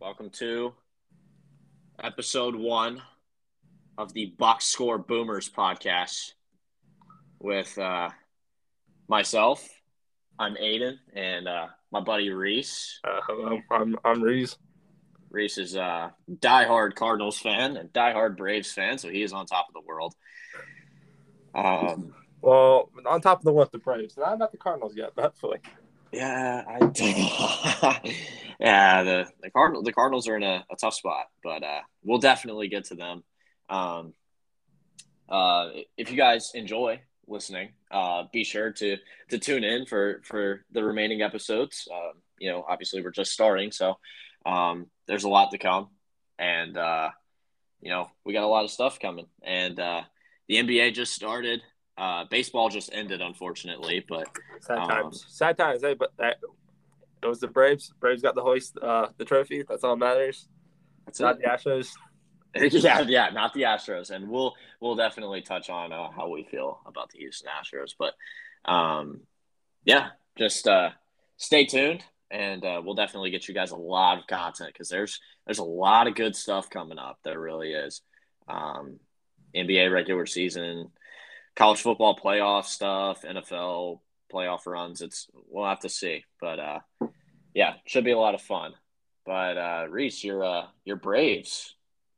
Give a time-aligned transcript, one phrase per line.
[0.00, 0.74] Welcome to
[2.02, 3.02] episode one
[3.98, 6.32] of the Box Score Boomers podcast
[7.40, 8.10] with uh,
[9.08, 9.66] myself.
[10.38, 13.00] I'm Aiden and uh, my buddy Reese.
[13.04, 14.56] Uh, hello, I'm I'm Reese.
[15.30, 19.66] Reese is a diehard Cardinals fan and diehard Braves fan, so he is on top
[19.68, 20.14] of the world.
[21.54, 25.22] Um, Well, on top of the what the Braves, not about the Cardinals yet, but
[25.22, 25.58] hopefully.
[26.12, 28.02] yeah, I,
[28.60, 32.18] yeah, the the Cardinal the Cardinals are in a, a tough spot, but uh, we'll
[32.18, 33.22] definitely get to them.
[33.68, 34.14] Um,
[35.28, 38.96] uh, if you guys enjoy listening, uh, be sure to
[39.30, 41.88] to tune in for for the remaining episodes.
[41.92, 43.96] Um, you know, obviously we're just starting, so
[44.44, 45.88] um, there's a lot to come,
[46.38, 47.10] and uh,
[47.80, 50.02] you know we got a lot of stuff coming, and uh,
[50.48, 51.62] the NBA just started.
[51.98, 54.28] Uh, baseball just ended, unfortunately, but
[54.60, 55.80] Sad Um, times, sad times.
[55.80, 56.36] Hey, but that
[57.26, 57.92] it was the Braves.
[58.00, 59.64] Braves got the hoist, uh, the trophy.
[59.68, 60.48] That's all that matters.
[61.04, 61.42] that's Not it.
[61.42, 61.90] the Astros.
[62.82, 66.80] yeah, yeah, not the Astros, and we'll we'll definitely touch on uh, how we feel
[66.86, 68.14] about the Houston Astros, but
[68.70, 69.20] um,
[69.84, 70.90] yeah, just uh,
[71.36, 75.20] stay tuned, and uh, we'll definitely get you guys a lot of content because there's
[75.46, 77.18] there's a lot of good stuff coming up.
[77.24, 78.00] There really is.
[78.48, 79.00] Um,
[79.54, 80.90] NBA regular season,
[81.56, 84.00] college football playoff stuff, NFL
[84.32, 85.02] playoff runs.
[85.02, 86.78] It's we'll have to see, but uh,
[87.56, 88.74] yeah, should be a lot of fun.
[89.24, 91.72] But uh, Reese, your uh, your Braves.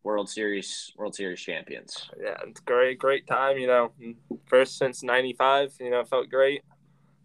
[0.05, 2.09] World Series World Series champions.
[2.23, 3.59] Yeah, it's great, great time.
[3.59, 3.93] You know,
[4.47, 5.75] first since '95.
[5.81, 6.63] You know, felt great.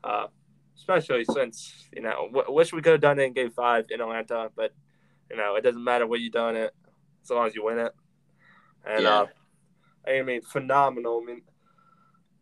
[0.03, 0.27] Uh,
[0.75, 4.01] especially since you know, w- wish we could have done it in Game Five in
[4.01, 4.73] Atlanta, but
[5.29, 6.73] you know, it doesn't matter what you done it
[7.23, 7.93] as long as you win it.
[8.85, 9.21] And Yeah.
[9.21, 9.25] uh,
[10.07, 11.21] I mean, phenomenal.
[11.21, 11.41] I mean,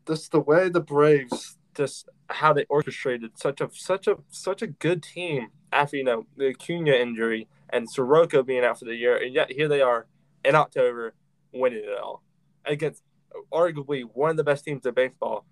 [0.07, 4.67] just the way the Braves, just how they orchestrated such a such a such a
[4.67, 9.17] good team after you know the Acuna injury and Soroka being out for the year,
[9.17, 10.07] and yet here they are
[10.43, 11.13] in October
[11.53, 12.23] winning it all
[12.65, 13.03] against
[13.51, 15.45] arguably one of the best teams in baseball.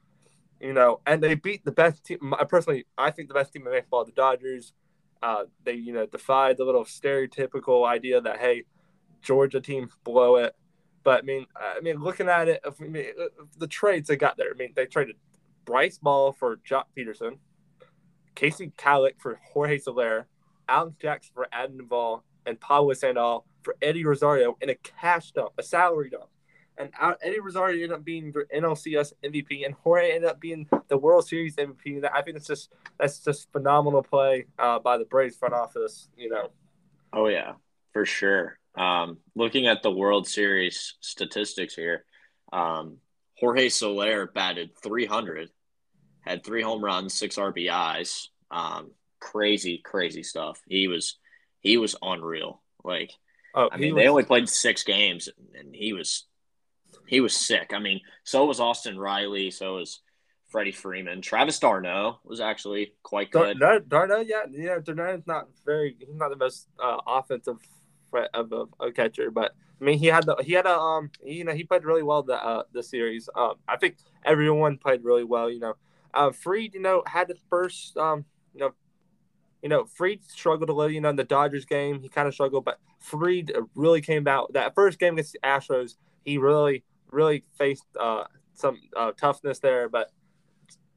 [0.60, 2.34] You know, and they beat the best team.
[2.38, 4.74] I Personally, I think the best team in baseball, the Dodgers.
[5.22, 8.64] Uh, they you know defied the little stereotypical idea that hey,
[9.22, 10.56] Georgia teams blow it.
[11.04, 13.06] But I mean, I mean, looking at it, I mean,
[13.58, 14.52] the trades they got there.
[14.54, 15.16] I mean, they traded
[15.70, 17.38] Bryce Ball for Joc Pederson,
[18.36, 20.26] Kasey Kalich for Jorge Soler,
[20.68, 25.52] Alex Jackson for Adam Duvall, and Pablo Sandoval for Eddie Rosario in a cash dump,
[25.60, 26.26] a salary dump.
[26.76, 26.90] And
[27.22, 31.28] Eddie Rosario ended up being the NLCS MVP, and Jorge ended up being the World
[31.28, 32.04] Series MVP.
[32.12, 36.10] I think it's just that's just phenomenal play uh, by the Braves front office.
[36.18, 36.50] You know,
[37.14, 37.54] Oh yeah,
[37.94, 38.58] for sure.
[38.76, 42.06] Um, looking at the World Series statistics here,
[42.52, 42.98] um,
[43.38, 45.50] Jorge Soler batted 300,
[46.22, 48.28] had three home runs, six RBIs.
[48.52, 50.62] Um, crazy, crazy stuff.
[50.68, 51.18] He was
[51.60, 52.62] he was unreal.
[52.84, 53.12] Like
[53.56, 56.26] oh, I mean, was- they only played six games, and he was
[57.08, 57.72] he was sick.
[57.74, 60.02] I mean, so was Austin Riley, so was
[60.50, 61.22] Freddie Freeman.
[61.22, 63.60] Travis d'Arnaud was actually quite good.
[63.60, 65.96] Dar- d'Arnaud, yeah, yeah, d'Arnaud's not very.
[66.00, 67.58] He's not the most uh, offensive
[68.10, 71.12] threat of a, a catcher, but I mean, he had the he had a um,
[71.24, 73.30] you know, he played really well the uh, the series.
[73.36, 75.50] Um, I think everyone played really well.
[75.50, 75.74] You know,
[76.14, 78.74] uh, Fried, you know, had the first um, you know,
[79.62, 80.92] you know, Fried struggled a little.
[80.92, 84.54] You know, in the Dodgers game, he kind of struggled, but Fried really came out
[84.54, 85.96] that first game against the Astros.
[86.24, 90.12] He really, really faced uh, some uh, toughness there, but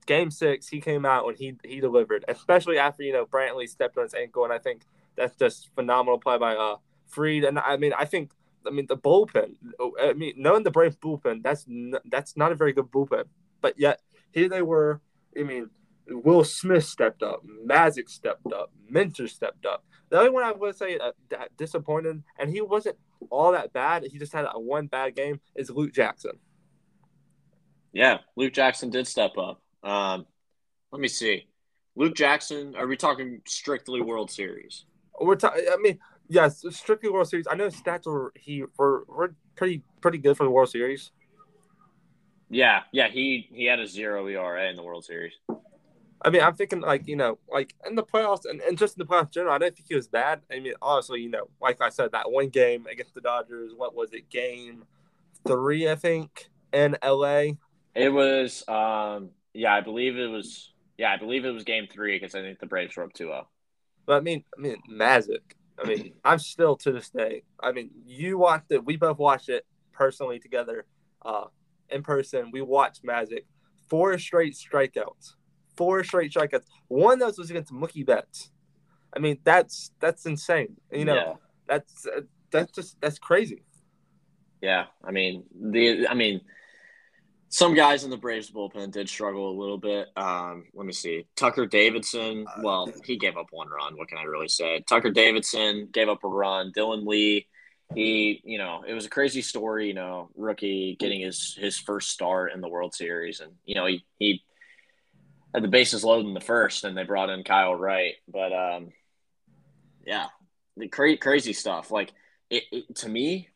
[0.07, 3.97] game six, he came out and he he delivered, especially after you know Brantley stepped
[3.97, 4.83] on his ankle, and I think
[5.17, 7.45] that's just phenomenal play by uh Fried.
[7.45, 8.33] And I mean, I think
[8.67, 9.55] I mean the bullpen.
[10.01, 13.25] I mean, knowing the Braves bullpen, that's n- that's not a very good bullpen,
[13.61, 14.01] but yet
[14.33, 15.01] here they were.
[15.39, 15.71] I mean,
[16.09, 19.85] Will Smith stepped up, Magic stepped up, Minter stepped up.
[20.11, 22.97] The only one I would say uh, that disappointed, and he wasn't
[23.31, 24.05] all that bad.
[24.05, 25.41] He just had a one bad game.
[25.55, 26.33] Is Luke Jackson.
[27.93, 29.63] Yeah, Luke Jackson did step up.
[29.83, 30.27] Um,
[30.91, 31.47] let me see.
[31.95, 34.85] Luke Jackson, are we talking strictly World Series?
[35.21, 37.47] We're ta- I mean, yes, strictly World Series.
[37.47, 41.11] I know stats were he were, were pretty pretty good for the World Series.
[42.53, 45.33] Yeah, yeah, he he had a zero ERA in the World Series.
[46.25, 49.07] I mean, I'm thinking like you know, like in the playoffs and, and just in
[49.07, 49.55] the playoffs in general.
[49.55, 50.43] I don't think he was bad.
[50.53, 53.73] I mean, honestly, you know, like I said, that one game against the Dodgers.
[53.75, 54.29] What was it?
[54.29, 54.85] Game
[55.47, 57.53] three, I think, in LA.
[57.95, 62.19] It was, um, yeah, I believe it was, yeah, I believe it was Game Three
[62.19, 63.25] because I think the Braves were up oh.
[63.25, 63.45] 2-0.
[64.07, 65.57] But I mean, I mean, Magic.
[65.83, 67.45] I mean, I'm still to this day.
[67.61, 68.85] I mean, you watched it.
[68.85, 70.85] We both watched it personally together,
[71.25, 71.45] uh,
[71.93, 72.51] in person.
[72.53, 73.47] We watched Magic.
[73.89, 75.35] Four straight strikeouts.
[75.77, 76.65] Four straight strikeouts.
[76.89, 78.51] One of those was against Mookie Betts.
[79.15, 80.77] I mean, that's that's insane.
[80.91, 81.35] You know, yeah,
[81.69, 83.63] That's uh, that's just that's crazy.
[84.61, 86.41] Yeah, I mean the I mean
[87.53, 90.09] some guys in the Braves bullpen did struggle a little bit.
[90.17, 91.27] Um, let me see.
[91.37, 93.95] Tucker Davidson, well, he gave up one run.
[93.99, 94.83] What can I really say?
[94.89, 96.73] Tucker Davidson gave up a run.
[96.75, 97.47] Dylan Lee,
[97.95, 99.89] he, you know, it was a crazy story.
[99.89, 103.87] You know, rookie getting his his first start in the World Series, and you know
[103.87, 104.43] he he
[105.55, 108.15] had the bases loaded in the first, and they brought in Kyle Wright.
[108.29, 108.93] But um,
[110.05, 110.27] yeah,
[110.77, 111.91] the cra- crazy stuff.
[111.91, 112.13] Like
[112.51, 113.49] it, it to me,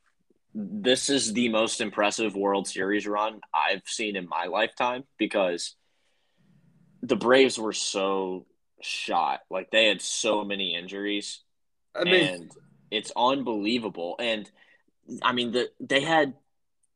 [0.54, 5.74] this is the most impressive World Series run I've seen in my lifetime because
[7.02, 8.46] the Braves were so
[8.82, 9.40] shot.
[9.50, 11.40] Like they had so many injuries.
[11.94, 12.50] I mean, and
[12.90, 14.16] it's unbelievable.
[14.18, 14.50] And
[15.22, 16.34] I mean, the, they had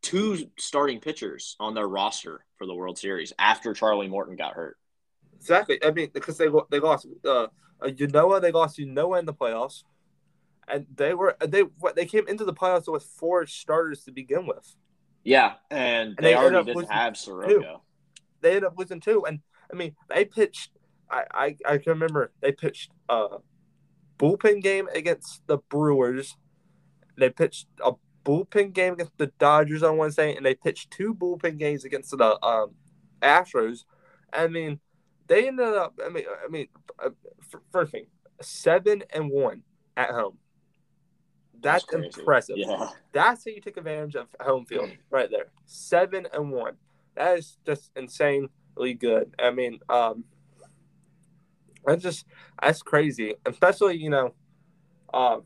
[0.02, 4.76] two starting pitchers on their roster for the World Series after Charlie Morton got hurt.
[5.36, 5.82] Exactly.
[5.82, 7.46] I mean, because they they lost uh,
[7.82, 9.84] Ynoa, they lost Ynoa in the playoffs
[10.70, 11.64] and they were they
[11.94, 14.74] they came into the playoffs with four starters to begin with.
[15.24, 17.52] Yeah, and, and they, they already didn't have Soroka.
[17.52, 17.64] Two.
[18.40, 19.40] They ended up losing two, and
[19.72, 20.70] I mean they pitched.
[21.10, 23.38] I I, I can remember they pitched a
[24.20, 26.36] bullpen game against the Brewers.
[27.16, 27.92] They pitched a
[28.24, 32.44] bullpen game against the Dodgers on Wednesday, and they pitched two bullpen games against the
[32.44, 32.74] um,
[33.22, 33.84] Astros.
[34.32, 34.80] I mean,
[35.26, 35.98] they ended up.
[36.04, 36.68] I mean, I mean,
[37.02, 37.10] uh,
[37.72, 38.06] first thing,
[38.40, 39.62] seven and one
[39.96, 40.38] at home.
[41.62, 42.56] That's, That's impressive.
[42.56, 42.88] Yeah.
[43.12, 45.46] That's how you take advantage of home field right there.
[45.66, 46.76] Seven and one.
[47.16, 49.34] That is just insanely good.
[49.38, 50.24] I mean, um,
[51.84, 52.26] that's just
[52.62, 53.34] that's crazy.
[53.46, 54.34] Especially, you know,
[55.12, 55.42] um,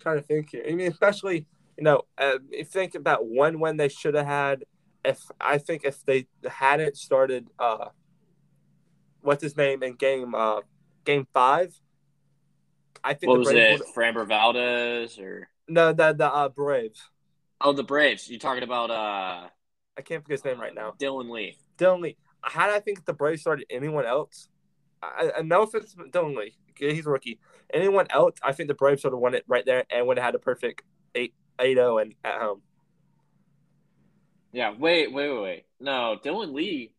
[0.00, 0.64] trying to think here.
[0.68, 4.26] I mean, especially, you know, uh, if you think about one when they should have
[4.26, 4.64] had.
[5.06, 7.88] If I think if they hadn't started, uh,
[9.20, 10.60] what's his name in game, uh,
[11.04, 11.78] game five,
[13.04, 17.02] I think what was it, Framber Valdez or no the the uh, Braves.
[17.60, 18.30] Oh, the Braves.
[18.30, 18.90] You talking about?
[18.90, 19.48] uh
[19.96, 20.94] I can't forget his name right now.
[20.98, 21.56] Dylan Lee.
[21.78, 22.16] Dylan Lee.
[22.44, 24.48] Had I think the Braves started anyone else,
[25.02, 26.56] I, I no offense, Dylan Lee.
[26.76, 27.38] He's a rookie.
[27.72, 30.24] Anyone else, I think the Braves sort of won it right there and would have
[30.24, 30.82] had a perfect
[31.14, 32.62] 8 8 0 and at home.
[34.52, 35.64] Yeah, wait, wait, wait, wait.
[35.80, 36.94] No, Dylan Lee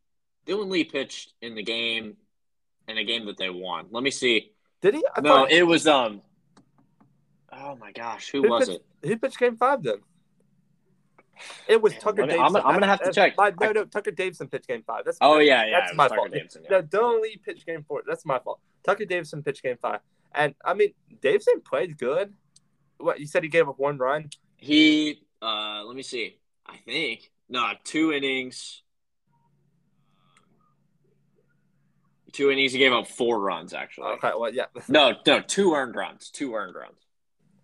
[0.46, 2.18] Dylan Lee pitched in the game
[2.88, 3.88] in a game that they won.
[3.92, 4.52] Let me see.
[4.82, 5.06] Did he?
[5.16, 6.22] I no, it was um.
[7.52, 9.08] Oh my gosh, who, who was pitched, it?
[9.08, 10.00] Who pitched Game Five then?
[11.68, 12.56] It was Tucker me, Davidson.
[12.58, 13.36] I'm, I'm, gonna have to check.
[13.38, 15.06] My, no, no, Tucker Davidson pitched Game Five.
[15.06, 15.80] That's oh yeah, yeah.
[15.80, 16.32] That's my Tucker fault.
[16.32, 16.82] Davidson, yeah.
[16.94, 18.04] No, Lee pitched Game Four.
[18.08, 18.60] That's my fault.
[18.84, 20.00] Tucker Davidson pitched Game Five,
[20.34, 22.34] and I mean Davidson played good.
[22.98, 24.30] What you said he gave up one run?
[24.58, 26.38] He uh, let me see.
[26.66, 28.84] I think no two innings,
[32.36, 34.08] Two innings, he gave up four runs actually.
[34.08, 34.66] Okay, well, yeah.
[34.90, 36.30] no, no, two earned runs.
[36.30, 37.05] Two earned runs.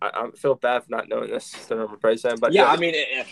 [0.02, 1.52] I, I feel bad for not knowing this.
[1.68, 3.28] The number Braves fan, but yeah, yeah, I mean, it,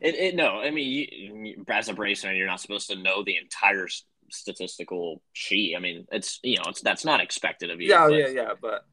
[0.00, 3.36] it, it, no, I mean, you, as a fan, you're not supposed to know the
[3.36, 3.88] entire
[4.30, 5.74] statistical sheet.
[5.76, 7.88] I mean, it's you know, it's that's not expected of you.
[7.88, 8.84] Yeah, oh, but, yeah, yeah, but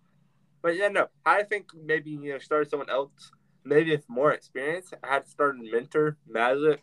[0.62, 3.32] but yeah, no, I think maybe you know, start someone else,
[3.64, 4.92] maybe with more experience.
[5.04, 6.82] I had started Minter, Magic,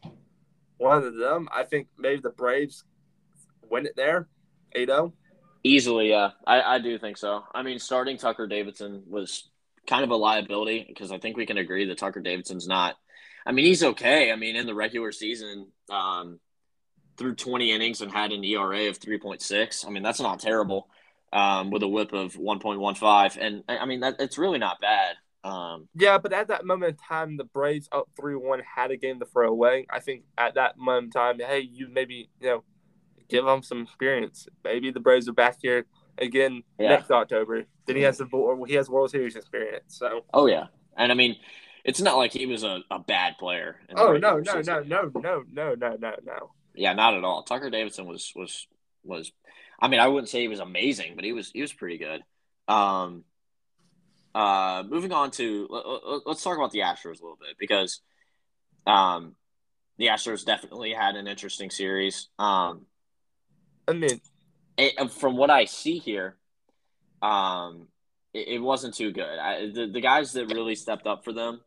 [0.79, 1.49] one of them.
[1.53, 2.85] I think maybe the Braves
[3.71, 4.29] win it there
[4.73, 4.91] 8
[5.63, 6.31] Easily, yeah.
[6.47, 7.45] I, I do think so.
[7.55, 9.50] I mean, starting Tucker Davidson was
[9.87, 12.97] kind of a liability because I think we can agree that Tucker Davidson's not.
[13.47, 14.31] I mean, he's okay.
[14.31, 16.39] I mean, in the regular season, um,
[17.17, 19.87] through 20 innings and had an ERA of 3.6.
[19.87, 20.89] I mean, that's not terrible
[21.33, 23.37] um, with a whip of 1.15.
[23.41, 25.17] And I mean, that, it's really not bad.
[25.43, 28.97] Um, yeah, but at that moment in time, the Braves up 3 1 had a
[28.97, 29.87] game to throw away.
[29.91, 32.65] I think at that moment in time, hey, you maybe, you know,
[33.29, 34.47] give them some experience.
[34.65, 35.87] Maybe the Braves are back here
[36.21, 36.91] again yeah.
[36.91, 37.65] next October.
[37.87, 39.97] Then he has the he has World Series experience.
[39.97, 41.37] So oh yeah, and I mean,
[41.85, 43.77] it's not like he was a, a bad player.
[43.97, 46.53] Oh no no no no no no no no no.
[46.75, 47.43] Yeah, not at all.
[47.43, 48.67] Tucker Davidson was was
[49.03, 49.33] was.
[49.83, 52.23] I mean, I wouldn't say he was amazing, but he was he was pretty good.
[52.69, 53.25] Um,
[54.35, 58.01] uh, moving on to let, us talk about the Astros a little bit because,
[58.87, 59.35] um,
[59.99, 62.29] the Astros definitely had an interesting series.
[62.39, 62.87] Um,
[63.89, 64.21] I mean,
[64.81, 66.37] it, from what I see here,
[67.23, 67.89] um,
[68.33, 69.39] it, it wasn't too good.
[69.39, 71.61] I, the the guys that really stepped up for them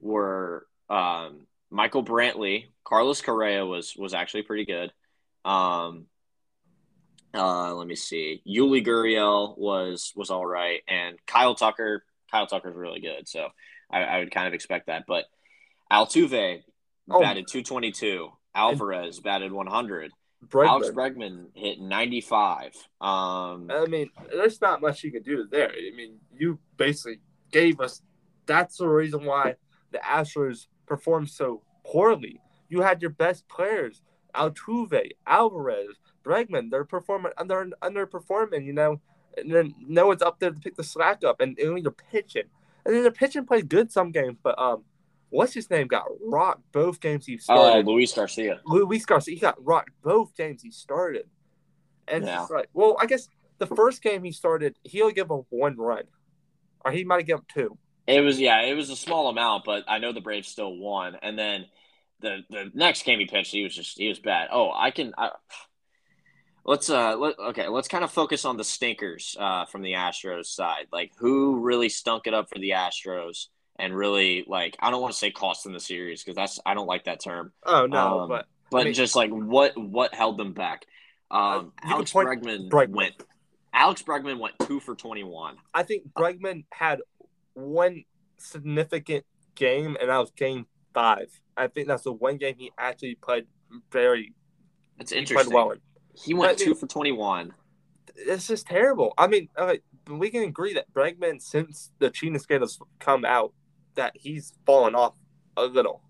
[0.00, 4.92] were um, Michael Brantley, Carlos Correa was was actually pretty good.
[5.44, 6.06] Um,
[7.34, 8.42] uh, let me see.
[8.46, 12.04] Yuli Gurriel was was all right, and Kyle Tucker.
[12.30, 13.48] Kyle Tucker's really good, so
[13.90, 15.04] I, I would kind of expect that.
[15.06, 15.26] But
[15.92, 16.62] Altuve
[17.10, 17.20] oh.
[17.20, 18.30] batted 222.
[18.54, 20.12] Alvarez batted 100.
[20.44, 20.68] Bregman.
[20.68, 22.74] Alex Bregman hit 95.
[23.00, 25.70] Um, I mean, there's not much you can do there.
[25.70, 28.02] I mean, you basically gave us.
[28.46, 29.56] That's the reason why
[29.90, 32.40] the Astros performed so poorly.
[32.68, 34.02] You had your best players,
[34.34, 36.70] Altuve, Alvarez, Bregman.
[36.70, 38.64] They're performing under underperforming.
[38.64, 39.00] You know,
[39.36, 42.44] and then no one's up there to pick the slack up, and only they're pitching.
[42.84, 44.84] And then the pitching played good some games, but um,
[45.30, 47.86] what's his name got rocked both games he Oh, started.
[47.86, 48.60] Luis Garcia.
[48.64, 51.28] Luis Garcia, he got rocked both games he started.
[52.08, 52.36] And Yeah.
[52.36, 53.28] just like, well, I guess
[53.58, 56.04] the first game he started, he only gave up one run,
[56.84, 57.76] or he might have given up two.
[58.06, 61.16] It was yeah, it was a small amount, but I know the Braves still won.
[61.22, 61.66] And then
[62.20, 64.48] the the next game he pitched, he was just he was bad.
[64.52, 65.12] Oh, I can.
[65.18, 65.30] I,
[66.64, 70.46] let's uh let, okay, let's kind of focus on the stinkers uh, from the Astros
[70.46, 70.86] side.
[70.92, 73.46] Like who really stunk it up for the Astros
[73.78, 76.74] and really like I don't want to say cost them the series because that's I
[76.74, 77.52] don't like that term.
[77.64, 80.86] Oh no, Um, but But mean- just like what what held them back?
[81.30, 82.90] Um, Uh, Alex point- Bregman, Bregman.
[82.90, 83.14] went.
[83.72, 85.56] Alex Bregman went two for twenty one.
[85.74, 87.00] I think Bregman had
[87.54, 88.04] one
[88.38, 91.28] significant game, and that was game five.
[91.56, 93.46] I think that's the one game he actually played
[93.90, 94.34] very
[94.98, 95.52] That's he interesting.
[95.52, 95.80] well in.
[96.14, 97.54] He went I mean- two for twenty one.
[98.14, 99.12] It's just terrible.
[99.18, 99.74] I mean, uh,
[100.08, 103.52] we can agree that Bregman, since the cheating scandals come out,
[103.96, 105.14] that he's fallen off
[105.56, 106.02] a little.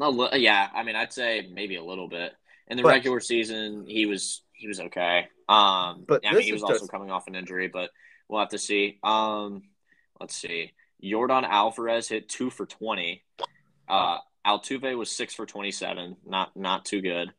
[0.00, 2.32] A li- yeah, I mean, I'd say maybe a little bit.
[2.68, 5.28] In the But- regular season, he was he was okay.
[5.48, 7.90] Um, But I mean, he was also just- coming off an injury, but
[8.28, 8.98] we'll have to see.
[9.02, 9.62] Um,
[10.20, 10.72] let's see.
[11.02, 13.24] Yordan Alvarez hit two for twenty.
[13.88, 16.16] Uh, Altuve was six for twenty seven.
[16.24, 17.32] Not not too good.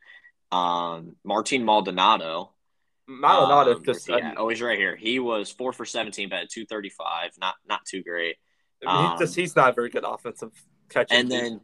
[0.51, 2.53] Um, Martin Maldonado.
[3.07, 4.07] Maldonado um, just.
[4.07, 4.95] yeah, oh, he's right here.
[4.95, 7.31] He was four for seventeen, but at two thirty five.
[7.39, 8.38] Not not too great.
[8.87, 10.51] I mean, he's just he's not a very good offensive
[10.89, 11.15] catcher.
[11.15, 11.61] and then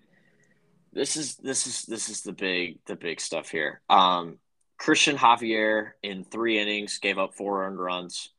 [0.94, 3.82] this is this is this is the big the big stuff here.
[3.90, 4.40] Um,
[4.78, 8.30] Christian Javier in three innings gave up four earned runs.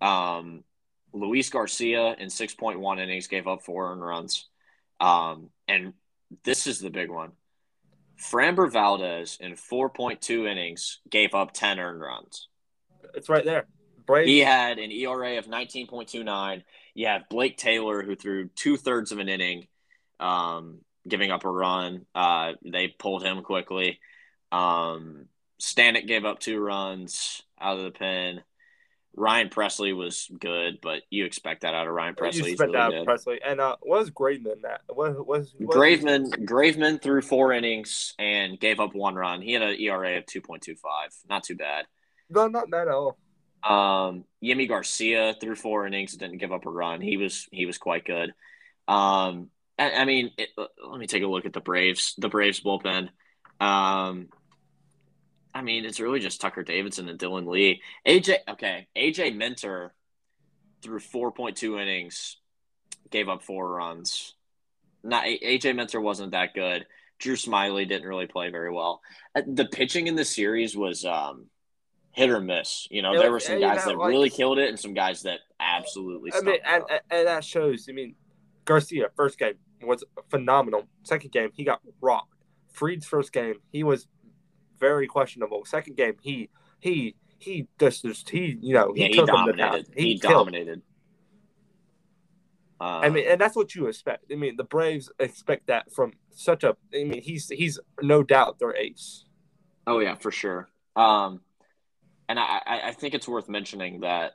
[0.00, 0.64] Um,
[1.12, 4.48] Luis Garcia in six point one innings gave up four earned runs.
[5.00, 5.94] Um, and
[6.44, 7.32] this is the big one.
[8.20, 12.48] Framber Valdez in four point two innings gave up ten earned runs.
[13.14, 13.66] it's right there.
[14.10, 14.28] Braves.
[14.28, 16.62] He had an ERA of 19.29.
[16.94, 19.68] You have Blake Taylor, who threw two thirds of an inning,
[20.18, 22.06] um, giving up a run.
[22.14, 24.00] Uh, they pulled him quickly.
[24.52, 25.26] Um,
[25.60, 28.42] Stanek gave up two runs out of the pen.
[29.16, 32.44] Ryan Pressly was good, but you expect that out of Ryan Pressly.
[32.44, 33.06] You expect really that.
[33.06, 33.38] Pressly.
[33.44, 34.82] And uh, what was Graveman that?
[34.88, 39.42] What was Graveman Graveman threw four innings and gave up one run.
[39.42, 40.76] He had an ERA of 2.25.
[41.28, 41.86] Not too bad.
[42.30, 43.18] No, not that at all.
[43.62, 47.00] Um, Yimi Garcia threw four innings, didn't give up a run.
[47.00, 48.30] He was he was quite good.
[48.88, 52.14] Um, I, I mean, it, let me take a look at the Braves.
[52.18, 53.08] The Braves bullpen.
[53.60, 54.28] Um,
[55.54, 57.82] I mean, it's really just Tucker Davidson and Dylan Lee.
[58.06, 59.92] AJ, okay, AJ Minter
[60.82, 62.36] threw four point two innings,
[63.10, 64.34] gave up four runs.
[65.02, 66.86] Not AJ Minter wasn't that good.
[67.18, 69.02] Drew Smyly didn't really play very well.
[69.34, 71.46] Uh, The pitching in the series was um,
[72.12, 72.88] hit or miss.
[72.90, 75.22] You know, Yeah, there were some guys that like- really killed it and some guys
[75.22, 76.32] that absolutely.
[76.32, 77.86] I mean, and, and, that shows.
[77.88, 78.14] I mean,
[78.64, 80.86] Garcia first game was phenomenal.
[81.02, 82.34] Second game he got rocked.
[82.72, 84.06] Fried's first game he was
[84.78, 85.64] very questionable.
[85.64, 89.46] Second game he he he just, just he you know he yeah, he took him
[89.46, 89.86] to dominated.
[89.96, 90.32] He, killed.
[90.32, 90.82] dominated.
[92.82, 94.24] I mean, and that's what you expect.
[94.32, 96.76] I mean, the Braves expect that from such a.
[96.94, 99.24] I mean, he's he's no doubt their ace.
[99.86, 100.68] Oh yeah, for sure.
[100.96, 101.40] Um,
[102.30, 104.34] and I, I think it's worth mentioning that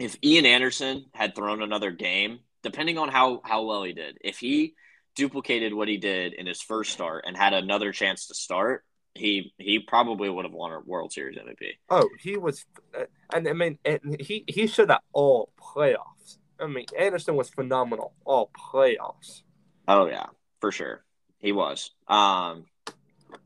[0.00, 4.38] if Ian Anderson had thrown another game, depending on how how well he did, if
[4.38, 4.74] he
[5.14, 9.52] duplicated what he did in his first start and had another chance to start, he
[9.58, 11.78] he probably would have won a World Series MVP.
[11.88, 12.66] Oh, he was,
[12.98, 16.38] uh, and I mean, and he he showed that all playoffs.
[16.58, 19.42] I mean, Anderson was phenomenal all playoffs.
[19.86, 20.26] Oh yeah,
[20.60, 21.04] for sure.
[21.38, 21.92] He was.
[22.08, 22.64] Um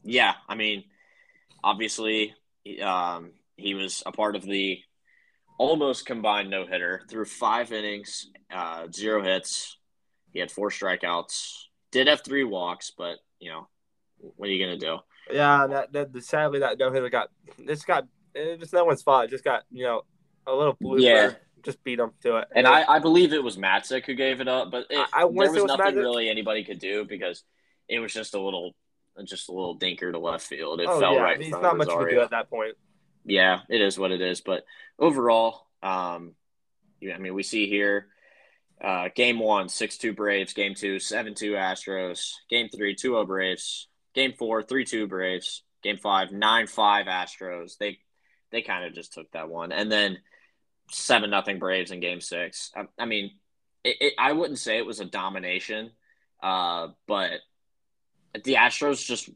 [0.05, 0.85] yeah, I mean
[1.63, 2.35] obviously
[2.83, 3.33] um
[3.63, 4.79] he was a part of the
[5.59, 9.77] almost combined no-hitter through 5 innings, uh zero hits.
[10.33, 11.53] He had four strikeouts.
[11.91, 13.69] Did have three walks, but you know,
[14.19, 14.99] what are you going to do?
[15.31, 17.29] Yeah, that that sadly that no hitter got
[17.59, 19.25] it's got it's no one's fault.
[19.25, 20.03] It just got you know
[20.47, 21.01] a little blue.
[21.01, 21.33] Yeah.
[21.65, 22.49] just beat him to it.
[22.57, 25.21] And I, I believe it was Matzek who gave it up, but it, I- I
[25.21, 25.97] there was was nothing Matzek.
[25.97, 27.45] really anybody could do because
[27.89, 28.75] it was just a little
[29.25, 30.81] just a little dinker to left field.
[30.81, 32.75] It oh fell yeah, right he's not much to do at that point.
[33.25, 34.41] Yeah, it is what it is.
[34.41, 34.65] But
[34.99, 36.35] overall, um,
[37.01, 38.09] yeah, I mean, we see here
[38.83, 43.27] uh, game one, 6 2 Braves, game two, 7 2 Astros, game three, 2 0
[43.27, 47.79] Braves, game four, 3 2 Braves, game five, 9 5 Astros.
[47.79, 47.99] They
[48.51, 49.73] they kind of just took that one.
[49.73, 50.19] And then
[50.91, 52.71] seven nothing Braves in Game Six.
[52.77, 53.33] I, I mean,
[53.85, 55.91] it, it, I wouldn't say it was a domination,
[56.43, 57.41] uh, but
[58.45, 59.29] the Astros just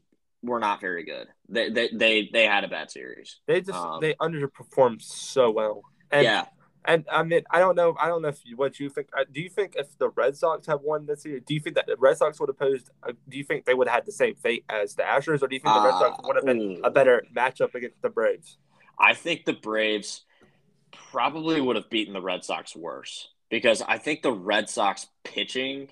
[0.43, 1.27] were not very good.
[1.49, 3.39] They they they, they had a bad series.
[3.45, 5.83] They just um, they underperformed so well.
[6.11, 6.45] And, yeah.
[6.85, 7.97] And I mean, I don't know.
[7.99, 9.09] I don't know if you, what you think.
[9.17, 11.75] Uh, do you think if the Red Sox have won this year, do you think
[11.75, 12.91] that the Red Sox would have posed?
[13.03, 15.47] Uh, do you think they would have had the same fate as the Astros, or
[15.47, 18.57] do you think the Red Sox would have been a better matchup against the Braves?
[18.97, 20.21] I think the Braves
[21.11, 25.89] probably would have beaten the Red Sox worse because I think the Red Sox pitching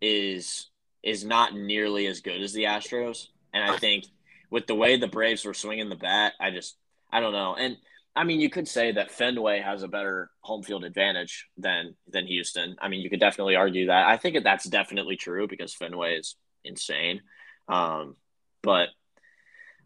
[0.00, 0.70] is
[1.04, 4.06] is not nearly as good as the Astros, and I think
[4.54, 6.76] with the way the Braves were swinging the bat, I just
[7.12, 7.56] I don't know.
[7.58, 7.76] And
[8.14, 12.28] I mean, you could say that Fenway has a better home field advantage than than
[12.28, 12.76] Houston.
[12.80, 14.06] I mean, you could definitely argue that.
[14.06, 17.22] I think that that's definitely true because Fenway is insane.
[17.68, 18.14] Um,
[18.62, 18.90] but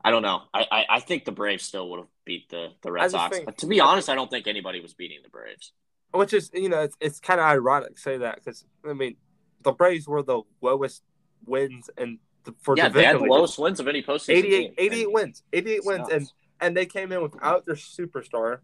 [0.04, 0.42] I don't know.
[0.52, 3.36] I, I, I, think the Braves still would have beat the, the Red Sox.
[3.36, 5.72] Think, but to be honest, I don't think anybody was beating the Braves.
[6.12, 9.16] Which is, you know, it's, it's kind of ironic to say that because, I mean,
[9.62, 11.02] the Braves were the lowest
[11.46, 12.18] wins and
[12.60, 14.74] for yeah, they had the lowest wins of any postseason 88, team.
[14.78, 15.42] 88 wins.
[15.52, 16.08] 88 wins.
[16.10, 18.58] And and they came in without their superstar.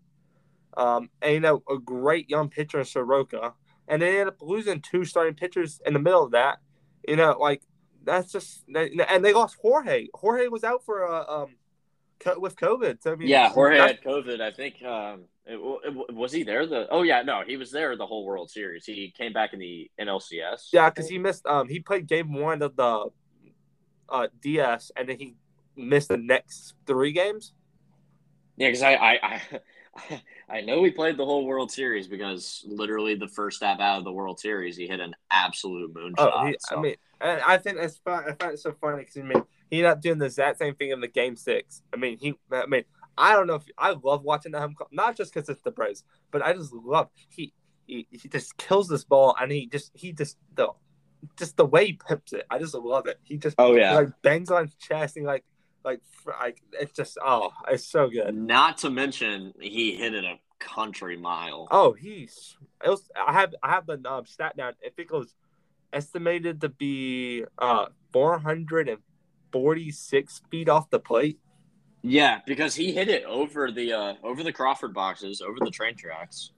[0.77, 3.55] Um, and, you know, a great young pitcher in Soroka.
[3.87, 6.59] And they ended up losing two starting pitchers in the middle of that.
[7.07, 7.63] You know, like,
[8.03, 10.09] that's just and they lost Jorge.
[10.15, 11.57] Jorge was out for a uh, um
[12.39, 13.03] with COVID.
[13.03, 14.41] So I mean, yeah, Jorge had COVID.
[14.41, 16.67] I think um, it, it, was he there?
[16.67, 18.85] The oh yeah, no, he was there the whole World Series.
[18.87, 20.69] He came back in the NLCS.
[20.73, 21.47] Yeah, because he missed.
[21.47, 23.07] Um, he played game one of the
[24.09, 25.37] uh, DS, and then he
[25.77, 27.53] missed the next three games.
[28.57, 33.15] Yeah, because I, I I I know he played the whole World Series because literally
[33.15, 36.15] the first step out of the World Series, he hit an absolute moonshot.
[36.19, 36.77] Oh, he, so.
[36.77, 38.01] I mean, I think it's.
[38.07, 40.91] I find it so funny because I mean, he not doing the exact same thing
[40.91, 41.83] in the game six.
[41.93, 42.35] I mean, he.
[42.53, 42.85] I mean,
[43.17, 46.05] I don't know if I love watching the home, not just because it's the Braves,
[46.31, 47.53] but I just love he,
[47.87, 50.69] he he just kills this ball and he just he just the
[51.39, 52.45] just the way he pimps it.
[52.51, 53.19] I just love it.
[53.23, 55.45] He just oh yeah like bangs on his chest and like
[55.85, 58.35] like like it's just oh it's so good.
[58.35, 61.69] Not to mention he hit it a country mile.
[61.71, 63.09] Oh, he's it was.
[63.15, 64.73] I have I have the um, stat down.
[64.85, 65.33] I think it was
[65.93, 71.39] estimated to be uh 446 feet off the plate.
[72.03, 75.97] Yeah, because he hit it over the uh over the Crawford boxes, over the train
[75.97, 76.51] tracks.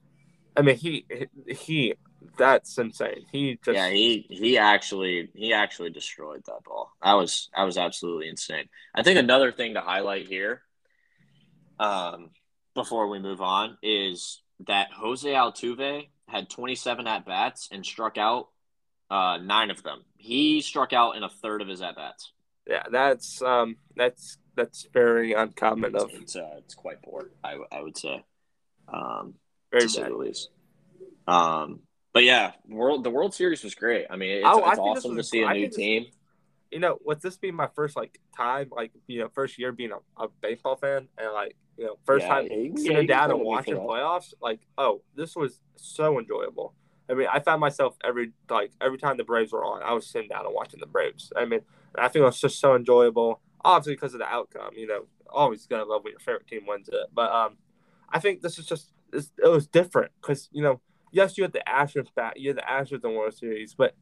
[0.55, 1.05] I mean, he
[1.47, 1.95] he
[2.37, 3.25] that's insane.
[3.31, 6.91] He just yeah he he actually he actually destroyed that ball.
[7.03, 8.69] That was that was absolutely insane.
[8.95, 10.61] I think another thing to highlight here,
[11.79, 12.31] um,
[12.73, 18.47] before we move on, is that Jose Altuve had 27 at bats and struck out
[19.09, 20.03] uh, nine of them.
[20.17, 22.31] He struck out in a third of his at bats.
[22.67, 25.95] Yeah, that's um, that's that's very uncommon.
[25.95, 27.31] Of it's uh, it's quite poor.
[27.43, 28.25] I, I would say,
[28.91, 29.35] um,
[29.71, 30.49] very to say the least.
[31.27, 31.81] Um,
[32.17, 34.07] but yeah, world the World Series was great.
[34.09, 36.03] I mean, it's, oh, it's awesome to see a new team.
[36.03, 36.13] This,
[36.71, 39.91] you know, with this being my first like time, like you know, first year being
[39.91, 43.31] a, a baseball fan, and like you know, first yeah, time he, sitting yeah, down
[43.31, 46.73] and watching playoffs, like oh, this was so enjoyable.
[47.09, 50.07] I mean, I found myself every like every time the Braves were on, I was
[50.07, 51.31] sitting down and watching the Braves.
[51.35, 51.61] I mean,
[51.97, 53.41] I think it was just so enjoyable.
[53.63, 56.89] Obviously, because of the outcome, you know, always gonna love when your favorite team wins
[56.89, 57.07] it.
[57.13, 57.57] But um,
[58.09, 61.63] I think this is just it was different because you know yes, you had the
[61.67, 63.95] Astros back, you had the Astros in World Series, but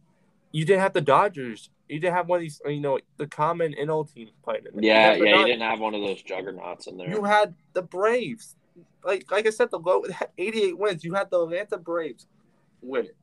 [0.51, 1.69] you didn't have the Dodgers.
[1.89, 4.83] You didn't have one of these, you know, the common NL teams playing in there.
[4.83, 7.09] Yeah, you yeah, you didn't have one of those juggernauts in there.
[7.09, 8.55] You had the Braves.
[9.03, 10.03] Like like I said, the low
[10.37, 11.03] 88 wins.
[11.03, 12.27] You had the Atlanta Braves
[12.81, 13.17] win it.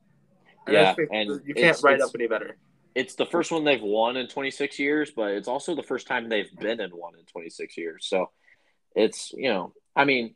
[0.67, 2.57] And yeah, and you can't write up any better.
[2.95, 6.29] It's the first one they've won in 26 years, but it's also the first time
[6.29, 8.05] they've been in one in 26 years.
[8.07, 8.29] So
[8.95, 10.35] it's you know, I mean,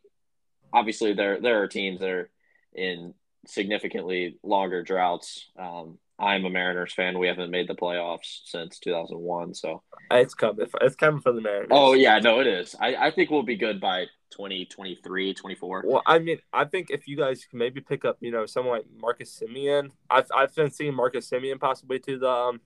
[0.74, 2.30] obviously there there are teams that are
[2.74, 3.14] in
[3.48, 5.50] significantly longer droughts.
[5.58, 7.20] Um, I'm a Mariners fan.
[7.20, 10.68] We haven't made the playoffs since 2001, so it's coming.
[10.82, 11.68] It's coming for the Mariners.
[11.70, 12.76] Oh yeah, no, it is.
[12.80, 15.84] I, I think we'll be good by 2023, 24.
[15.86, 18.78] Well, I mean, I think if you guys can maybe pick up, you know, someone
[18.78, 19.92] like Marcus Semien.
[20.10, 22.62] I've I've been seeing Marcus Semien possibly to the um,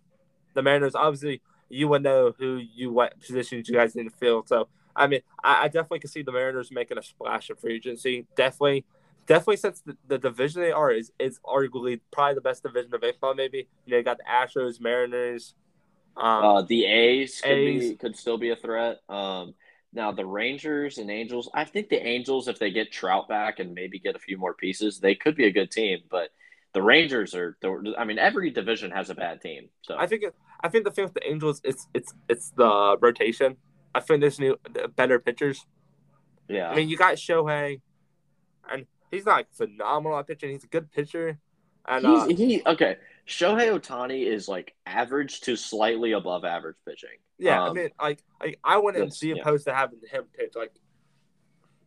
[0.54, 0.96] the Mariners.
[0.96, 4.46] Obviously, you would know who you what positions you guys need to fill.
[4.46, 7.76] So I mean, I, I definitely can see the Mariners making a splash in free
[7.76, 8.28] agency.
[8.38, 8.86] Definitely
[9.25, 13.01] definitely since the, the, division they are is is arguably probably the best division of
[13.01, 13.34] baseball.
[13.34, 15.53] Maybe you know you got the Astros, Mariners.
[16.17, 17.89] Um, uh, the A's, could, A's.
[17.89, 18.99] Be, could still be a threat.
[19.07, 19.53] Um,
[19.93, 21.49] now the Rangers and Angels.
[21.53, 24.53] I think the Angels, if they get Trout back and maybe get a few more
[24.53, 25.99] pieces, they could be a good team.
[26.10, 26.29] But
[26.73, 27.57] the Rangers are.
[27.97, 29.69] I mean, every division has a bad team.
[29.81, 30.23] So I think
[30.63, 33.57] I think the thing with the Angels, it's it's it's the rotation.
[33.93, 34.57] I think there's new
[34.95, 35.65] better pitchers.
[36.47, 36.69] Yeah.
[36.69, 37.81] I mean, you got Shohei,
[38.69, 40.52] and he's not phenomenal at pitching.
[40.52, 41.38] He's a good pitcher.
[41.88, 42.97] And uh, he okay.
[43.28, 47.17] Shohei Ohtani is like average to slightly above average pitching.
[47.38, 49.36] yeah, I Um, mean, like, like I wouldn't be yeah.
[49.41, 50.54] opposed to having him pitch.
[50.56, 50.74] Like,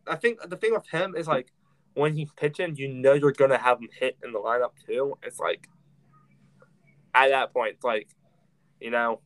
[0.07, 1.51] I think the thing with him is like
[1.93, 5.17] when he's pitching, you know you're gonna have him hit in the lineup too.
[5.23, 5.67] It's like
[7.13, 8.09] at that point, it's like
[8.81, 9.21] you know,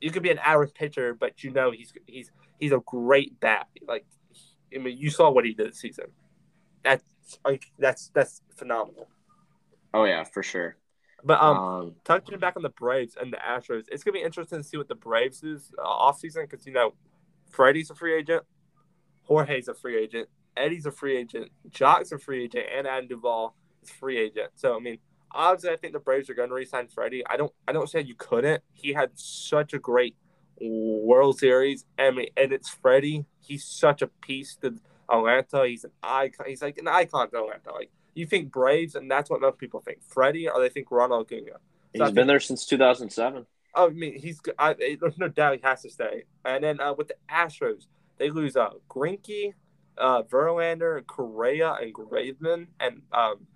[0.00, 3.66] you could be an average pitcher, but you know he's he's he's a great bat.
[3.86, 4.06] Like,
[4.74, 6.06] I mean, you saw what he did this season.
[6.82, 7.04] That's
[7.44, 9.08] like that's that's phenomenal.
[9.94, 10.76] Oh yeah, for sure.
[11.22, 14.58] But um, Um, touching back on the Braves and the Astros, it's gonna be interesting
[14.58, 16.94] to see what the Braves is uh, off season because you know,
[17.50, 18.44] Freddie's a free agent,
[19.24, 23.54] Jorge's a free agent, Eddie's a free agent, Jock's a free agent, and Adam Duvall
[23.82, 24.50] is free agent.
[24.54, 24.98] So I mean,
[25.32, 27.26] obviously, I think the Braves are going to re-sign Freddie.
[27.26, 28.62] I don't, I don't say you couldn't.
[28.72, 30.16] He had such a great
[30.60, 31.84] World Series.
[31.98, 33.26] I mean, and it's Freddie.
[33.40, 34.74] He's such a piece to
[35.10, 35.66] Atlanta.
[35.66, 36.46] He's an icon.
[36.48, 37.72] He's like an icon to Atlanta.
[37.72, 40.02] Like you think Braves, and that's what most people think.
[40.02, 41.58] Freddie, or they think Ronald Acuna.
[41.92, 43.46] he's I been there since 2007.
[43.74, 44.40] Oh, I mean, he's.
[44.58, 46.24] I, there's no doubt he has to stay.
[46.44, 47.86] And then uh, with the Astros,
[48.18, 49.54] they lose uh, Greinke,
[49.96, 52.66] uh, Verlander, Correa, and Graveman.
[52.80, 53.46] And um,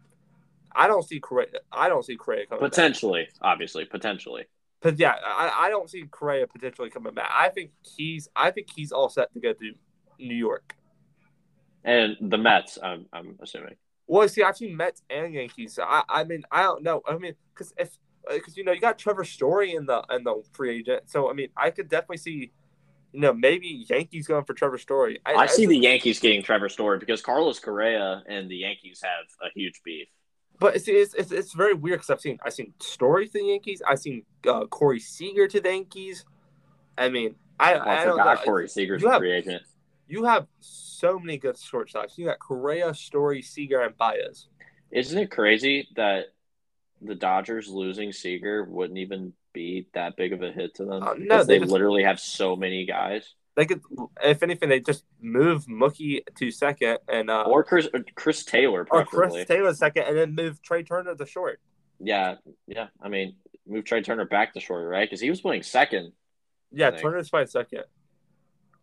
[0.74, 1.48] I don't see Correa.
[1.72, 2.70] I don't see Correa coming back.
[2.70, 4.44] Potentially, obviously, potentially.
[4.80, 7.30] But yeah, I, I don't see Correa potentially coming back.
[7.32, 8.28] I think he's.
[8.36, 9.72] I think he's all set to go to
[10.18, 10.76] New York.
[11.85, 13.75] And the Mets, I'm, I'm assuming.
[14.07, 15.79] Well, see, I've seen Mets and Yankees.
[15.83, 17.03] I, I mean, I don't know.
[17.09, 17.90] I mean, because if
[18.33, 21.35] because you know you got Trevor Story in the in the free agent, so I
[21.35, 22.53] mean, I could definitely see,
[23.12, 25.20] you know, maybe Yankees going for Trevor Story.
[25.27, 29.53] I see the Yankees getting Trevor Story because Carlos Correa and the Yankees have a
[29.55, 30.09] huge beef.
[30.59, 33.44] but it's it's, it's, it's very weird because I've seen I've seen Story to the
[33.44, 33.83] Yankees.
[33.87, 36.25] I've seen uh, Corey Seager to the Yankees.
[36.97, 38.44] I mean, I, Oh, I, I don't forgot.
[38.44, 39.62] Corey Seager's a free agent.
[40.06, 42.18] You have so many good shortstops.
[42.18, 44.48] You got Correa, Story, Seager, and Baez.
[44.90, 46.26] Isn't it crazy that
[47.00, 51.02] the Dodgers losing Seager wouldn't even be that big of a hit to them?
[51.02, 53.34] Uh, no, they they just- literally have so many guys.
[53.56, 53.82] They could,
[54.20, 58.84] if anything, they just move Mookie to second and uh, Or Chris or Chris Taylor,
[58.90, 59.04] or.
[59.04, 61.60] Chris Taylor second, and then move Trea Turner to short.
[62.00, 62.34] Yeah,
[62.66, 62.88] yeah.
[63.00, 65.08] I mean, move Trea Turner back to short, right?
[65.08, 66.10] Because he was playing second.
[66.72, 66.90] Yeah.
[66.90, 67.84] Turner's playing second.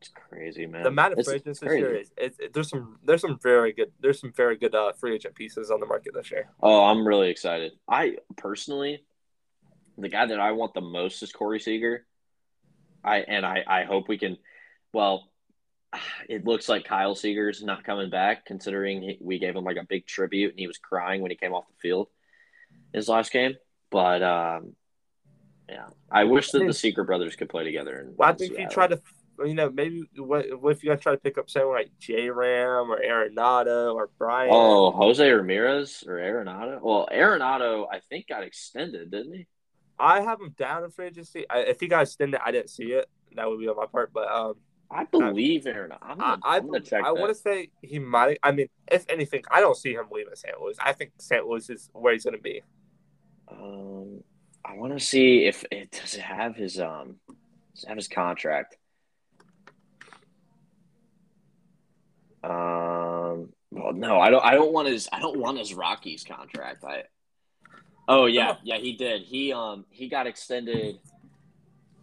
[0.02, 0.84] It's crazy, man.
[0.84, 3.72] The amount of free agents this year is it's, it, there's some there's some very
[3.72, 6.50] good there's some very good uh, free agent pieces on the market this year.
[6.62, 7.74] Oh, I'm really excited.
[7.88, 9.04] I personally,
[9.98, 12.06] the guy that I want the most is Corey Seager.
[13.04, 14.38] I and I, I hope we can.
[14.92, 15.30] Well,
[16.28, 19.86] it looks like Kyle Seager's not coming back, considering he, we gave him like a
[19.88, 22.08] big tribute and he was crying when he came off the field
[22.94, 23.56] his last game.
[23.90, 24.76] But um,
[25.70, 27.98] yeah, I wish that the Seager brothers could play together.
[27.98, 29.00] And Well, I think if you try to
[29.46, 32.30] you know maybe what, what if you gonna try to pick up someone like J
[32.30, 34.52] Ram or Arenado or Brian?
[34.52, 36.82] Oh, Jose Ramirez or Arenado?
[36.82, 39.48] Well, Arenado, I think got extended, didn't he?
[40.00, 41.46] I have him down in free agency.
[41.50, 43.08] I, if he got extended, I didn't see it.
[43.36, 44.56] That would be on my part, but um,
[44.90, 45.98] I believe Arenado.
[46.02, 47.04] I'm I gonna, I, check.
[47.04, 48.40] I want to say he might.
[48.44, 50.60] I mean, if anything, I don't see him leaving St.
[50.60, 50.76] Louis.
[50.80, 51.46] I think St.
[51.46, 52.62] Louis is where he's gonna be.
[53.50, 54.24] Um,
[54.66, 57.16] I want to see if it does it have his um
[57.74, 58.78] does it have his contract.
[62.44, 64.44] Um, well, no, I don't.
[64.44, 65.08] I don't want his.
[65.12, 66.84] I don't want his Rockies contract.
[66.84, 67.04] I.
[68.08, 69.22] Oh yeah, yeah, he did.
[69.22, 71.00] He um he got extended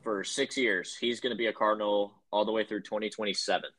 [0.03, 0.97] for six years.
[0.99, 3.71] He's going to be a Cardinal all the way through twenty twenty seven.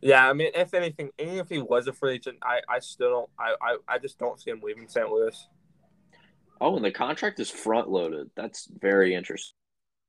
[0.00, 3.10] Yeah, I mean, if anything, even if he was a free agent, I, I still
[3.10, 3.30] don't.
[3.38, 5.08] I, I, I just don't see him leaving St.
[5.08, 5.48] Louis.
[6.60, 8.30] Oh, and the contract is front loaded.
[8.36, 9.56] That's very interesting.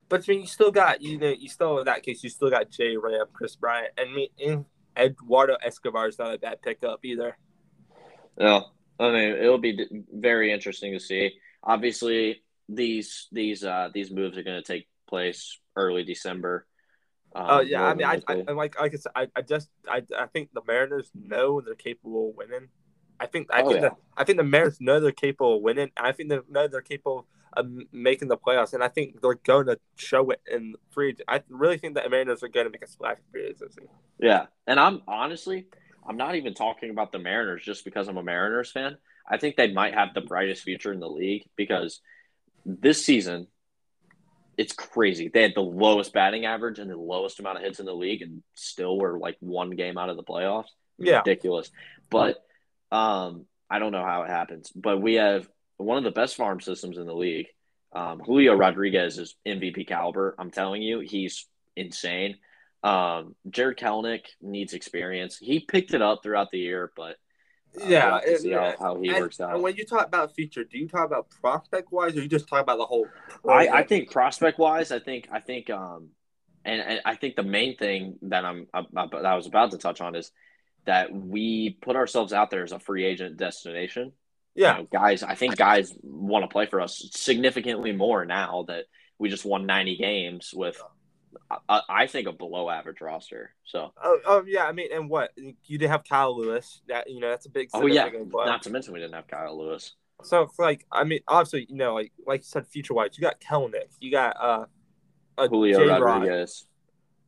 [0.08, 2.50] But I mean, you still got you know, you still in that case, you still
[2.50, 4.64] got Jay Ram, Kris Bryant, and me, and
[4.96, 7.36] Eduardo Escobar is not a bad pickup either.
[8.38, 8.66] No,
[8.98, 11.32] I mean it'll be very interesting to see.
[11.62, 16.66] Obviously, these these uh these moves are going to take place early December.
[17.34, 18.06] Um, Oh yeah, I mean.
[18.06, 21.60] I, I like like I said, I, I just I, I think the Mariners know
[21.60, 22.68] they're capable of winning.
[23.18, 23.88] I think I Oh, think yeah.
[23.90, 25.90] the, I think the Mariners know they're capable of winning.
[25.96, 27.26] I think they know they're capable
[27.92, 31.16] making the playoffs, and I think they're going to show it in free.
[31.26, 33.82] I really think that the Mariners are going to make a splash in free agency.
[34.18, 35.66] yeah, and I'm honestly,
[36.06, 38.96] I'm not even talking about the Mariners just because I'm a Mariners fan.
[39.28, 42.00] I think they might have the brightest future in the league because
[42.64, 43.48] this season,
[44.56, 45.28] it's crazy.
[45.28, 48.22] They had the lowest batting average and the lowest amount of hits in the league,
[48.22, 50.68] and still were like one game out of the playoffs.
[50.98, 51.18] Yeah.
[51.18, 51.70] ridiculous.
[52.10, 52.42] But
[52.90, 54.70] um, I don't know how it happens.
[54.74, 57.46] But we have one of the best farm systems in the league.
[57.92, 60.34] Um, Julio Rodriguez is MVP caliber.
[60.38, 62.36] I'm telling you, he's insane.
[62.82, 65.38] Um, Jarred Kelenic needs experience.
[65.38, 67.16] He picked it up throughout the year, but
[67.84, 69.54] Yeah, we'll see and- how, how he and, works out.
[69.54, 72.48] And when you talk about future, do you talk about prospect wise, or you just
[72.48, 73.06] talk about the whole?
[73.48, 76.10] I, I think prospect wise, I think I think um,
[76.64, 79.78] and, and I think the main thing that I'm uh, that I was about to
[79.78, 80.30] touch on is
[80.84, 84.12] that we put ourselves out there as a free agent destination.
[84.56, 88.64] Yeah, You know, guys, I think guys want to play for us significantly more now
[88.68, 88.86] that
[89.18, 90.80] we just won 90 games with,
[91.68, 93.54] I, I think, a below average roster.
[93.64, 94.64] So, oh, oh yeah.
[94.64, 96.80] I mean, and what you didn't have Kyle Lewis.
[96.88, 97.68] That you know, that's a big.
[97.74, 99.94] oh yeah, not to mention we didn't have Kyle Lewis.
[100.22, 103.40] So like I mean, obviously, you know, like like you said, future wise, you got
[103.40, 104.64] Kelenic, you got uh,
[105.36, 106.02] uh Julio J-Rod.
[106.02, 106.66] Rodriguez.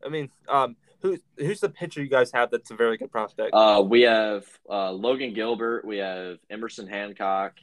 [0.04, 3.54] I mean, um, who who's the pitcher you guys have that's a very good prospect?
[3.54, 5.84] Uh, we have uh, Logan Gilbert.
[5.84, 7.54] We have Emerson Hancock.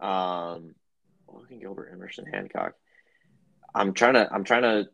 [0.00, 0.74] Um,
[1.28, 2.74] Logan Gilbert, Emerson Hancock.
[3.74, 4.28] I'm trying to.
[4.30, 4.88] I'm trying to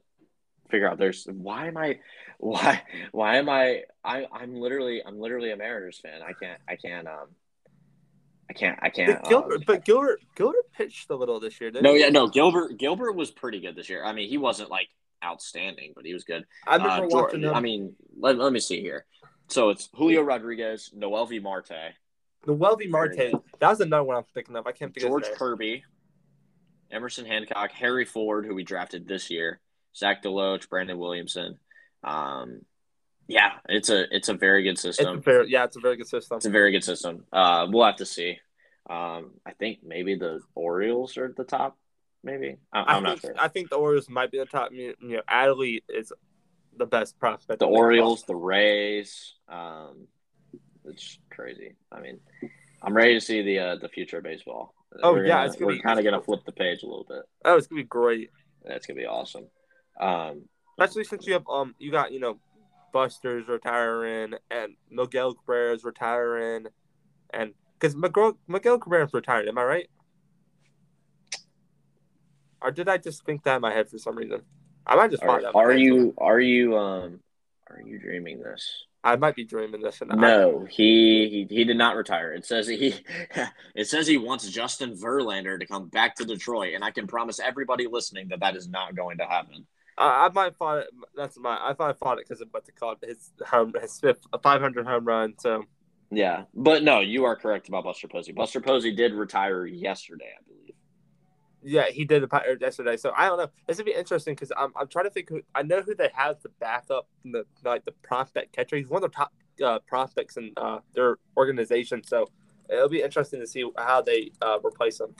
[0.70, 0.98] figure out.
[0.98, 1.98] There's why am I,
[2.38, 3.82] why why am I?
[4.04, 6.20] I I'm literally I'm literally a Mariners fan.
[6.22, 7.28] I can't I can't um.
[8.50, 8.78] I can't.
[8.80, 9.20] I can't.
[9.20, 12.00] But Gilbert, um, but Gilbert, Gilbert pitched a little this year, didn't no, he?
[12.00, 12.28] yeah, no.
[12.28, 12.78] Gilbert.
[12.78, 14.02] Gilbert was pretty good this year.
[14.02, 14.88] I mean, he wasn't like
[15.24, 16.44] outstanding, but he was good.
[16.66, 17.46] I remember Uh, George- watching.
[17.46, 19.04] I mean, let, let me see here.
[19.48, 21.94] So it's Julio Rodriguez, Noelvi Marte,
[22.46, 23.32] the Weldy Marte.
[23.58, 24.66] That was another one I'm thinking of.
[24.66, 25.38] I can't think George of name.
[25.38, 25.84] Kirby,
[26.90, 29.60] Emerson Hancock, Harry Ford, who we drafted this year,
[29.96, 31.58] Zach Deloach, Brandon Williamson.
[32.04, 32.60] Um,
[33.26, 35.20] yeah, it's a it's a very good It's system.
[35.22, 36.36] very, yeah, it's a very good system.
[36.36, 37.24] It's a very good system.
[37.32, 38.38] Uh, we'll have to see.
[38.88, 41.76] Um, I think maybe the Orioles are at the top.
[42.24, 43.44] Maybe I'm not think sure.
[43.44, 44.72] I think the Orioles might be the top.
[44.72, 46.12] You know, Adley is
[46.76, 47.60] the best prospect.
[47.60, 49.34] The Orioles, the Rays.
[49.48, 50.08] Um,
[50.84, 51.74] it's crazy.
[51.92, 52.18] I mean,
[52.82, 54.74] I'm ready to see the uh, the future of baseball.
[55.02, 57.06] Oh, We're yeah, gonna- it's gonna we're kind of gonna flip the page a little
[57.08, 57.22] bit.
[57.44, 58.30] Oh, it's gonna be great.
[58.64, 59.46] That's gonna be awesome.
[60.00, 60.42] Um,
[60.78, 62.38] especially since you have um you got you know
[62.92, 66.66] Buster's retiring and Miguel Cabrera's retiring,
[67.32, 69.90] and because Miguel Miguel Cabrera's retired, am I right?
[72.60, 74.42] Or did I just think that in my head for some reason?
[74.86, 75.50] I might just are, find that.
[75.50, 77.20] in are you are you um
[77.70, 78.84] are you dreaming this?
[79.04, 80.00] I might be dreaming this.
[80.00, 82.32] And No, he, he he did not retire.
[82.32, 82.94] It says he
[83.74, 87.38] it says he wants Justin Verlander to come back to Detroit, and I can promise
[87.38, 89.66] everybody listening that that is not going to happen.
[89.96, 92.64] I, I might thought it, that's my I thought I thought it because of what
[92.64, 95.34] they called his home his fifth a 500 home run.
[95.38, 95.64] So
[96.10, 98.32] Yeah, but no, you are correct about Buster Posey.
[98.32, 100.47] Buster Posey did retire yesterday, I.
[101.68, 102.96] yeah, he did the Pirates yesterday.
[102.96, 103.48] So I don't know.
[103.66, 105.28] This would be interesting because I'm I'm trying to think.
[105.28, 108.76] Who, I know who they have the back up the like the prospect catcher.
[108.76, 109.32] He's one of the top
[109.64, 112.02] uh, prospects in uh, their organization.
[112.04, 112.26] So
[112.70, 115.14] it'll be interesting to see how they uh, replace him.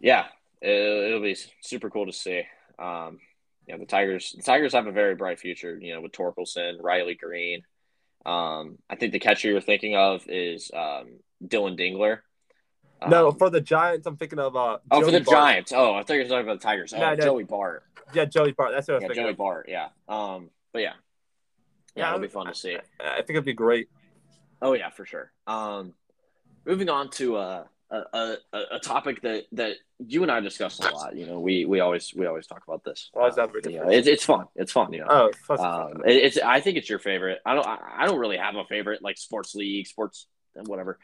[0.00, 0.26] Yeah,
[0.62, 2.42] it, it'll be super cool to see.
[2.78, 3.18] Um,
[3.66, 4.32] you know, the Tigers.
[4.36, 5.78] The Tigers have a very bright future.
[5.80, 7.62] You know, with Torkelson, Riley Greene.
[8.24, 12.20] Um, I think the catcher you're thinking of is um, Dillon Dingler.
[13.08, 14.78] No, Um, for the Giants, I'm thinking of uh.
[14.90, 15.26] oh, for the Bart.
[15.28, 15.72] Giants.
[15.74, 16.92] Oh, I thought you were talking about the Tigers.
[16.92, 17.24] Oh, No, no.
[17.24, 17.84] Joey Bart.
[18.12, 18.72] Yeah, Joey Bart.
[18.72, 19.24] That's what I was Yeah, thinking.
[19.24, 19.36] Joey of.
[19.36, 19.66] Bart.
[19.68, 19.88] Yeah.
[20.08, 20.92] Um, but yeah,
[21.94, 22.76] yeah, it'll be fun to see.
[23.00, 23.88] I think it'd be great.
[24.62, 25.32] Oh yeah, for sure.
[25.46, 25.94] Um,
[26.66, 30.90] moving on to uh, a, a a topic that that you and I discussed a
[30.94, 31.16] lot.
[31.16, 33.10] You know, we we always we always talk about this.
[33.12, 34.46] Why is that Uh, you know, it's it's fun.
[34.54, 34.92] It's fun.
[34.92, 35.06] You know.
[35.08, 35.58] Oh, fuck.
[35.60, 37.40] Um, it- it's I think it's your favorite.
[37.44, 40.26] I don't I I don't really have a favorite like sports league, sports
[40.66, 40.98] whatever.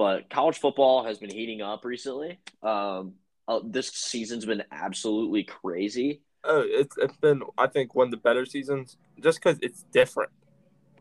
[0.00, 2.38] But college football has been heating up recently.
[2.62, 6.22] Um, uh, this season's been absolutely crazy.
[6.42, 10.30] oh, it's it's been I think one of the better seasons just because it's different.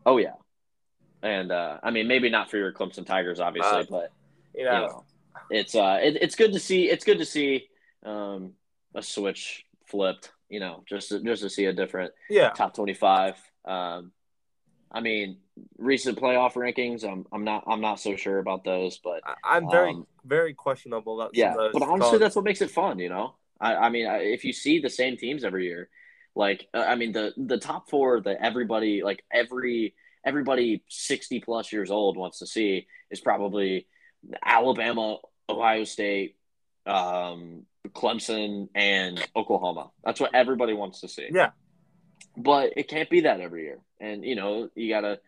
[0.06, 0.34] Oh yeah,
[1.24, 4.12] and uh, I mean maybe not for your Clemson Tigers, obviously, Uh, but
[4.54, 5.04] You you know, know,
[5.50, 6.90] it's uh, it, it's good to see.
[6.90, 7.70] It's good to see
[8.06, 8.52] um,
[8.94, 10.34] a switch flipped.
[10.50, 12.50] You know, just to, just to see a different yeah.
[12.50, 13.38] top twenty-five.
[13.64, 14.12] Um,
[14.92, 15.38] I mean,
[15.78, 17.04] recent playoff rankings.
[17.04, 21.20] I'm I'm not I'm not so sure about those, but I'm very Um, very questionable
[21.20, 21.32] about.
[21.34, 21.54] yeah.
[21.56, 22.20] those But honestly, calls.
[22.20, 23.00] that's what makes it fun.
[23.00, 25.90] You know, I I mean, I, if you see the same teams every year,
[26.36, 29.96] like uh, I mean, the the top four that everybody like every
[30.26, 33.88] everybody sixty plus years old wants to see is probably
[34.46, 35.18] Alabama,
[35.48, 36.36] Ohio State,
[36.86, 39.92] um, Clemson, and Oklahoma.
[40.04, 41.28] That's what everybody wants to see.
[41.32, 41.52] Yeah.
[42.38, 43.80] But it can't be that every year.
[44.00, 45.20] And you know, you gotta,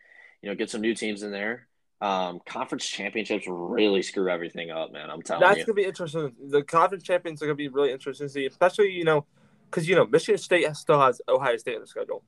[0.42, 1.68] you know, get some new teams in there.
[2.00, 5.08] Um, conference championships really screw everything up, man.
[5.08, 5.62] I'm telling That's you.
[5.62, 6.32] That's gonna be interesting.
[6.50, 9.24] The conference champions are gonna be really interesting to see, especially you know,
[9.70, 12.24] because you know Michigan State has, still has Ohio State on the schedule.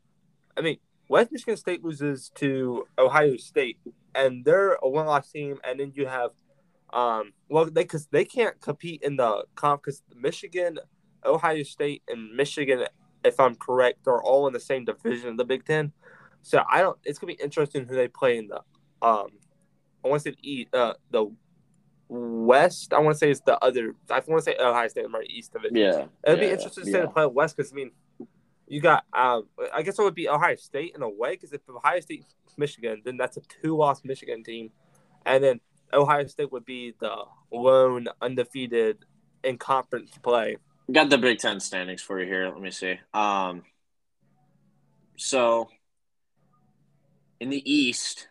[0.56, 3.78] I mean, West Michigan State loses to Ohio State,
[4.14, 6.30] and they're a one-loss team, and then you have,
[6.92, 10.78] um, well, they because they can't compete in the comp because Michigan,
[11.26, 12.84] Ohio State, and Michigan,
[13.24, 15.92] if I'm correct, are all in the same division of the Big Ten.
[16.44, 16.96] So I don't.
[17.04, 18.60] It's gonna be interesting who they play in the
[19.02, 19.28] um
[20.04, 20.36] I want to say
[20.72, 21.32] the uh, the
[22.08, 22.92] West.
[22.92, 23.94] I want to say is the other.
[24.10, 25.74] I want to say Ohio State right east of it.
[25.74, 27.06] Yeah, it'd yeah, be interesting to say yeah.
[27.06, 27.90] to play West because I mean,
[28.68, 29.04] you got.
[29.12, 32.24] Um, I guess it would be Ohio State in a way because if Ohio State
[32.56, 34.70] Michigan, then that's a two-loss Michigan team,
[35.24, 35.60] and then
[35.92, 37.16] Ohio State would be the
[37.50, 38.98] lone undefeated
[39.42, 40.58] in conference play.
[40.92, 42.48] Got the Big Ten standings for you here.
[42.48, 43.00] Let me see.
[43.14, 43.62] Um,
[45.16, 45.68] so
[47.44, 48.26] in the East,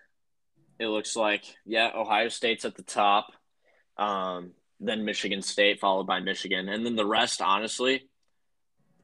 [0.79, 3.27] it looks like yeah, Ohio State's at the top.
[3.95, 7.39] Um, then Michigan State, followed by Michigan, and then the rest.
[7.39, 8.09] Honestly,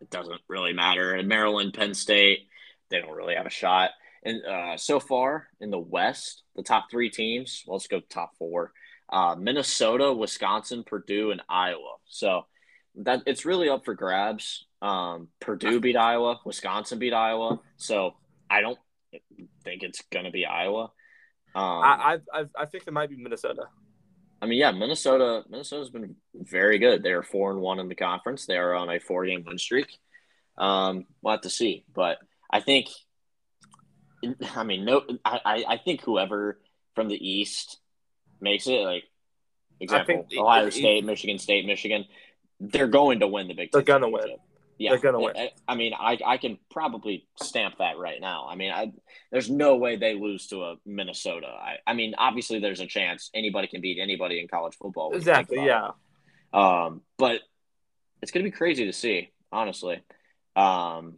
[0.01, 1.13] it doesn't really matter.
[1.13, 2.47] And Maryland, Penn State,
[2.89, 3.91] they don't really have a shot.
[4.23, 7.63] And uh, so far in the West, the top three teams.
[7.67, 8.73] Well, let's go top four:
[9.09, 11.97] uh, Minnesota, Wisconsin, Purdue, and Iowa.
[12.07, 12.47] So
[12.95, 14.65] that it's really up for grabs.
[14.81, 18.15] Um, Purdue beat Iowa, Wisconsin beat Iowa, so
[18.49, 18.79] I don't
[19.63, 20.91] think it's gonna be Iowa.
[21.55, 23.63] Um, I, I I think it might be Minnesota.
[24.41, 25.43] I mean, yeah, Minnesota.
[25.49, 27.03] Minnesota's been very good.
[27.03, 28.45] They are four and one in the conference.
[28.45, 29.87] They are on a four game win streak.
[30.57, 32.17] Um, we'll have to see, but
[32.49, 32.87] I think.
[34.55, 35.01] I mean, no.
[35.25, 36.59] I I think whoever
[36.95, 37.79] from the East
[38.41, 39.03] makes it, like
[39.79, 42.05] example, Ohio the- State, Michigan State, Michigan,
[42.59, 44.01] they're going to win the Big They're Ten.
[44.01, 44.35] gonna win.
[44.79, 45.35] Yeah, They're gonna win.
[45.35, 48.47] I, I mean, I I can probably stamp that right now.
[48.49, 48.93] I mean, I
[49.29, 51.47] there's no way they lose to a Minnesota.
[51.47, 55.09] I, I mean, obviously there's a chance anybody can beat anybody in college football.
[55.09, 55.65] when you think Exactly.
[55.65, 55.89] Yeah.
[55.89, 56.57] it.
[56.57, 57.41] Um, but
[58.21, 60.01] it's gonna be crazy to see, honestly.
[60.55, 61.17] Um,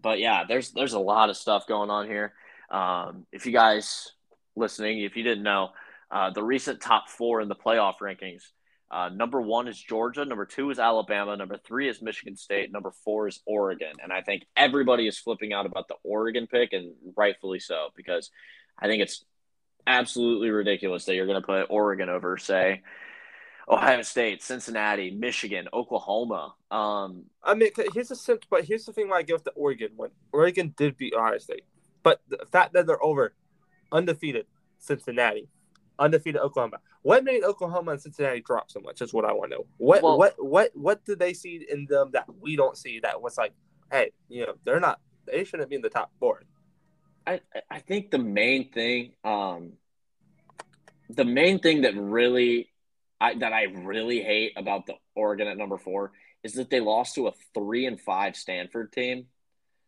[0.00, 2.32] but yeah, there's there's a lot of stuff going on here.
[2.70, 4.12] Um, if you guys
[4.56, 5.68] listening, if you didn't know,
[6.10, 8.44] uh, the recent top four in the playoff rankings.
[8.90, 10.24] Uh, number one is Georgia.
[10.24, 11.36] Number two is Alabama.
[11.36, 12.70] Number three is Michigan State.
[12.70, 13.92] Number four is Oregon.
[14.02, 18.30] And I think everybody is flipping out about the Oregon pick, and rightfully so, because
[18.78, 19.24] I think it's
[19.86, 22.82] absolutely ridiculous that you're going to put Oregon over, say,
[23.68, 26.54] Ohio State, Cincinnati, Michigan, Oklahoma.
[26.70, 29.90] Um, I mean, here's the sim- but here's the thing why I give the Oregon
[29.96, 30.10] win.
[30.32, 31.64] Oregon did beat Ohio State,
[32.02, 33.34] but the fact that they're over,
[33.90, 34.46] undefeated
[34.78, 35.48] Cincinnati,
[35.98, 36.78] undefeated Oklahoma.
[37.04, 39.02] What made Oklahoma and Cincinnati drop so much?
[39.02, 39.66] Is what I want to know.
[39.76, 42.98] What Well- what what what did they see in them that we don't see?
[43.00, 43.52] That was like,
[43.92, 45.00] hey, you know, they're not.
[45.26, 46.42] They shouldn't be in the top four.
[47.26, 47.40] I
[47.70, 49.74] I think the main thing, um,
[51.10, 52.70] the main thing that really,
[53.20, 56.12] I that I really hate about the Oregon at number four
[56.42, 59.26] is that they lost to a three and five Stanford team.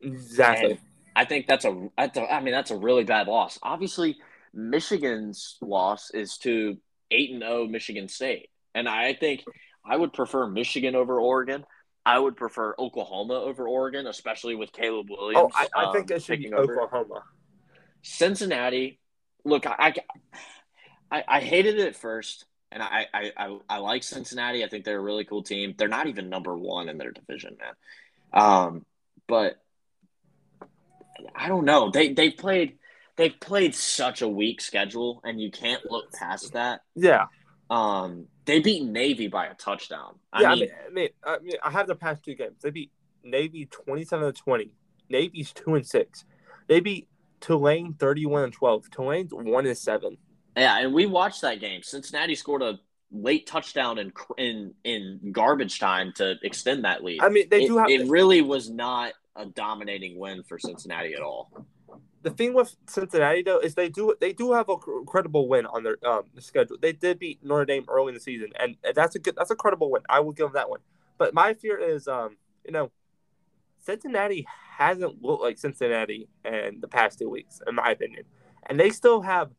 [0.02, 0.72] Exactly.
[0.72, 0.80] And
[1.14, 3.58] I think that's a, that's a I mean that's a really bad loss.
[3.62, 4.18] Obviously,
[4.52, 6.76] Michigan's loss is to
[7.10, 9.44] eight and zero Michigan State, and I think
[9.84, 11.64] I would prefer Michigan over Oregon.
[12.04, 15.52] I would prefer Oklahoma over Oregon, especially with Caleb oh, Williams.
[15.56, 16.82] I, I think um, it should be over.
[16.82, 17.24] Oklahoma.
[18.02, 19.00] Cincinnati,
[19.44, 19.94] look, I,
[21.10, 24.64] I, I hated it at first, and I, I, I, I like Cincinnati.
[24.64, 25.74] I think they're a really cool team.
[25.76, 27.74] They're not even number one in their division, man.
[28.32, 28.86] Um,
[29.26, 29.56] but
[31.34, 31.90] I don't know.
[31.90, 32.78] They they played
[33.16, 36.82] they've played such a weak schedule, and you can't look past that.
[36.94, 37.26] Yeah.
[37.68, 40.18] Um, they beat Navy by a touchdown.
[40.32, 42.56] I yeah, mean, I mean, I mean, I have the past two games.
[42.62, 42.92] They beat
[43.24, 44.70] Navy twenty-seven to twenty.
[45.08, 46.24] Navy's two and six.
[46.68, 47.08] They beat
[47.40, 48.88] Tulane thirty-one and twelve.
[48.90, 50.16] Tulane's one and seven.
[50.56, 51.82] Yeah, and we watched that game.
[51.82, 52.78] Cincinnati scored a
[53.10, 57.20] late touchdown in in in garbage time to extend that lead.
[57.20, 61.14] I mean, they it, do have it really was not a dominating win for Cincinnati
[61.14, 61.50] at all.
[62.26, 65.84] The thing with Cincinnati though is they do they do have a credible win on
[65.84, 66.76] their um schedule.
[66.80, 69.54] They did beat Notre Dame early in the season, and that's a good that's a
[69.54, 70.02] credible win.
[70.08, 70.80] I will give them that one.
[71.18, 72.90] But my fear is, um, you know,
[73.78, 74.44] Cincinnati
[74.76, 78.24] hasn't looked like Cincinnati in the past two weeks, in my opinion,
[78.68, 79.52] and they still have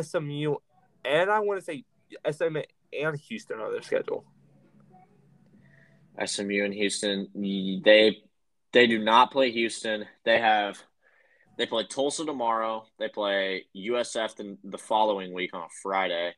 [0.00, 0.56] SMU
[1.04, 1.84] and I want to say
[2.30, 2.62] SMU
[2.98, 4.24] and Houston on their schedule.
[6.24, 8.22] SMU and Houston, they
[8.72, 10.06] they do not play Houston.
[10.24, 10.82] They have
[11.56, 12.84] they play Tulsa tomorrow.
[12.98, 16.34] They play USF the, the following week on a Friday.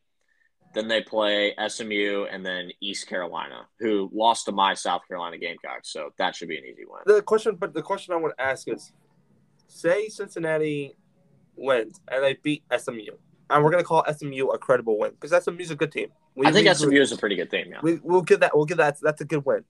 [0.75, 5.91] Then they play SMU and then East Carolina, who lost to my South Carolina Gamecocks.
[5.93, 7.01] So that should be an easy win.
[7.07, 8.93] The question, but the question I want to ask is,
[9.67, 10.97] say Cincinnati
[11.57, 13.17] wins and they beat SMU,
[13.51, 16.09] and we're gonna call SMU a credible win because SMU's a good team.
[16.35, 17.67] We, I think we- SMU is a pretty good team.
[17.71, 17.81] Yeah.
[17.83, 18.55] We, we'll give that.
[18.55, 18.99] We'll give that.
[19.03, 19.65] That's a good win.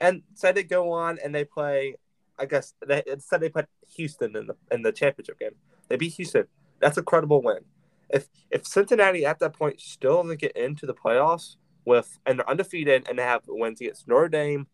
[0.00, 1.96] And say they go on and they play.
[2.40, 3.66] I guess they said they put
[3.96, 5.52] Houston in the in the championship game.
[5.88, 6.44] They beat Houston.
[6.80, 7.60] That's a credible win.
[8.08, 12.50] If if Cincinnati at that point still doesn't get into the playoffs with and they're
[12.50, 14.66] undefeated and they have wins against Notre Dame,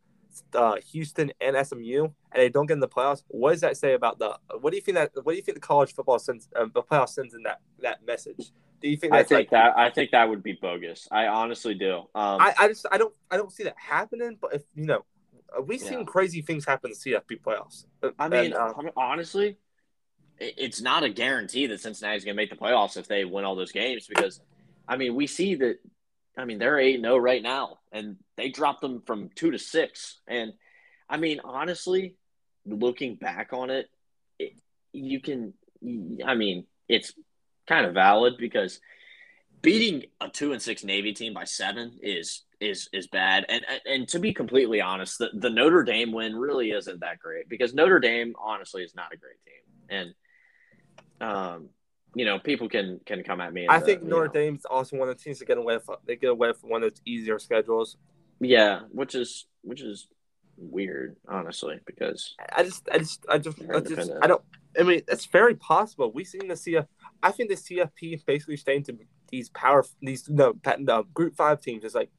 [0.54, 3.94] uh, Houston, and SMU, and they don't get in the playoffs, what does that say
[3.94, 4.38] about the?
[4.60, 5.10] What do you think that?
[5.22, 6.48] What do you think the college football sends?
[6.54, 9.50] Uh, the playoff sends in that that message Do you think I think like?
[9.50, 11.08] that I think that would be bogus.
[11.10, 11.98] I honestly do.
[12.14, 14.38] Um, I, I just I don't I don't see that happening.
[14.40, 15.04] But if you know,
[15.64, 15.88] we've Yeah.
[15.88, 17.86] seen crazy things happen in CFP playoffs.
[18.18, 19.56] I mean, and, uh, honestly,
[20.38, 23.56] it's not a guarantee that Cincinnati's going to make the playoffs if they win all
[23.56, 24.40] those games because,
[24.86, 25.78] I mean, we see that.
[26.38, 30.20] I mean, they're eight zero right now, and they dropped them from two to six.
[30.26, 30.52] And
[31.08, 32.16] I mean, honestly,
[32.66, 33.88] looking back on it,
[34.38, 34.52] it
[34.92, 35.54] you can.
[36.24, 37.14] I mean, it's
[37.66, 38.80] kind of valid because
[39.62, 43.44] beating a two and six Navy team by seven is is is bad.
[43.48, 47.48] And and, to be completely honest, the, the Notre Dame win really isn't that great
[47.48, 50.14] because Notre Dame honestly is not a great team.
[51.20, 51.68] And um,
[52.14, 53.66] you know, people can can come at me.
[53.66, 55.96] I uh, think Notre know, Dame's also one of the teams that get away from
[56.06, 57.96] they get away from one of those easier schedules.
[58.40, 60.08] yeah, which is which is
[60.56, 64.10] weird, honestly, because I just I just I just, I, just.
[64.22, 64.42] I don't.
[64.78, 66.10] I mean, it's very possible.
[66.12, 66.86] We've seen the CF.
[67.22, 68.98] I think the CFP basically staying to
[69.30, 71.84] these power these no no, group five teams.
[71.84, 72.10] is like,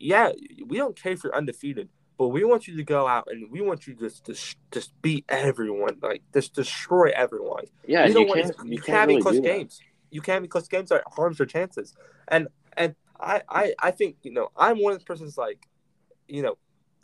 [0.00, 0.32] yeah,
[0.66, 3.60] we don't care if you're undefeated, but we want you to go out and we
[3.60, 7.64] want you to just just, just beat everyone, like just destroy everyone.
[7.86, 9.48] yeah, you you, don't want can't you, you can't, can't be really close do that.
[9.48, 9.80] games.
[10.10, 11.94] You can't be close games that harms your chances.
[12.28, 15.66] And and I I I think you know I'm one of the persons like,
[16.28, 16.56] you know,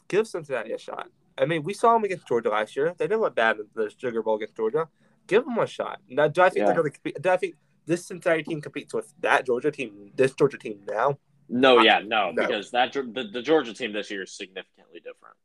[0.08, 1.08] give Cincinnati a shot.
[1.36, 2.94] I mean, we saw them against Georgia last year.
[2.96, 4.88] They didn't look bad in the Sugar Bowl against Georgia.
[5.26, 6.00] Give them a shot.
[6.08, 6.66] Now, do I think Yeah.
[6.66, 7.20] they're going to compete?
[7.20, 11.18] Do I think this Cincinnati team competes with that Georgia team, this Georgia team now?
[11.48, 12.42] No, yeah, no, no.
[12.42, 15.36] because that the, the Georgia team this year is significantly different.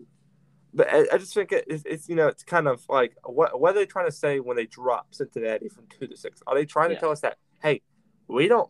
[0.73, 3.59] But I, I just think it, it's, it's you know it's kind of like what
[3.59, 6.41] what are they trying to say when they drop Cincinnati from two to six?
[6.47, 6.99] Are they trying to Yeah.
[6.99, 7.81] tell us that hey,
[8.27, 8.69] we don't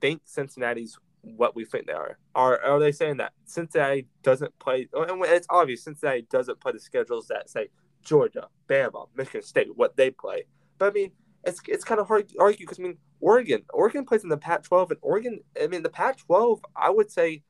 [0.00, 2.18] think Cincinnati's what we think they are?
[2.34, 4.88] Are are they saying that Cincinnati doesn't play?
[4.92, 7.68] And it's obvious Cincinnati doesn't play the schedules that say
[8.04, 10.44] Georgia, Bama, Michigan State, what they play.
[10.78, 11.12] But I mean,
[11.44, 14.36] it's it's kind of hard to argue because I mean Oregon, Oregon plays in the
[14.36, 17.42] Pac-12, and Oregon, I mean the Pac-12, I would say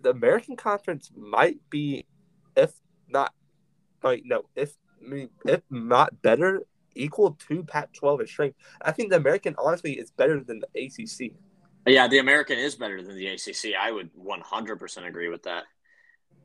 [0.00, 2.06] the American Conference might be,
[2.56, 2.72] if
[3.08, 3.32] not,
[4.02, 4.74] like no, if
[5.04, 6.62] I mean if not better,
[6.94, 8.56] equal to Pac-12 in strength.
[8.82, 11.32] I think the American honestly is better than the ACC.
[11.86, 13.74] Yeah, the American is better than the ACC.
[13.80, 15.64] I would 100% agree with that.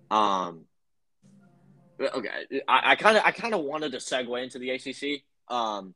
[0.09, 0.65] Um,
[1.99, 5.23] okay, I kind of I kind of wanted to segue into the ACC.
[5.53, 5.95] Um,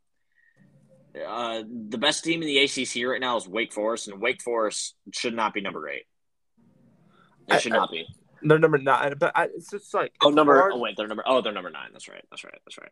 [1.25, 4.95] uh, the best team in the ACC right now is Wake Forest, and Wake Forest
[5.13, 6.03] should not be number eight.
[7.47, 8.05] It I- should I- not be.
[8.43, 10.55] No, number nine, but I, it's just like Oh, number.
[10.55, 10.71] hard.
[10.75, 11.23] Oh, wait, they're number.
[11.25, 11.89] Oh, they're number nine.
[11.91, 12.23] That's right.
[12.29, 12.53] That's right.
[12.65, 12.91] That's right.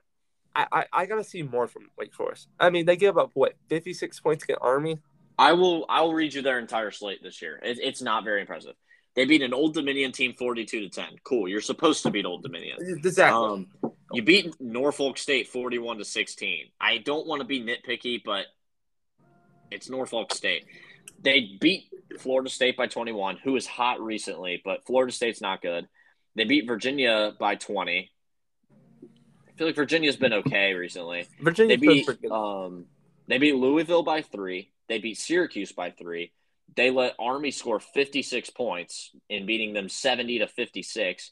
[0.56, 2.48] I, I I gotta see more from Wake Forest.
[2.60, 4.98] I mean, they give up what fifty six points against Army.
[5.38, 5.86] I will.
[5.88, 7.60] I will read you their entire slate this year.
[7.62, 8.74] It, it's not very impressive.
[9.16, 11.10] They beat an Old Dominion team forty-two to ten.
[11.24, 11.48] Cool.
[11.48, 12.78] You're supposed to beat Old Dominion.
[12.82, 13.68] Exactly.
[13.84, 16.68] Um, you beat Norfolk State forty-one to sixteen.
[16.80, 18.46] I don't want to be nitpicky, but
[19.72, 20.66] it's Norfolk State.
[21.22, 21.90] They beat
[22.20, 25.88] Florida State by twenty-one, who is hot recently, but Florida State's not good.
[26.36, 28.12] They beat Virginia by twenty.
[29.04, 31.28] I feel like Virginia's been okay recently.
[31.42, 32.86] Virginia They beat um,
[33.28, 34.72] they beat Louisville by three.
[34.88, 36.32] They beat Syracuse by three.
[36.76, 41.32] They let Army score 56 points in beating them 70 to 56,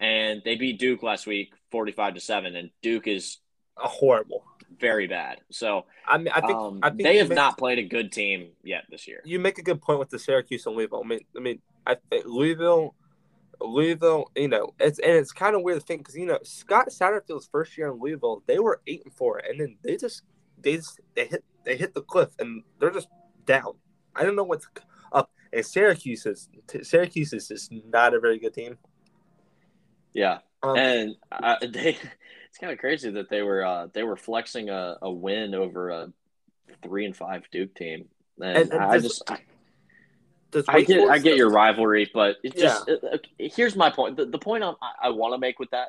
[0.00, 2.56] and they beat Duke last week 45 to seven.
[2.56, 3.38] And Duke is
[3.82, 4.44] a horrible.
[4.80, 5.40] very bad.
[5.50, 8.12] So I mean, I think um, I think they have make- not played a good
[8.12, 9.22] team yet this year.
[9.24, 11.02] You make a good point with the Syracuse and Louisville.
[11.04, 12.94] I mean, I mean, I think Louisville,
[13.60, 14.30] Louisville.
[14.36, 17.48] You know, it's and it's kind of weird to think because you know Scott Satterfield's
[17.50, 20.22] first year in Louisville, they were eight and four, and then they just
[20.60, 23.08] they just they hit they hit the cliff and they're just
[23.46, 23.74] down.
[24.14, 24.66] I don't know what's
[25.12, 25.30] up.
[25.52, 26.48] And Syracuse is
[26.82, 28.76] Syracuse is just not a very good team.
[30.12, 31.96] Yeah, Um, and uh, they
[32.48, 35.90] it's kind of crazy that they were uh, they were flexing a, a win over
[35.90, 36.12] a
[36.82, 38.06] three and five Duke team.
[38.40, 39.38] And, And- and I does- just I,
[40.66, 44.16] I Wake get I get your rivalry, but it just it- it- here's my point.
[44.16, 45.88] The, the point I'm, I, I want to make with that,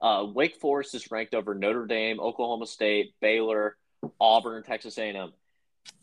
[0.00, 3.76] uh, Wake Forest is ranked over Notre Dame, Oklahoma State, Baylor,
[4.20, 5.32] Auburn, Texas A&M.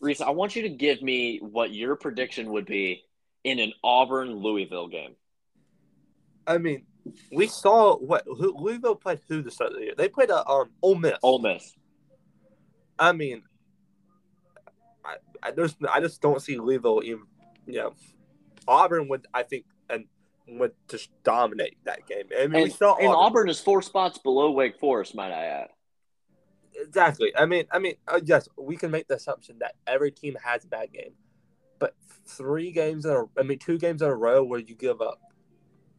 [0.00, 3.02] Reese, I want you to give me what your prediction would be
[3.44, 5.14] in an Auburn Louisville game.
[6.46, 6.84] I mean,
[7.32, 9.94] we saw what who, Louisville played who the start of the year.
[9.96, 11.18] They played a um Ole Miss.
[11.22, 11.74] Ole Miss.
[12.98, 13.42] I mean,
[15.04, 17.24] I, I there's I just don't see Louisville even.
[17.66, 17.94] You know,
[18.68, 20.06] Auburn would I think and
[20.48, 22.24] would just dominate that game.
[22.36, 23.16] I mean, we And, saw and Auburn.
[23.18, 25.68] Auburn is four spots below Wake Forest, might I add.
[26.76, 27.32] exactly.
[27.36, 30.64] I mean, I mean, uh, yes, we can make the assumption that every team has
[30.64, 31.12] a bad game,
[31.78, 31.94] but
[32.26, 35.20] three games in a I mean, two games in a row where you give up,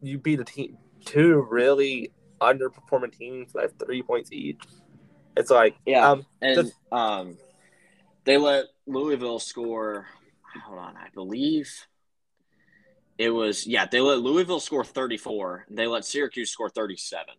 [0.02, 0.78] you beat a team,
[1.08, 4.62] two really underperforming teams that have three points each.
[5.36, 6.10] It's like, Yeah.
[6.12, 7.38] um, And Just- um,
[8.26, 10.08] they let Louisville score
[10.66, 11.70] hold on, I believe
[13.20, 13.86] it was yeah.
[13.86, 15.66] They let Louisville score thirty four.
[15.70, 17.34] They let Syracuse score thirty seven.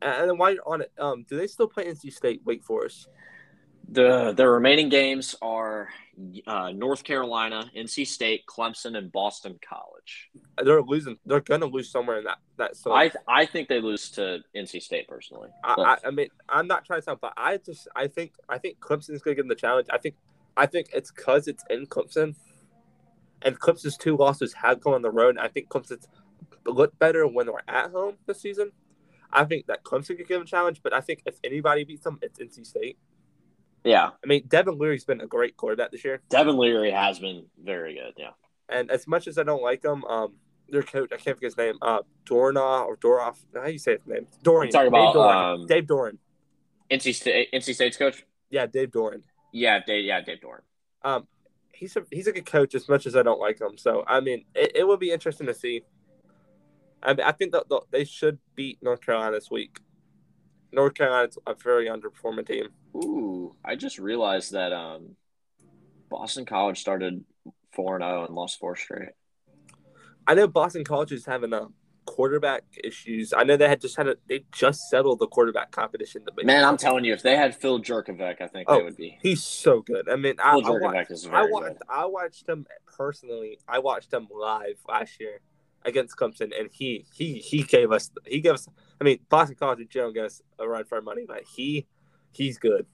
[0.00, 3.08] And then while you're on it, um, do they still play NC State, Wake Forest?
[3.88, 5.88] The the remaining games are
[6.46, 10.30] uh, North Carolina, NC State, Clemson, and Boston College.
[10.62, 11.18] They're losing.
[11.26, 12.76] They're gonna lose somewhere in that that.
[12.76, 15.48] So I I think they lose to NC State personally.
[15.64, 18.58] I, I, I mean I'm not trying to sound, but I just I think I
[18.58, 19.88] think Clemson's gonna give them the challenge.
[19.90, 20.14] I think
[20.56, 22.34] I think it's because it's in Clemson,
[23.42, 25.38] and Clemson's two losses have come on the road.
[25.38, 26.06] I think Clemson's
[26.66, 28.72] look better when they're at home this season.
[29.32, 32.04] I think that Clemson could give them a challenge, but I think if anybody beats
[32.04, 32.98] them, it's NC State.
[33.84, 34.10] Yeah.
[34.22, 36.20] I mean, Devin Leary's been a great quarterback this year.
[36.28, 38.14] Devin Leary has been very good.
[38.16, 38.30] Yeah.
[38.68, 40.34] And as much as I don't like him, um,
[40.68, 43.36] their coach, I can't forget his name, uh, Dorna or Doroff.
[43.54, 44.26] How do you say his name?
[44.42, 44.72] Dorian.
[44.72, 45.54] Talking about Dave Doeren.
[45.54, 46.18] um, Dave Doeren.
[46.90, 48.24] NC State, NC State's coach.
[48.50, 49.22] Yeah, Dave Doeren.
[49.52, 50.04] Yeah, Dave.
[50.04, 50.60] Yeah, Dave Doeren.
[51.02, 51.26] Um,
[51.72, 53.76] he's a he's a good coach as much as I don't like him.
[53.76, 55.82] So I mean, it, it will be interesting to see.
[57.02, 59.78] I mean, I think that they should beat North Carolina this week.
[60.72, 62.68] North Carolina's a very underperforming team.
[62.96, 65.16] Ooh, I just realized that um,
[66.08, 67.24] Boston College started
[67.72, 69.10] four and zero and lost four straight.
[70.26, 71.68] I know Boston College is having a
[72.06, 73.32] quarterback issues.
[73.32, 76.22] I know they had just had a they just settled the quarterback competition.
[76.24, 78.96] The Man, I'm telling you, if they had Phil Jurkovec, I think Oh, they would
[78.96, 79.18] be.
[79.22, 80.08] he's so good.
[80.08, 81.76] I mean, I, Phil I, watched, Jurkovec is I very watched good.
[81.88, 83.58] I watched him personally.
[83.68, 85.40] I watched him live last year
[85.84, 88.68] against Clemson, and he he he gave us he gave us.
[89.02, 91.88] I mean, Boston College gave us a run for our money, but he
[92.30, 92.86] he's good.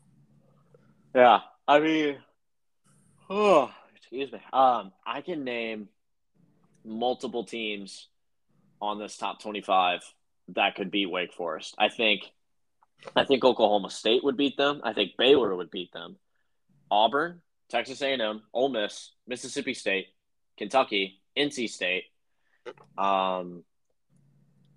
[1.14, 2.16] Yeah, I mean,
[3.28, 4.40] oh, excuse me.
[4.50, 5.90] Um, I can name
[6.82, 8.08] multiple teams
[8.80, 10.00] on this top twenty-five
[10.54, 11.74] that could beat Wake Forest.
[11.78, 12.22] I think,
[13.14, 14.80] I think Oklahoma State would beat them.
[14.84, 16.16] I think Baylor would beat them.
[16.90, 20.06] Auburn, Texas A&M, Ole Miss, Mississippi State,
[20.56, 22.04] Kentucky, NC State,
[22.96, 23.62] um,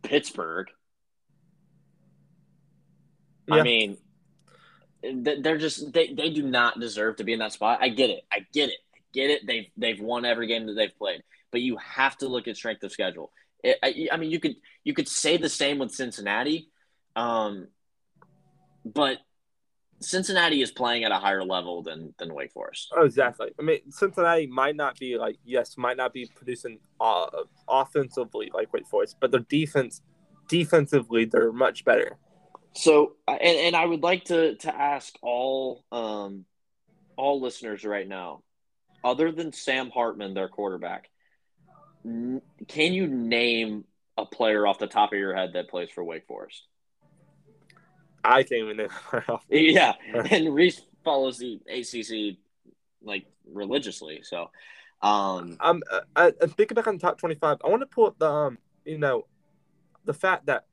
[0.03, 0.67] Pittsburgh.
[3.49, 3.97] I mean,
[5.03, 7.79] they're just they, they do not deserve to be in that spot.
[7.81, 8.23] I get it.
[8.31, 8.79] I get it.
[8.93, 9.45] I get it.
[9.45, 12.83] They've they've won every game that they've played, but you have to look at strength
[12.83, 13.31] of schedule.
[13.63, 16.69] It, I, I mean, you could you could say the same with Cincinnati,
[17.15, 17.67] um,
[18.85, 19.17] but
[20.01, 22.91] Cincinnati is playing at a higher level than than Wake Forest.
[22.95, 23.49] Oh, exactly.
[23.59, 27.27] I mean, Cincinnati might not be like yes, might not be producing uh,
[27.67, 30.01] offensively like Wake Forest, but their defense,
[30.47, 32.17] defensively, they're much better.
[32.74, 36.45] So, and, and I would like to to ask all um
[37.17, 38.43] all listeners right now,
[39.03, 41.09] other than Sam Hartman, their quarterback,
[42.05, 43.84] n- can you name
[44.17, 46.63] a player off the top of your head that plays for Wake Forest?
[48.24, 48.89] I can't even name.
[49.49, 52.38] Yeah, and Reese follows the ACC
[53.03, 54.22] like religiously.
[54.24, 54.51] So,
[55.01, 58.05] um, Um, uh, uh, and thinking back on the top twenty-five, I want to pull
[58.05, 59.26] up the um, you know,
[60.05, 60.65] the fact that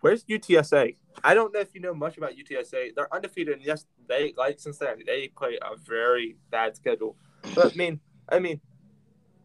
[0.00, 0.96] where's UTSA?
[1.24, 2.94] I don't know if you know much about UTSA.
[2.94, 5.04] They're undefeated, and yes, they like Cincinnati.
[5.04, 7.16] They play a very bad schedule.
[7.54, 8.60] But I mean, I mean,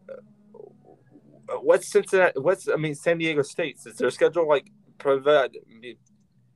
[0.08, 2.38] uh, what's Cincinnati?
[2.38, 5.56] What's I mean, San Diego State's is their schedule like provide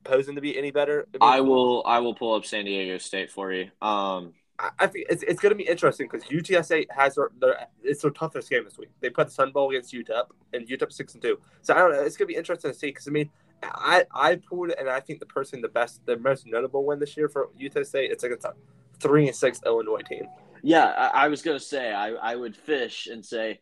[0.03, 1.07] posing to be any better?
[1.13, 3.69] mean, I will I will pull up San Diego State for you.
[3.81, 7.67] Um, I I think it's, it's going to be interesting because UTSA has their, their
[7.83, 8.89] it's their toughest game this week.
[8.99, 11.39] They put the Sun Bowl against UTEP, and UTEP six and two.
[11.61, 12.01] So I don't know.
[12.01, 13.29] It's going to be interesting to see because I mean,
[13.63, 16.99] I I pulled it, and I think the person the best, the most notable win
[16.99, 18.53] this year for UTSA, it's like a
[18.99, 20.27] three and six Illinois team.
[20.61, 23.61] Yeah, I, I was gonna say I, I would fish and say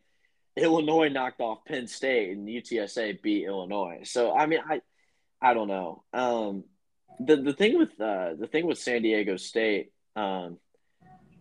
[0.56, 4.02] Illinois knocked off Penn State and UTSA beat Illinois.
[4.04, 4.82] So I mean I
[5.42, 6.04] I don't know.
[6.14, 6.64] Um,
[7.20, 10.58] the the thing with uh, the thing with San Diego State, um,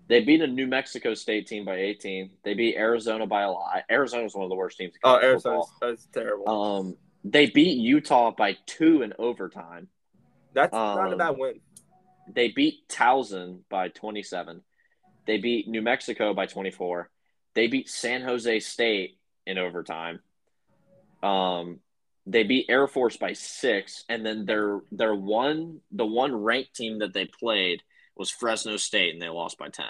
[0.09, 2.31] they beat a New Mexico State team by 18.
[2.45, 3.83] They beat Arizona by a lot.
[3.91, 4.95] Arizona's one of the worst teams.
[5.03, 6.49] Oh, Arizona's that's terrible.
[6.49, 6.97] Um,
[7.31, 9.89] they beat Utah by two in overtime.
[10.55, 11.61] that's not a um, bad win.
[12.33, 14.63] They beat Towson by 27.
[15.27, 17.11] They beat New Mexico by 24.
[17.55, 20.21] They beat San Jose State in overtime.
[21.23, 21.81] Um,
[22.27, 26.99] they beat Air Force by six, and then their their one the one ranked team
[26.99, 27.83] that they played
[28.17, 29.87] was Fresno State, and they lost by 10.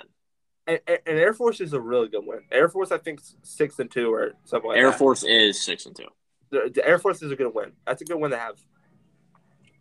[0.66, 2.40] And, and, and Air Force is a really good win.
[2.50, 4.98] Air Force, I think six and two or something like Air that.
[4.98, 6.08] Force is six and two.
[6.50, 7.72] The, the Air Force is a good win.
[7.86, 8.56] That's a good win to have.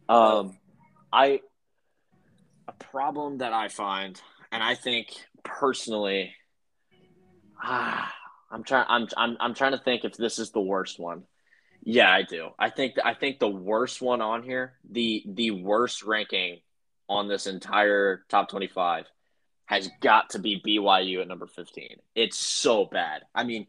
[0.08, 0.58] Um,
[1.12, 1.42] I
[2.68, 4.20] a problem that I find,
[4.52, 5.10] and I think
[5.44, 6.34] personally,
[7.62, 8.14] ah,
[8.52, 8.86] I'm trying.
[8.88, 11.24] I'm I'm I'm trying to think if this is the worst one.
[11.84, 12.50] Yeah, I do.
[12.58, 16.62] I think I think the worst one on here, the the worst ranking
[17.08, 19.06] on this entire top 25
[19.66, 21.98] has got to be BYU at number 15.
[22.16, 23.24] It's so bad.
[23.34, 23.68] I mean,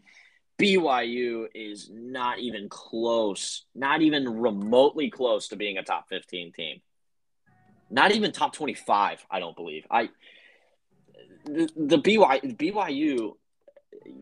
[0.59, 6.81] BYU is not even close, not even remotely close to being a top 15 team.
[7.91, 9.87] Not even top 25, I don't believe.
[9.91, 10.09] I
[11.45, 13.35] the, the BYU, BYU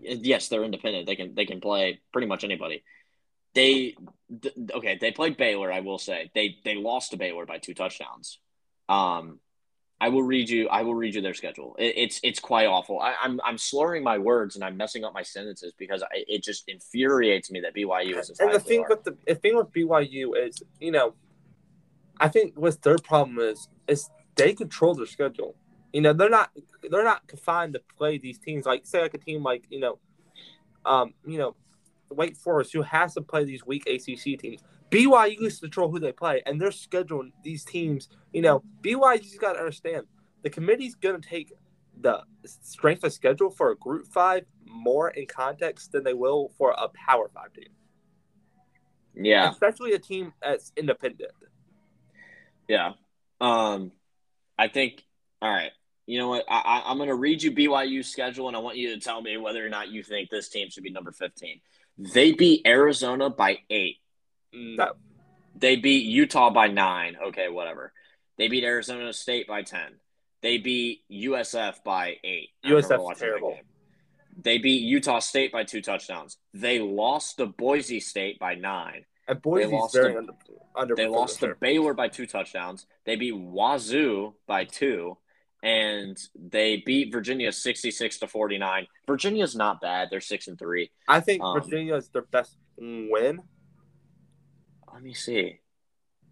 [0.03, 1.07] yes, they're independent.
[1.07, 2.83] They can they can play pretty much anybody.
[3.55, 3.97] They
[4.43, 6.31] th- okay, they played Baylor, I will say.
[6.35, 8.39] They they lost to Baylor by two touchdowns.
[8.89, 9.41] Um
[10.01, 10.69] I will read you.
[10.69, 11.77] I will read you their schedule.
[11.79, 13.01] It, it's it's quite awful.
[13.01, 16.25] I, am I'm, I'm slurring my words and I'm messing up my sentences because I,
[16.27, 18.31] it just infuriates me that BYU is.
[18.41, 21.15] and the thing with the, the thing with BYU is, you know,
[22.19, 25.55] I think what their problem is is they control their schedule.
[25.93, 26.51] You know, they're not
[26.91, 29.99] they're not confined to play these teams like say like a team like you know,
[30.85, 31.55] um, you know,
[32.11, 34.63] Wake Forest who has to play these weak ACC teams.
[34.95, 38.09] BYU used to control who they play, and they're scheduling these teams.
[38.33, 40.05] You know, BYU's got to understand
[40.43, 41.53] the committee's going to take
[42.01, 46.75] the strength of schedule for a Group Five more in context than they will for
[46.79, 47.69] a Power Five team.
[49.15, 51.33] Yeah, especially a team that's independent.
[52.69, 52.93] Yeah,
[53.41, 53.93] um,
[54.59, 55.03] I think.
[55.43, 55.73] All right,
[56.07, 56.45] you know what?
[56.49, 59.37] I, I'm going to read you BYU's schedule, and I want you to tell me
[59.37, 61.61] whether or not you think this team should be number 15.
[61.99, 63.99] They beat Arizona by eight.
[64.55, 64.93] No.
[65.57, 67.17] They beat Utah by nine.
[67.29, 67.93] Okay, whatever.
[68.39, 69.81] They beat Arizona State by 10.
[70.43, 72.51] They beat USF by eight.
[72.67, 73.57] USF terrible.
[74.37, 76.37] They beat Utah State by two touchdowns.
[76.53, 79.05] They lost to Boise State by nine.
[79.27, 80.33] And Boise's they lost very to, under,
[80.77, 82.87] under They lost to Baylor by two touchdowns.
[83.07, 85.17] They beat Wazoo by two,
[85.63, 88.87] and they beat Virginia sixty six to forty nine.
[89.07, 90.09] Virginia's not bad.
[90.11, 90.91] They're six and three.
[91.09, 93.41] I think um, Virginia is their best win
[94.95, 95.59] let me see.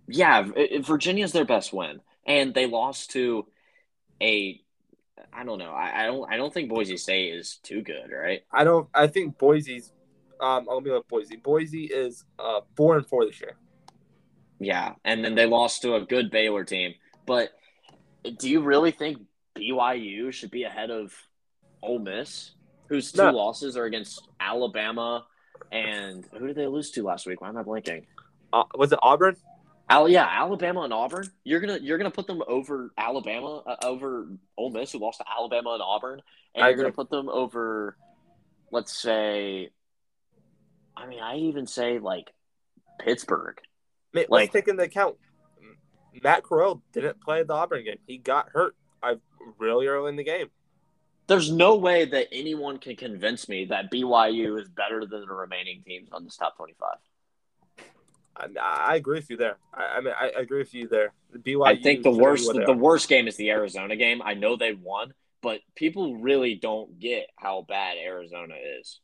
[0.07, 0.49] Yeah,
[0.81, 3.47] Virginia's their best win, and they lost to
[4.23, 4.61] a.
[5.33, 5.73] I don't know.
[5.73, 6.33] I, I don't.
[6.33, 8.43] I don't think Boise State is too good, right?
[8.51, 8.89] I don't.
[8.95, 9.93] I think Boise's.
[10.41, 11.37] Um, I'll be like Boise.
[11.37, 13.57] Boise is uh four and four this year.
[14.59, 16.95] Yeah, and then they lost to a good Baylor team.
[17.27, 17.51] But
[18.39, 19.19] do you really think
[19.57, 21.13] BYU should be ahead of
[21.83, 22.53] Ole Miss,
[22.89, 23.31] whose two no.
[23.33, 25.27] losses are against Alabama
[25.71, 27.41] and who did they lose to last week?
[27.41, 28.05] Why am I blanking?
[28.53, 29.37] Uh, was it Auburn?
[29.89, 31.31] Al, yeah, Alabama and Auburn.
[31.45, 35.25] You're gonna you're gonna put them over Alabama uh, over Ole Miss, who lost to
[35.31, 36.23] Alabama and Auburn,
[36.55, 36.85] and I you're agree.
[36.85, 37.97] gonna put them over,
[38.71, 39.71] let's say,
[40.97, 42.31] I mean, I even say like
[43.01, 43.59] Pittsburgh.
[44.15, 45.17] Man, like, let's take into account
[46.23, 47.99] Matt Corral didn't play the Auburn game.
[48.07, 48.75] He got hurt.
[49.03, 49.17] I
[49.59, 50.49] really early in the game.
[51.27, 55.83] There's no way that anyone can convince me that BYU is better than the remaining
[55.87, 56.89] teams on this top 25.
[58.37, 59.57] I, I agree with you there.
[59.75, 61.13] I, I mean, I, agree with you there.
[61.33, 61.67] The BYU.
[61.67, 64.23] I think the worst, the worst game is the Arizona game.
[64.25, 65.13] I know they won,
[65.43, 69.01] but people really don't get how bad Arizona is.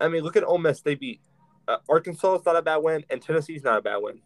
[0.00, 0.80] I mean, look at Ole Miss.
[0.80, 1.20] They beat
[1.68, 2.36] uh, Arkansas.
[2.36, 4.20] Is not a bad win, and Tennessee's not a bad win.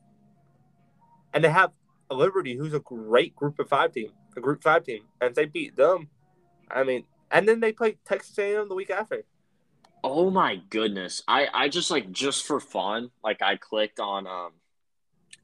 [1.33, 1.73] And they have
[2.11, 5.77] Liberty, who's a great Group of Five team, a Group Five team, and they beat
[5.77, 6.09] them.
[6.71, 9.25] I mean, and then they play Texas A&M the week after.
[10.05, 11.23] Oh my goodness.
[11.27, 14.53] I I just like just for fun, like I clicked on um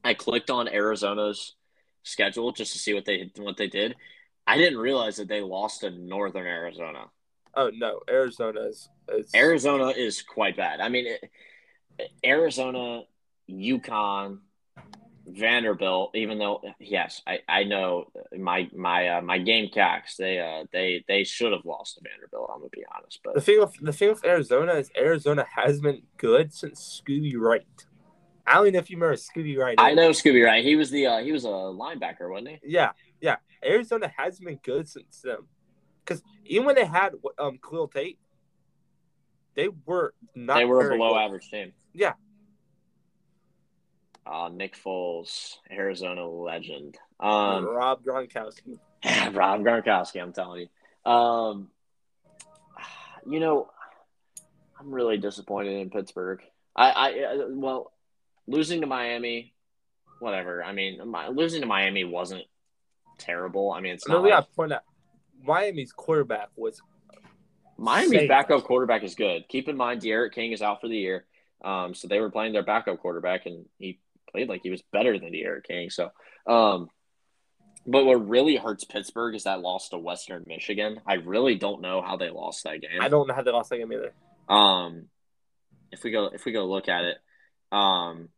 [0.03, 1.55] I clicked on Arizona's
[2.03, 3.95] schedule just to see what they what they did.
[4.45, 7.05] I didn't realize that they lost to Northern Arizona.
[7.55, 9.31] Oh no, Arizona is, is...
[9.35, 10.79] Arizona is quite bad.
[10.79, 11.31] I mean, it,
[12.23, 13.01] Arizona,
[13.49, 14.41] UConn,
[15.27, 18.05] Vanderbilt, even though yes, I, I know
[18.37, 22.49] my my uh, my Gamecocks they uh they they should have lost to Vanderbilt.
[22.51, 25.79] I'm gonna be honest, but the thing with the thing with Arizona is Arizona has
[25.79, 27.65] been good since Scooby Wright.
[28.47, 29.75] I don't even know if you remember Scooby Wright.
[29.77, 30.63] I know Scooby Wright.
[30.63, 32.59] He was the uh, he was a linebacker, wasn't he?
[32.63, 32.91] Yeah,
[33.21, 33.35] yeah.
[33.63, 35.47] Arizona has been good since them,
[36.03, 38.17] because even when they had um Khalil Tate,
[39.55, 40.55] they were not.
[40.55, 41.21] They were a below good.
[41.21, 41.73] average team.
[41.93, 42.13] Yeah,
[44.25, 46.97] uh, Nick Foles, Arizona legend.
[47.19, 48.77] Um, Rob Gronkowski.
[49.33, 50.67] Rob Gronkowski, I'm telling
[51.05, 51.11] you.
[51.11, 51.69] Um,
[53.27, 53.69] you know,
[54.79, 56.41] I'm really disappointed in Pittsburgh.
[56.75, 57.91] I, I, well,
[58.47, 59.53] losing to Miami,
[60.19, 60.63] whatever.
[60.63, 62.45] I mean, my, losing to Miami wasn't
[63.17, 63.71] terrible.
[63.71, 64.23] I mean, it's not.
[64.23, 64.83] No, like, point out
[65.43, 66.81] Miami's quarterback was.
[67.77, 69.47] Miami's backup quarterback is good.
[69.47, 71.25] Keep in mind, D'Eriq King is out for the year.
[71.63, 73.99] Um, so they were playing their backup quarterback, and he
[74.31, 75.89] played like he was better than D'Eriq King.
[75.89, 76.09] So,
[76.47, 76.89] um,
[77.85, 81.01] but what really hurts Pittsburgh is that loss to Western Michigan.
[81.05, 83.01] I really don't know how they lost that game.
[83.01, 84.13] I don't know how they lost that game either.
[84.47, 85.07] Um,
[85.91, 87.17] if we go if we go look at it,
[87.71, 88.29] um,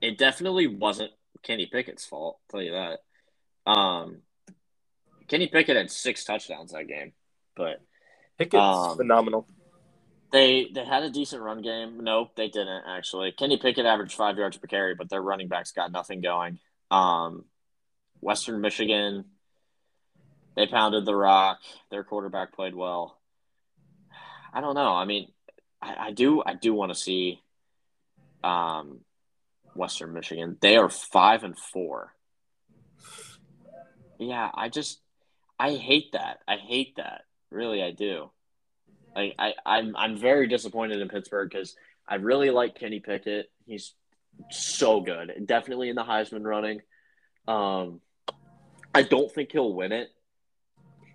[0.00, 1.10] it definitely wasn't
[1.42, 2.38] Kenny Pickett's fault.
[2.40, 3.70] I'll tell you that.
[3.70, 4.18] Um,
[5.28, 7.12] Kenny Pickett had six touchdowns that game,
[7.56, 7.80] but
[8.38, 9.48] Pickett's um, phenomenal.
[10.34, 12.02] They they had a decent run game.
[12.02, 13.30] Nope, they didn't actually.
[13.30, 16.58] Kenny Pickett averaged five yards per carry, but their running backs got nothing going.
[16.90, 17.44] Um,
[18.20, 19.26] Western Michigan,
[20.56, 21.60] they pounded the rock.
[21.92, 23.16] Their quarterback played well.
[24.52, 24.92] I don't know.
[24.92, 25.30] I mean,
[25.80, 27.40] I, I do I do want to see
[28.42, 29.02] um,
[29.76, 30.58] Western Michigan.
[30.60, 32.12] They are five and four.
[34.18, 35.00] Yeah, I just
[35.60, 36.40] I hate that.
[36.48, 37.22] I hate that.
[37.52, 38.32] Really, I do.
[39.16, 41.76] I, I I'm I'm very disappointed in Pittsburgh because
[42.08, 43.50] I really like Kenny Pickett.
[43.66, 43.94] He's
[44.50, 46.80] so good, definitely in the Heisman running.
[47.46, 48.00] Um,
[48.94, 50.08] I don't think he'll win it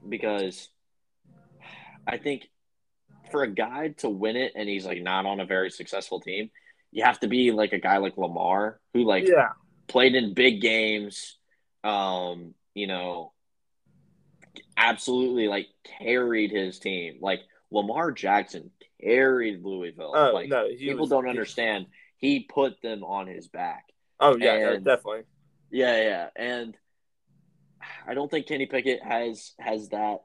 [0.08, 0.70] because
[2.08, 2.50] I think
[3.32, 6.50] for a guy to win it and he's like not on a very successful team,
[6.92, 9.50] you have to be like a guy like Lamar who like yeah.
[9.88, 11.38] played in big games,
[11.84, 13.34] um, you know,
[14.76, 15.68] absolutely like
[16.00, 17.20] carried his team.
[17.22, 17.42] Like
[17.72, 20.14] Lamar Jackson carried Louisville.
[20.16, 21.88] Oh, like no, people was, don't understand.
[22.18, 23.86] He put them on his back.
[24.20, 25.24] Oh yeah, and, definitely.
[25.72, 26.76] Yeah, yeah, and
[28.08, 30.20] I don't think Kenny Pickett has has that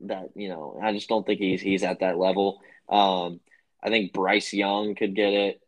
[0.00, 0.78] that you know.
[0.82, 2.60] I just don't think he's he's at that level.
[2.88, 3.40] Um,
[3.82, 5.60] I think Bryce Young could get it.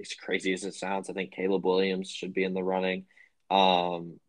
[0.00, 3.06] As crazy as it sounds, I think Caleb Williams should be in the running.
[3.50, 4.20] Um,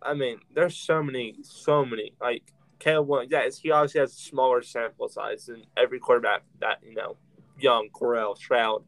[0.00, 2.14] I mean, there's so many, so many.
[2.20, 2.42] Like
[2.84, 6.94] Caleb Williams, yeah, he obviously has a smaller sample size than every quarterback that you
[6.94, 7.16] know,
[7.58, 8.84] Young, Corral, Stroud,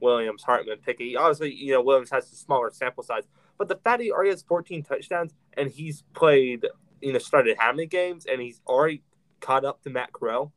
[0.00, 1.16] Williams, Hartman, Pickett.
[1.16, 3.22] Obviously, you know, Williams has a smaller sample size,
[3.56, 6.66] but the fact he already has 14 touchdowns and he's played,
[7.00, 9.04] you know, started how many games and he's already
[9.38, 10.52] caught up to Matt Corral.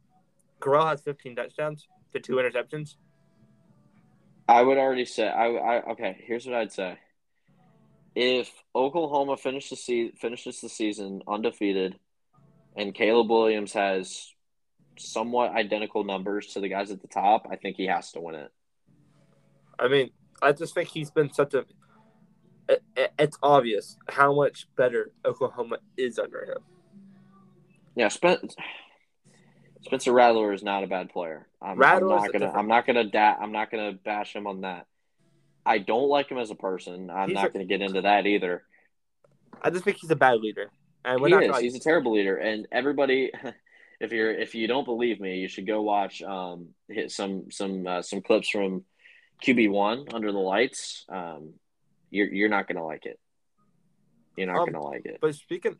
[0.59, 2.95] Corral has 15 touchdowns to two interceptions.
[4.47, 6.23] I would already say I, I okay.
[6.25, 6.97] Here's what I'd say:
[8.15, 11.99] If Oklahoma finishes the se- finishes the season undefeated
[12.75, 14.33] and Caleb Williams has
[14.97, 18.35] somewhat identical numbers to the guys at the top, I think he has to win
[18.35, 18.51] it.
[19.77, 20.11] I mean,
[20.41, 21.65] I just think he's been such a.
[22.67, 26.57] It, it, it's obvious how much better Oklahoma is under him.
[27.95, 28.49] Yeah, Spen-
[29.81, 31.47] Spencer Rattler is not a bad player.
[31.61, 32.51] I'm, I'm not gonna.
[32.51, 33.05] I'm not gonna.
[33.05, 34.85] Da- I'm not gonna bash him on that.
[35.65, 37.09] I don't like him as a person.
[37.09, 38.63] I'm he's not a, gonna get into that either.
[39.61, 40.71] I just think he's a bad leader.
[41.05, 41.57] And he is.
[41.59, 43.31] He's a terrible leader, and everybody.
[44.01, 47.85] If you're if you don't believe me, you should go watch um hit some some
[47.85, 48.85] uh, some clips from
[49.43, 51.05] QB one under the lights.
[51.09, 51.55] Um,
[52.09, 53.19] you're you're not gonna like it.
[54.37, 55.17] You're not um, gonna like it.
[55.19, 55.75] But speaking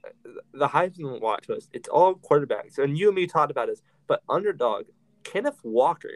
[0.53, 3.81] the Heisman watch list, it's all quarterbacks, and you and me talked about this.
[4.07, 4.87] But underdog,
[5.23, 6.11] Kenneth Walker.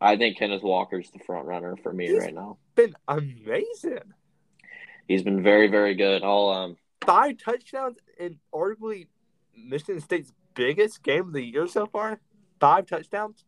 [0.00, 2.58] I think Kenneth Walker's the front runner for me He's right now.
[2.74, 4.12] Been amazing.
[5.08, 6.22] He's been very very good.
[6.22, 6.76] All um
[7.06, 9.06] five touchdowns in arguably
[9.56, 12.20] Michigan State's biggest game of the year so far.
[12.60, 13.44] Five touchdowns.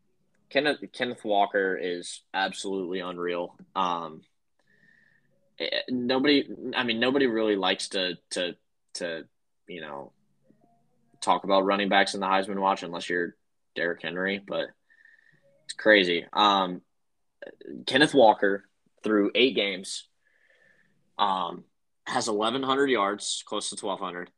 [0.48, 3.56] Kenneth Kenneth Walker is absolutely unreal.
[3.74, 4.22] Um,
[5.58, 8.56] eh, nobody, I mean, nobody really likes to to
[8.94, 9.24] to
[9.68, 10.12] you know
[11.20, 13.36] talk about running backs in the Heisman watch unless you're
[13.76, 14.68] Derrick Henry, but
[15.64, 16.26] it's crazy.
[16.32, 16.82] Um,
[17.86, 18.64] Kenneth Walker
[19.02, 20.06] through eight games.
[21.18, 21.64] Um,
[22.06, 24.30] has 1,100 yards, close to 1,200,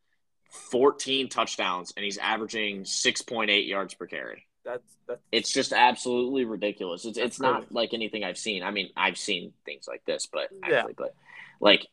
[0.53, 4.47] 14 touchdowns, and he's averaging 6.8 yards per carry.
[4.65, 7.05] That's, that's it's just absolutely ridiculous.
[7.05, 8.63] It's it's not like anything I've seen.
[8.63, 10.85] I mean, I've seen things like this, but actually, yeah.
[10.97, 11.15] but
[11.61, 11.87] like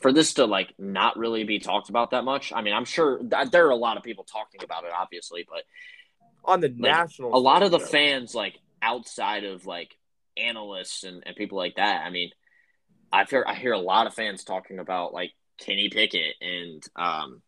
[0.00, 2.52] for this to like not really be talked about that much.
[2.52, 5.46] I mean, I'm sure that there are a lot of people talking about it, obviously,
[5.48, 5.62] but
[6.44, 9.96] on the like, national, a lot of the fans like outside of like
[10.36, 12.04] analysts and, and people like that.
[12.04, 12.30] I mean,
[13.12, 17.42] I've heard I hear a lot of fans talking about like Kenny Pickett and um,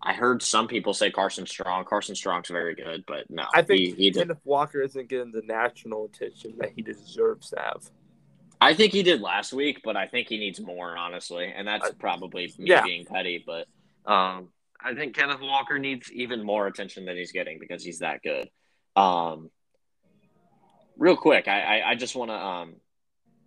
[0.00, 1.84] I heard some people say Carson Strong.
[1.86, 5.42] Carson Strong's very good, but no, I think he, he Kenneth Walker isn't getting the
[5.42, 7.90] national attention that he deserves to have.
[8.60, 11.90] I think he did last week, but I think he needs more, honestly, and that's
[11.98, 12.82] probably me yeah.
[12.82, 13.42] being petty.
[13.44, 13.66] But
[14.10, 14.48] um,
[14.80, 18.48] I think Kenneth Walker needs even more attention than he's getting because he's that good.
[18.96, 19.50] Um,
[20.96, 22.74] real quick, I, I, I just want to um,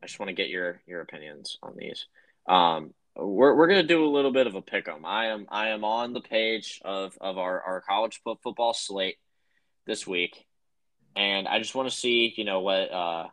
[0.03, 2.07] I just want to get your your opinions on these.
[2.47, 2.93] Um,
[3.25, 5.05] we're we're gonna do a little bit of a pick 'em.
[5.05, 9.17] I am I am on the page of of our our college football slate
[9.85, 10.45] this week,
[11.15, 13.27] and I just want to see you know what uh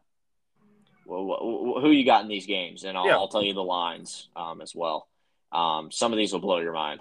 [1.09, 3.15] who you got in these games, and I'll, yeah.
[3.15, 5.09] I'll tell you the lines um, as well.
[5.51, 7.01] Um, some of these will blow your mind.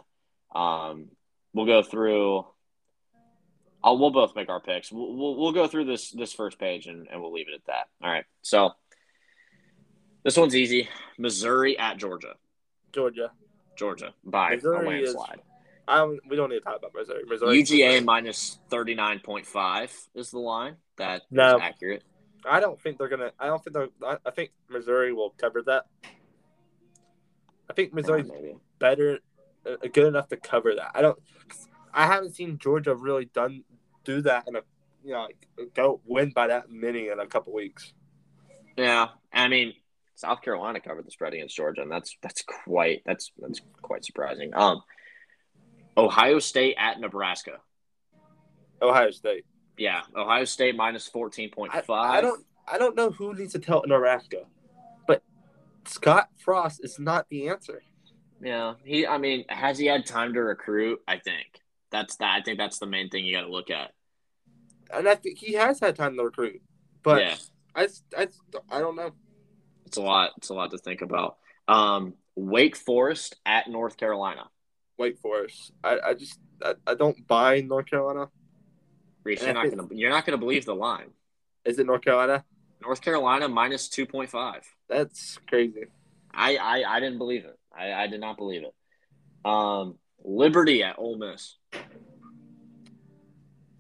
[0.55, 1.09] Um,
[1.53, 2.45] we'll go through.
[3.83, 4.91] I'll, we'll both make our picks.
[4.91, 7.65] We'll, we'll, we'll go through this this first page and, and we'll leave it at
[7.65, 7.88] that.
[8.01, 8.23] All right.
[8.41, 8.71] So
[10.23, 10.88] this one's easy.
[11.17, 12.35] Missouri at Georgia.
[12.98, 13.32] Georgia.
[13.76, 15.41] Georgia by Missouri a landslide.
[15.88, 16.20] I don't.
[16.28, 17.24] We don't need to talk about Missouri.
[17.28, 17.62] Missouri.
[17.62, 20.78] UGA minus thirty nine point five is the line.
[20.98, 21.60] That is No.
[21.62, 22.02] accurate.
[22.43, 23.32] I don't think they're gonna.
[23.39, 23.89] I don't think they're.
[24.04, 25.86] I, I think Missouri will cover that.
[27.70, 28.56] I think Missouri's Maybe.
[28.80, 29.20] better,
[29.66, 30.91] uh, good enough to cover that.
[30.95, 31.20] I don't.
[31.93, 33.64] I haven't seen Georgia really done
[34.06, 34.62] do that in a
[35.06, 37.93] you know like go win by that many in a couple weeks.
[38.76, 39.74] Yeah, I mean,
[40.18, 44.51] South Carolina covered the spread against Georgia, and that's that's quite that's that's quite surprising.
[44.55, 44.82] Um,
[45.95, 47.59] Ohio State at Nebraska.
[48.82, 49.45] Ohio State.
[49.78, 51.89] Yeah, Ohio State minus fourteen point five.
[51.89, 52.18] I.
[52.18, 52.43] I don't.
[52.68, 54.41] I don't know who needs to tell Nebraska,
[55.07, 55.22] but
[55.86, 57.84] Scott Frost is not the answer.
[58.41, 59.05] Yeah, he.
[59.05, 60.99] I mean, has he had time to recruit?
[61.07, 61.61] I think
[61.91, 62.39] that's that.
[62.39, 63.91] I think that's the main thing you got to look at.
[64.91, 66.59] And I think he has had time to recruit,
[67.03, 67.36] but yeah,
[67.76, 67.88] I,
[68.18, 68.28] I,
[68.72, 69.11] I don't know.
[69.88, 70.31] It's a lot.
[70.38, 71.38] It's a lot to think about.
[71.67, 74.49] Um, Wake Forest at North Carolina.
[74.97, 75.71] Wake Forest.
[75.83, 78.29] I, I just I, I don't buy North Carolina.
[79.23, 81.09] Reese, you're not gonna you're not gonna believe the line.
[81.65, 82.43] Is it North Carolina?
[82.81, 84.63] North Carolina minus two point five.
[84.89, 85.85] That's crazy.
[86.33, 87.57] I, I I didn't believe it.
[87.75, 88.75] I, I did not believe it.
[89.45, 91.55] Um, Liberty at Ole Miss.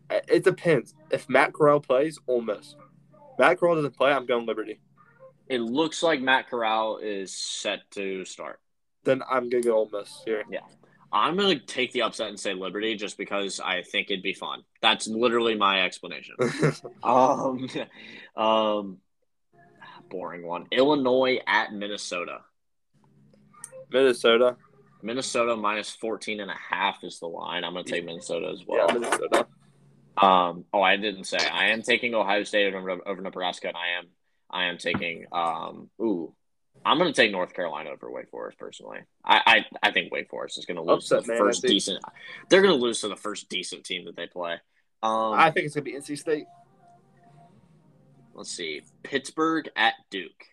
[0.09, 0.93] It depends.
[1.11, 2.75] If Matt Corral plays, Ole Miss.
[3.37, 4.79] Matt Corral doesn't play, I'm going Liberty.
[5.49, 8.59] It looks like Matt Corral is set to start.
[9.03, 10.43] Then I'm gonna go Ole Miss here.
[10.49, 10.59] Yeah,
[11.11, 14.63] I'm gonna take the upset and say Liberty just because I think it'd be fun.
[14.81, 16.35] That's literally my explanation.
[17.03, 17.67] um,
[18.35, 18.97] um,
[20.09, 20.65] boring one.
[20.71, 22.39] Illinois at Minnesota.
[23.91, 24.57] Minnesota.
[25.01, 27.63] Minnesota minus 14 and a half is the line.
[27.63, 28.87] I'm gonna take Minnesota as well.
[28.87, 28.93] Yeah.
[28.93, 29.47] Minnesota.
[30.17, 31.37] Um, oh, I didn't say.
[31.37, 34.07] I am taking Ohio State over, over Nebraska, and I am
[34.49, 35.89] I am taking um.
[36.01, 36.33] Ooh,
[36.85, 38.99] I'm going to take North Carolina over Wake Forest personally.
[39.23, 41.61] I I, I think Wake Forest is going to lose Upset, to the man, first
[41.63, 42.03] decent.
[42.49, 44.57] They're going to lose to the first decent team that they play.
[45.03, 46.45] Um, I think it's gonna be NC State.
[48.33, 50.45] let's see, Pittsburgh at Duke.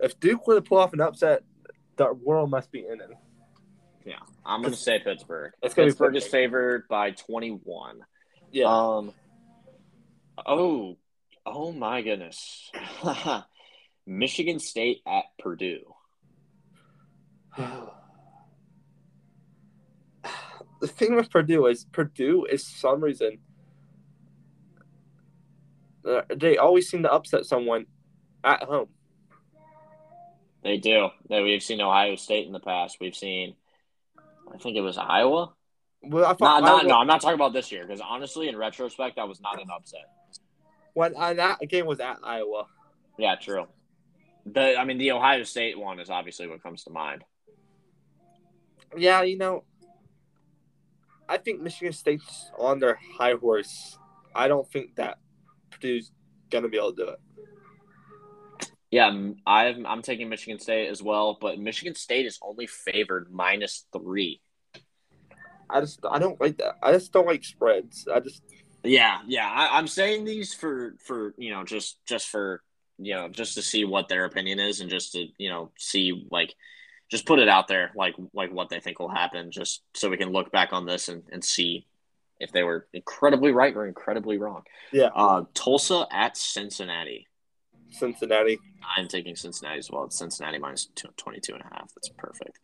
[0.00, 1.42] If Duke were to pull off an upset,
[1.96, 3.10] the world must be in it.
[4.04, 5.52] Yeah, I'm going to say Pittsburgh.
[5.62, 8.00] It's gonna be Pittsburgh is favored by 21.
[8.52, 8.66] Yeah.
[8.66, 9.12] Um.
[10.46, 10.96] Oh,
[11.50, 12.70] oh my goodness.
[14.06, 15.94] Michigan State at Purdue.
[17.58, 17.90] the
[20.86, 23.38] thing with Purdue is Purdue is some reason
[26.08, 27.86] uh, they always seem to upset someone
[28.42, 28.88] at home.
[30.62, 31.08] They do.
[31.28, 32.98] We've seen Ohio State in the past.
[33.00, 33.54] We've seen,
[34.52, 35.52] I think it was Iowa.
[36.02, 38.56] Well, I thought not, Iowa- no, I'm not talking about this year because honestly, in
[38.56, 40.08] retrospect, that was not an upset.
[41.00, 42.66] When uh, that game was at Iowa.
[43.18, 43.66] Yeah, true.
[44.44, 47.24] The I mean, the Ohio State one is obviously what comes to mind.
[48.94, 49.64] Yeah, you know,
[51.26, 53.98] I think Michigan State's on their high horse.
[54.34, 55.18] I don't think that
[55.70, 56.12] Purdue's
[56.50, 57.20] gonna be able to do it.
[58.90, 63.32] Yeah, I'm I'm, I'm taking Michigan State as well, but Michigan State is only favored
[63.32, 64.42] minus three.
[65.70, 66.74] I just I don't like that.
[66.82, 68.06] I just don't like spreads.
[68.12, 68.42] I just
[68.84, 69.48] Yeah, yeah.
[69.48, 72.62] I, I'm saying these for for you know just just for
[72.98, 76.26] you know just to see what their opinion is and just to you know see
[76.30, 76.54] like
[77.10, 80.16] just put it out there like like what they think will happen just so we
[80.16, 81.86] can look back on this and, and see
[82.40, 84.62] if they were incredibly right or incredibly wrong.
[84.92, 85.10] Yeah.
[85.14, 87.26] Uh, Tulsa at Cincinnati.
[87.90, 88.58] Cincinnati.
[88.96, 90.04] I'm taking Cincinnati as well.
[90.04, 91.92] It's Cincinnati minus two- 22 and a half.
[91.94, 92.58] That's perfect.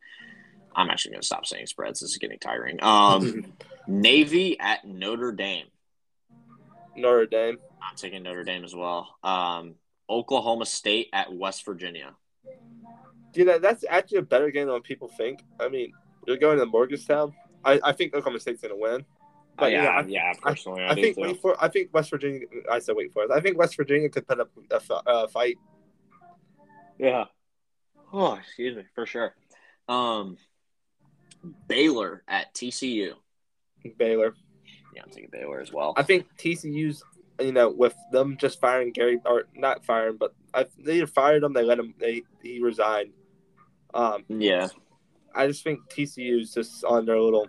[0.74, 2.00] I'm actually going to stop saying spreads.
[2.00, 2.82] This is getting tiring.
[2.82, 3.52] Um,
[3.86, 5.66] Navy at Notre Dame.
[6.96, 7.58] Notre Dame.
[7.82, 9.16] I'm taking Notre Dame as well.
[9.22, 9.74] Um,
[10.08, 12.14] Oklahoma State at West Virginia.
[13.34, 15.40] You know, that's actually a better game than people think.
[15.60, 15.92] I mean,
[16.26, 17.34] you're going to Morgantown.
[17.64, 19.04] I, I think Oklahoma State's gonna win.
[19.04, 22.10] Oh, But, yeah, yeah, I- yeah, personally, I, I think wait for I think West
[22.10, 22.46] Virginia.
[22.70, 23.30] I said wait for it.
[23.30, 25.56] I think West Virginia could put up a uh, fight.
[26.98, 27.24] Yeah.
[28.12, 29.34] Oh, excuse me, for sure.
[29.88, 30.38] Um,
[31.68, 33.12] Baylor at TCU.
[33.98, 34.34] Baylor.
[35.30, 35.94] Baylor as well.
[35.96, 37.02] I think TCU's.
[37.38, 41.52] You know, with them just firing Gary or not firing, but I, they fired him,
[41.52, 43.10] they let him, they he resigned.
[43.92, 44.68] Um, yeah,
[45.34, 47.48] I just think TCU's just on their little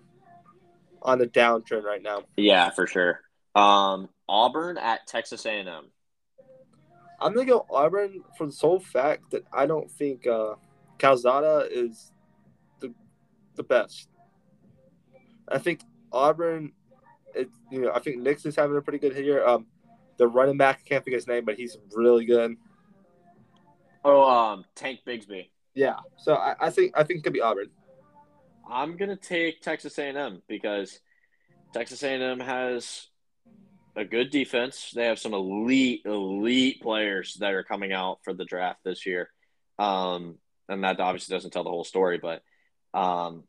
[1.02, 2.24] on the downturn right now.
[2.36, 3.22] yeah, for sure.
[3.56, 5.86] Um, Auburn at Texas A&M.
[7.20, 10.56] I'm gonna go Auburn for the sole fact that I don't think uh,
[11.00, 12.12] Calzada is
[12.80, 12.94] the
[13.56, 14.10] the best.
[15.48, 15.80] I think
[16.12, 16.74] Auburn,
[17.38, 19.46] it you know I think Nix is having a pretty good year.
[19.46, 19.68] Um,
[20.18, 22.56] the running back I can't think of his name, but he's really good.
[24.04, 25.50] Oh, um, Tank Bigsby.
[25.74, 27.70] Yeah, so I, I think I think it could be Auburn.
[28.70, 31.00] I'm gonna take Texas A&M because
[31.74, 33.08] Texas A&M has
[33.96, 34.92] a good defense.
[34.94, 39.30] They have some elite, elite players that are coming out for the draft this year,
[39.80, 40.38] um,
[40.70, 42.18] and that obviously doesn't tell the whole story.
[42.18, 42.42] But
[42.94, 43.44] um,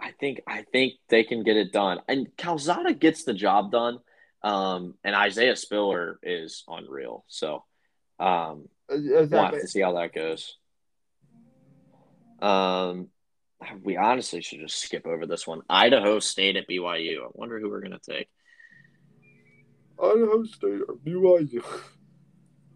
[0.00, 3.98] I think I think they can get it done, and Calzada gets the job done.
[4.42, 7.24] Um, and Isaiah Spiller is unreal.
[7.28, 7.64] So
[8.18, 9.28] um, exactly.
[9.30, 10.56] we'll have to see how that goes.
[12.40, 13.08] Um,
[13.82, 15.60] we honestly should just skip over this one.
[15.68, 17.24] Idaho State at BYU.
[17.24, 18.28] I wonder who we're gonna take.
[20.02, 21.62] Idaho State or BYU.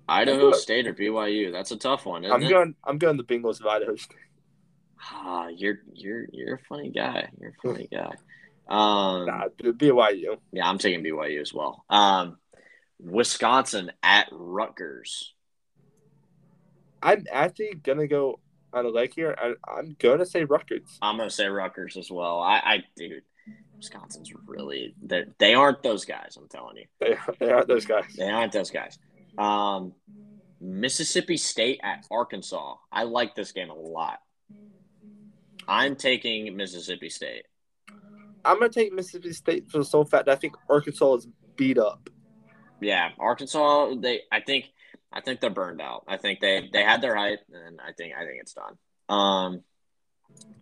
[0.07, 1.53] Idaho State or BYU.
[1.53, 2.27] That's a tough one.
[2.27, 2.51] I'm it?
[2.51, 2.75] going.
[2.85, 4.19] I'm going the Bengals of Idaho State.
[5.13, 7.29] Ah, you're you're you're a funny guy.
[7.39, 8.15] You're a funny guy.
[8.67, 10.39] Um, nah, BYU.
[10.51, 11.85] Yeah, I'm taking BYU as well.
[11.91, 12.39] Um,
[12.99, 15.35] Wisconsin at Rutgers.
[17.03, 18.41] I'm actually gonna go
[18.73, 19.37] on a leg here.
[19.39, 20.99] I, am gonna say Rutgers.
[21.03, 22.41] I'm gonna say Rutgers as well.
[22.41, 23.23] I, I dude,
[23.77, 26.39] Wisconsin's really they they aren't those guys.
[26.39, 28.15] I'm telling you, they, they aren't those guys.
[28.17, 28.99] They aren't those guys.
[29.37, 29.93] Um,
[30.61, 32.77] Mississippi State at Arkansas.
[32.91, 34.21] I like this game a lot.
[35.67, 37.45] I'm taking Mississippi State.
[38.45, 41.79] I'm gonna take Mississippi State for the sole fact that I think Arkansas is beat
[41.79, 42.11] up.
[42.81, 43.95] Yeah, Arkansas.
[44.01, 44.67] They, I think,
[45.13, 46.05] I think they're burned out.
[46.07, 48.77] I think they they had their hype, and I think I think it's done.
[49.09, 49.63] Um,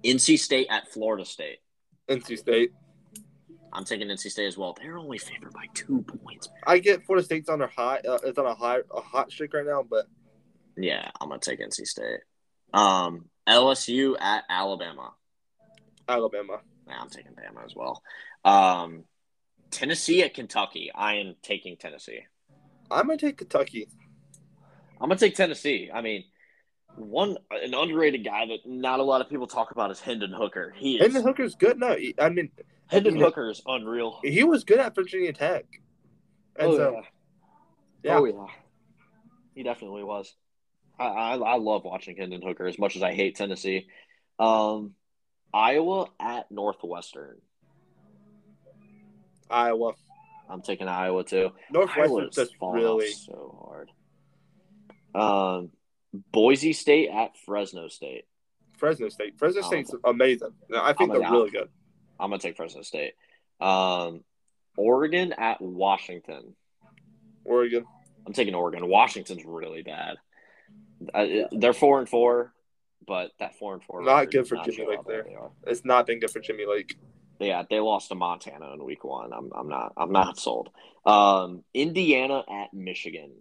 [0.04, 1.58] NC State at Florida State.
[2.08, 2.72] NC State.
[3.72, 4.76] I'm taking NC State as well.
[4.78, 6.48] They're only favored by two points.
[6.66, 8.00] I get Florida State's on a high.
[8.06, 10.06] Uh, it's on a high, a hot streak right now, but
[10.76, 12.20] yeah, I'm gonna take NC State.
[12.74, 15.12] Um, LSU at Alabama.
[16.08, 16.60] Alabama.
[16.86, 18.02] Yeah, I'm taking Bama as well.
[18.44, 19.04] Um,
[19.70, 20.90] Tennessee at Kentucky.
[20.94, 22.20] I am taking Tennessee.
[22.90, 23.88] I'm gonna take Kentucky.
[25.00, 25.90] I'm gonna take Tennessee.
[25.92, 26.24] I mean,
[26.96, 30.74] one an underrated guy that not a lot of people talk about is Hendon Hooker.
[30.76, 31.78] He is, Hendon Hooker's good.
[31.78, 32.50] No, I mean
[32.86, 34.20] Hendon Hooker is unreal.
[34.22, 35.64] He was good at Virginia Tech.
[36.56, 37.00] And oh so, yeah.
[38.02, 38.18] yeah.
[38.18, 38.46] Oh yeah.
[39.54, 40.34] He definitely was.
[41.02, 43.86] I, I, I love watching Hendon Hooker as much as I hate Tennessee.
[44.38, 44.92] Um,
[45.52, 47.38] Iowa at Northwestern.
[49.50, 49.92] Iowa.
[50.48, 51.50] I'm taking Iowa too.
[51.70, 53.90] Northwestern's just really so hard.
[55.14, 55.70] Um,
[56.32, 58.24] Boise State at Fresno State.
[58.78, 59.38] Fresno State.
[59.38, 60.50] Fresno State's amazing.
[60.74, 61.68] I think I'm they're really good.
[62.18, 63.14] I'm gonna take Fresno State.
[63.60, 64.24] Um,
[64.76, 66.54] Oregon at Washington.
[67.44, 67.84] Oregon.
[68.26, 68.86] I'm taking Oregon.
[68.88, 70.16] Washington's really bad.
[71.12, 72.52] Uh, they're four and four
[73.06, 75.26] but that four and four not good for Jimmy Lake there.
[75.66, 76.96] It's not been good for Jimmy Lake.
[77.38, 79.32] Yeah, they lost to Montana in week one.
[79.32, 80.70] I'm, I'm not I'm not sold.
[81.04, 83.32] Um, Indiana at Michigan.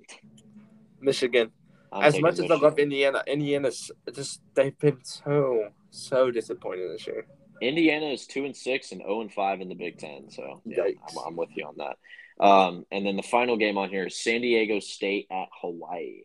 [1.00, 1.52] Michigan.
[1.92, 2.52] I'm as much Michigan.
[2.52, 7.26] as I love Indiana, Indiana's just they've been so so disappointing this year.
[7.62, 10.32] Indiana is two and six and zero and five in the Big Ten.
[10.32, 11.98] So yeah, I'm, I'm, with you on that.
[12.44, 16.22] Um, and then the final game on here is San Diego State at Hawaii.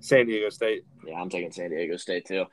[0.00, 0.84] San Diego State.
[1.06, 2.44] Yeah, I'm taking San Diego State too.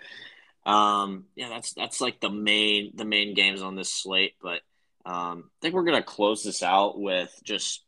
[0.65, 4.33] Um, yeah, that's that's like the main the main games on this slate.
[4.41, 4.61] But
[5.05, 7.83] um, I think we're gonna close this out with just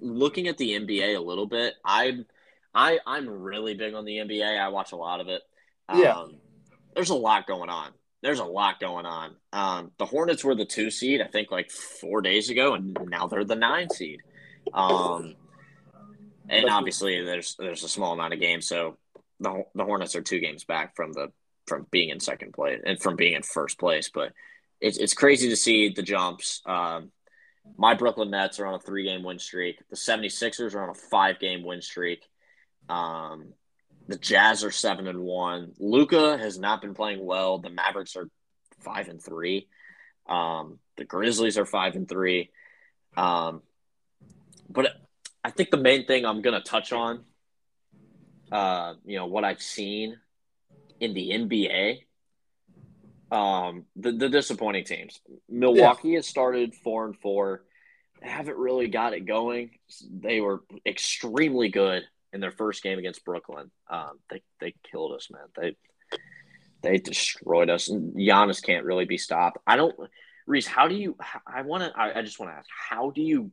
[0.00, 1.74] looking at the NBA a little bit.
[1.84, 2.24] I
[2.74, 4.58] I I'm really big on the NBA.
[4.58, 5.42] I watch a lot of it.
[5.88, 6.24] Um, yeah.
[6.94, 7.90] There's a lot going on.
[8.22, 9.36] There's a lot going on.
[9.52, 13.26] Um, the Hornets were the two seed, I think, like four days ago, and now
[13.26, 14.20] they're the nine seed.
[14.72, 15.34] Um,
[16.48, 18.98] and obviously there's there's a small amount of games, so
[19.40, 21.32] the the Hornets are two games back from the
[21.66, 24.10] from being in second place and from being in first place.
[24.12, 24.32] But
[24.80, 26.60] it's it's crazy to see the jumps.
[26.66, 27.10] Um,
[27.78, 29.78] my Brooklyn Nets are on a three game win streak.
[29.88, 32.24] The 76ers are on a five game win streak.
[32.88, 33.54] Um,
[34.06, 35.72] the Jazz are seven and one.
[35.78, 37.58] Luka has not been playing well.
[37.58, 38.28] The Mavericks are
[38.80, 39.68] five and three.
[40.28, 42.50] Um, the Grizzlies are five and three.
[43.16, 43.62] Um,
[44.68, 44.88] but
[45.44, 47.24] I think the main thing I'm going to touch on,
[48.50, 50.16] uh, you know, what I've seen
[51.00, 51.98] in the NBA,
[53.30, 55.20] um, the, the disappointing teams.
[55.48, 56.16] Milwaukee yeah.
[56.16, 57.64] has started four and four.
[58.22, 59.72] They haven't really got it going.
[60.10, 63.70] They were extremely good in their first game against Brooklyn.
[63.90, 65.42] Um, they they killed us, man.
[65.56, 65.76] They
[66.82, 67.88] they destroyed us.
[67.88, 69.58] And Giannis can't really be stopped.
[69.66, 69.94] I don't,
[70.46, 70.66] Reese.
[70.66, 71.16] How do you?
[71.46, 71.98] I want to.
[71.98, 72.68] I, I just want to ask.
[72.88, 73.50] How do you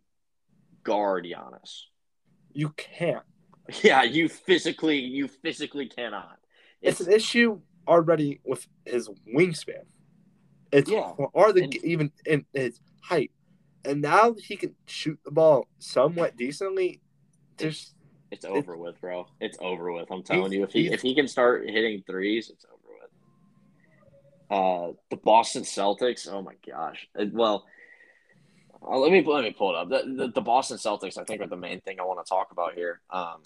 [0.83, 1.83] guard Giannis.
[2.53, 3.23] You can't.
[3.83, 6.39] Yeah, you physically you physically cannot.
[6.81, 9.85] It's, it's an issue already with his wingspan.
[10.73, 13.31] It's yeah, or the and, even in his height,
[13.85, 17.01] and now he can shoot the ball somewhat decently.
[17.57, 17.95] Just
[18.31, 19.27] it's, over with, bro.
[19.39, 20.09] It's over with.
[20.11, 24.49] I'm telling you, if he if he can start hitting threes, it's over with.
[24.49, 26.27] Uh, the Boston Celtics.
[26.31, 27.07] Oh my gosh.
[27.31, 27.65] Well,
[28.83, 29.89] uh, let me let me pull it up.
[29.89, 32.51] The, the, the, Boston Celtics, I think, are the main thing I want to talk
[32.51, 33.01] about here.
[33.09, 33.43] Um,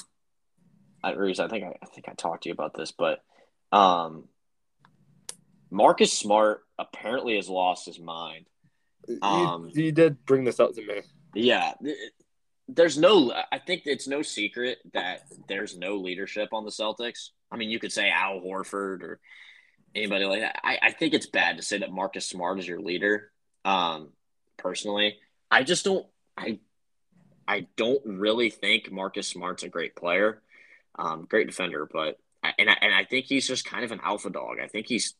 [1.04, 3.22] I, Reese, I think I, I think I talked to you about this, but
[3.72, 4.26] um,
[5.70, 8.46] Marcus Smart apparently has lost his mind.
[9.22, 11.02] Um, you, you did bring this up to me.
[11.34, 11.74] Yeah,
[12.68, 13.34] there's no.
[13.52, 17.30] I think it's no secret that there's no leadership on the Celtics.
[17.52, 19.20] I mean, you could say Al Horford or
[19.94, 20.60] anybody like that.
[20.64, 23.32] I, I think it's bad to say that Marcus Smart is your leader.
[23.64, 24.10] Um,
[24.58, 25.18] personally,
[25.56, 26.06] I just don't.
[26.38, 26.60] I
[27.47, 30.41] I don't really think Marcus Smart's a great player,
[30.99, 32.20] um, great defender, but
[32.60, 34.58] and I, and I think he's just kind of an alpha dog.
[34.62, 35.14] I think he's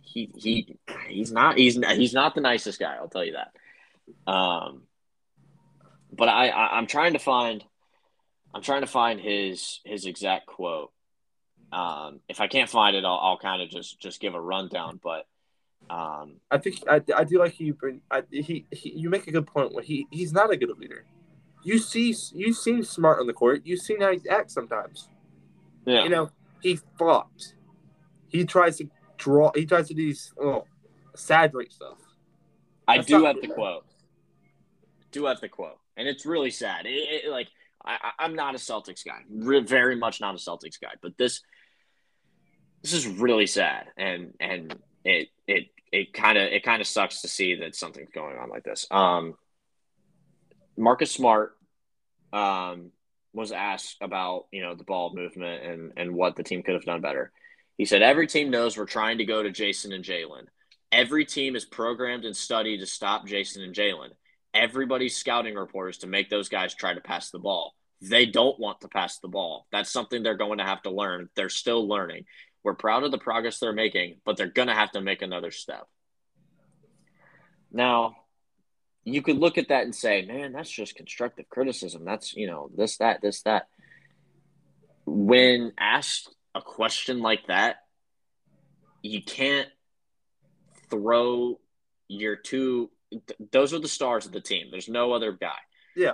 [0.00, 0.76] he he
[1.08, 2.96] he's not he's he's not the nicest guy.
[2.96, 4.32] I'll tell you that.
[4.32, 4.84] Um,
[6.10, 7.62] but I, I I'm trying to find
[8.54, 10.90] I'm trying to find his his exact quote.
[11.70, 15.00] Um, if I can't find it, I'll, I'll kind of just just give a rundown.
[15.02, 15.26] But
[15.90, 19.32] um, I think I, I do like you bring I, he, he you make a
[19.32, 21.04] good point when he he's not a good leader.
[21.62, 23.62] You see you've seen smart on the court.
[23.64, 25.08] You see how he acts sometimes.
[25.86, 26.04] Yeah.
[26.04, 26.30] You know
[26.62, 27.54] he flops.
[28.28, 29.52] He tries to draw.
[29.54, 30.64] He tries to do these oh,
[31.12, 31.98] exaggerate stuff.
[32.88, 33.84] I do have the quote.
[35.12, 36.86] Do have the quote, and it's really sad.
[36.86, 37.48] It, it, like
[37.84, 41.42] I, am not a Celtics guy, very much not a Celtics guy, but this
[42.82, 44.74] this is really sad, and and
[45.04, 48.50] it it it kind of it kind of sucks to see that something's going on
[48.50, 48.86] like this.
[48.90, 49.34] Um,
[50.76, 51.56] Marcus Smart
[52.32, 52.90] um,
[53.32, 56.84] was asked about you know the ball movement and and what the team could have
[56.84, 57.30] done better.
[57.78, 60.46] He said every team knows we're trying to go to Jayson and Jaylen.
[60.90, 64.10] Every team is programmed and studied to stop Jayson and Jaylen.
[64.52, 67.74] Everybody's scouting reporters to make those guys try to pass the ball.
[68.00, 69.66] They don't want to pass the ball.
[69.72, 71.28] That's something they're going to have to learn.
[71.34, 72.26] They're still learning.
[72.64, 75.50] We're proud of the progress they're making, but they're going to have to make another
[75.50, 75.86] step.
[77.70, 78.16] Now,
[79.04, 82.04] you could look at that and say, man, that's just constructive criticism.
[82.04, 83.68] That's, you know, this, that, this, that.
[85.04, 87.76] When asked a question like that,
[89.02, 89.68] you can't
[90.88, 91.60] throw
[92.08, 92.90] your two.
[93.52, 94.68] Those are the stars of the team.
[94.70, 95.58] There's no other guy.
[95.94, 96.12] Yeah.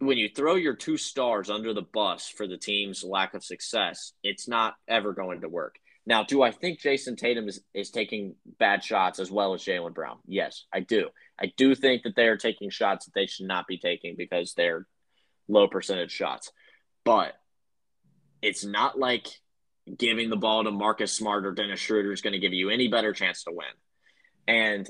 [0.00, 4.12] When you throw your two stars under the bus for the team's lack of success,
[4.22, 5.76] it's not ever going to work.
[6.06, 9.94] Now, do I think Jayson Tatum is, is taking bad shots as well as Jaylen
[9.94, 10.18] Brown?
[10.26, 11.10] Yes, I do.
[11.38, 14.54] I do think that they are taking shots that they should not be taking because
[14.54, 14.86] they're
[15.48, 16.50] low percentage shots.
[17.04, 17.34] But
[18.42, 19.28] it's not like
[19.98, 22.88] giving the ball to Marcus Smart or Dennis Schroeder is going to give you any
[22.88, 23.66] better chance to win.
[24.48, 24.88] And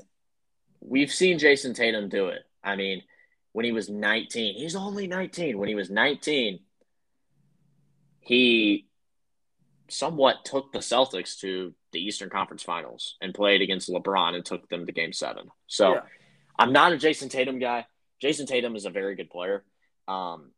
[0.79, 2.43] we've seen Jayson Tatum do it.
[2.63, 3.01] I mean,
[3.53, 5.57] when he was 19, he's only 19.
[5.57, 6.59] When he was 19,
[8.19, 8.87] he
[9.89, 14.69] somewhat took the Celtics to the Eastern Conference Finals and played against LeBron and took
[14.69, 15.49] them to game seven.
[15.67, 16.01] So yeah.
[16.57, 17.85] I'm not a Jayson Tatum guy.
[18.21, 19.65] Jayson Tatum is a very good player.
[20.07, 20.51] Um,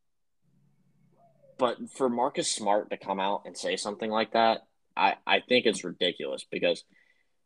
[1.58, 5.66] but for Marcus Smart to come out and say something like that, I, I think
[5.66, 6.84] it's ridiculous because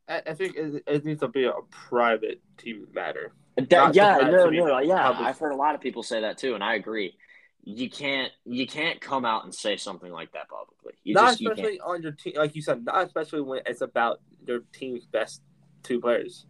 [0.07, 3.33] I, I think it, it, needs to be a private team matter.
[3.57, 5.03] That, yeah, no, no, yeah.
[5.03, 5.27] Public.
[5.27, 7.15] I've heard a lot of people say that too, and I agree.
[7.63, 10.93] You can't you can't come out and say something like that publicly.
[11.03, 13.81] You not just, especially you on your team, like you said, not especially when it's
[13.81, 15.41] about your team's best
[15.83, 16.45] two players.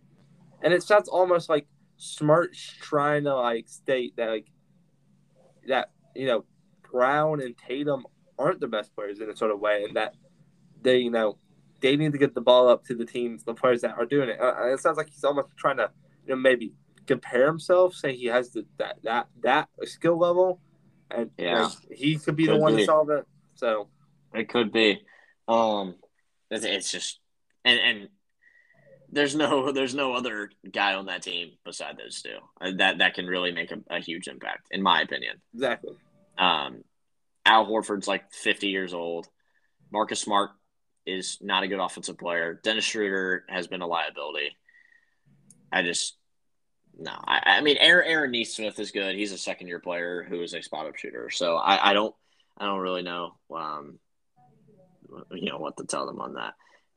[0.61, 1.67] And it sounds almost like
[1.99, 4.47] Smart trying to like state that like
[5.67, 6.45] that you know
[6.91, 8.05] Brown and Tatum
[8.37, 10.13] aren't the best players in a sort of way, and that
[10.81, 11.37] they, you know,
[11.81, 14.29] they need to get the ball up to the teams, the players that are doing
[14.29, 14.39] it.
[14.39, 15.89] Uh, it sounds like he's almost trying to,
[16.25, 16.73] you know, maybe
[17.07, 20.59] compare himself, say he has the, that that that skill level,
[21.09, 22.81] and yeah, like, he could be could the one be.
[22.81, 23.25] to solve it.
[23.55, 23.87] So
[24.33, 25.01] it could be.
[25.47, 25.95] Um,
[26.51, 27.19] it's, it's just
[27.65, 28.09] and and
[29.11, 33.13] there's no there's no other guy on that team beside those two uh, that that
[33.13, 35.41] can really make a, a huge impact, in my opinion.
[35.53, 35.95] Exactly.
[36.37, 36.83] Um,
[37.45, 39.27] Al Horford's like 50 years old.
[39.91, 40.51] Marcus Smart
[41.05, 42.59] is not a good offensive player.
[42.61, 44.49] Dennis Schroeder has been a liability.
[45.71, 46.17] I just
[46.97, 47.11] no.
[47.11, 49.15] I, I mean, Aaron, Aaron Nesmith is good.
[49.15, 51.29] He's a second year player who is a spot up shooter.
[51.29, 52.15] So I, I don't
[52.57, 53.99] I don't really know um,
[55.31, 56.53] you know what to tell them on that.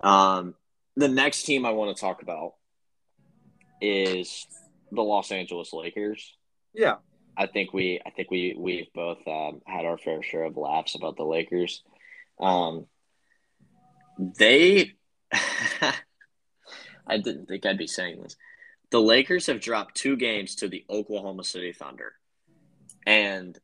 [0.07, 0.55] Um,
[0.97, 2.55] the next team I want to talk about
[3.81, 4.47] is
[4.91, 6.35] the Los Angeles Lakers.
[6.73, 6.97] Yeah.
[7.37, 10.95] I think we I think we we've both um, had our fair share of laughs
[10.95, 11.83] about the Lakers.
[12.39, 12.87] Um,
[14.19, 14.93] they,
[17.07, 18.37] I didn't think I'd be saying this.
[18.91, 22.13] The Lakers have dropped two games to the Oklahoma City Thunder,
[23.07, 23.59] and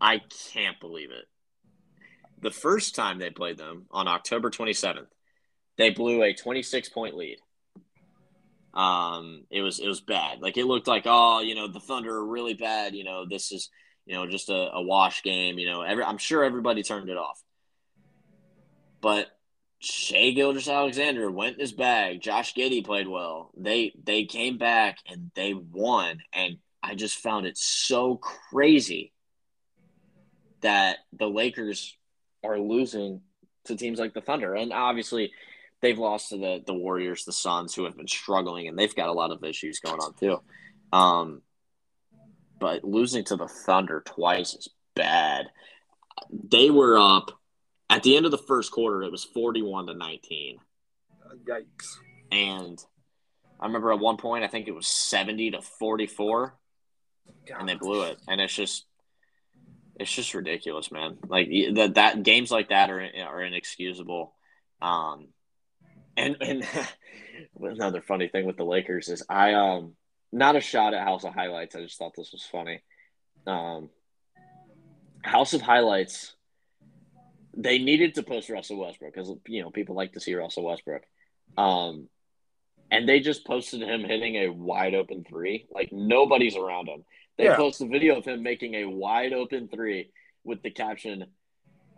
[0.00, 0.20] I
[0.52, 1.26] can't believe it.
[2.40, 5.06] The first time they played them on October 27th,
[5.76, 7.38] they blew a 26 point lead.
[8.72, 10.40] Um, it was it was bad.
[10.40, 12.94] Like it looked like oh, you know, the Thunder are really bad.
[12.94, 13.70] You know, this is
[14.06, 15.58] you know just a, a wash game.
[15.58, 17.42] You know, every, I'm sure everybody turned it off.
[19.00, 19.28] But
[19.84, 22.22] Shai Gilgeous-Alexander went in his bag.
[22.22, 23.50] Josh Giddey played well.
[23.56, 26.20] They they came back and they won.
[26.32, 29.12] And I just found it so crazy
[30.62, 31.96] that the Lakers
[32.42, 33.20] are losing
[33.66, 34.54] to teams like the Thunder.
[34.54, 35.32] And obviously
[35.82, 39.10] they've lost to the the Warriors, the Suns, who have been struggling, and they've got
[39.10, 40.40] a lot of issues going on too.
[40.92, 41.42] Um,
[42.58, 45.46] but losing to the Thunder twice is bad.
[46.30, 47.32] They were up
[47.90, 49.02] at the end of the first quarter.
[49.02, 50.58] It was forty-one to nineteen.
[51.48, 51.96] Yikes!
[52.30, 52.82] And
[53.60, 56.54] I remember at one point, I think it was seventy to forty-four,
[57.48, 57.60] God.
[57.60, 58.18] and they blew it.
[58.28, 58.84] And it's just
[59.98, 61.18] it's just ridiculous, man.
[61.26, 64.34] Like that that games like that are are inexcusable.
[64.82, 65.28] Um,
[66.16, 66.66] and and
[67.60, 69.94] another funny thing with the Lakers is I um
[70.32, 71.76] not a shot at House of Highlights.
[71.76, 72.82] I just thought this was funny.
[73.46, 73.90] Um,
[75.22, 76.34] House of Highlights.
[77.56, 81.02] They needed to post Russell Westbrook because you know people like to see Russell Westbrook.
[81.56, 82.08] Um,
[82.90, 85.66] and they just posted him hitting a wide open three.
[85.70, 87.04] Like nobody's around him.
[87.38, 87.56] They yeah.
[87.56, 90.10] post a video of him making a wide open three
[90.44, 91.26] with the caption,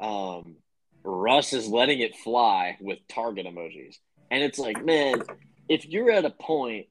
[0.01, 0.57] um,
[1.05, 3.97] Russ is letting it fly with target emojis.
[4.31, 5.23] And it's like, man,
[5.69, 6.87] if you're at a point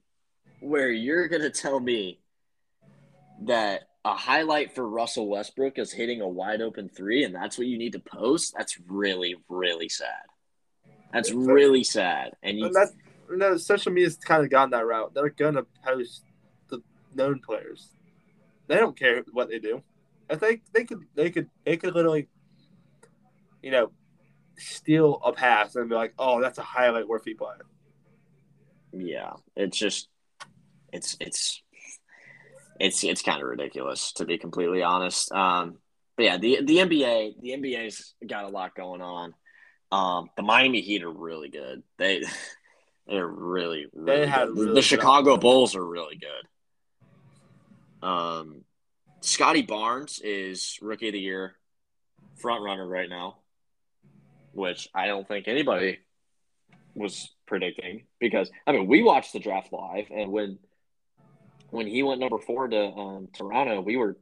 [0.60, 2.20] where you're going to tell me
[3.44, 7.66] that a highlight for Russell Westbrook is hitting a wide open three and that's what
[7.66, 10.24] you need to post, that's really, really sad.
[11.12, 12.34] That's really sad.
[12.44, 12.94] And, you, and that's,
[13.32, 15.14] no, social media's kind of gone that route.
[15.16, 16.24] They're going to post
[16.70, 16.82] the
[17.16, 17.90] known players.
[18.68, 19.82] They don't care what they do.
[20.30, 22.28] I think they could, they could, they could literally,
[23.64, 23.92] you know,
[24.58, 27.54] steal a pass and be like, "Oh, that's a highlight worthy play."
[28.92, 30.10] Yeah, it's just
[30.92, 31.62] it's it's
[32.80, 35.32] it's it's kind of ridiculous to be completely honest.
[35.32, 35.78] Um,
[36.18, 39.34] but yeah, the the NBA the NBA's got a lot going on.
[39.92, 41.84] Um, the Miami Heat are really good.
[41.98, 42.24] They
[43.08, 48.08] they're really really they had really the Chicago Bulls are really good.
[48.08, 48.64] Um,
[49.22, 51.56] Scottie Barnes is rookie of the year
[52.36, 53.38] front runner right now
[54.56, 56.00] which I don't think anybody
[56.96, 60.58] was predicting because I mean we watched the draft live and when
[61.70, 64.18] when he went number four to um, Toronto, we were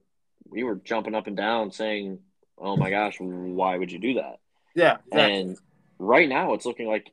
[0.45, 2.19] we were jumping up and down saying,
[2.57, 4.39] "Oh my gosh, why would you do that?"
[4.75, 5.39] Yeah, exactly.
[5.39, 5.57] and
[5.99, 7.11] right now it's looking like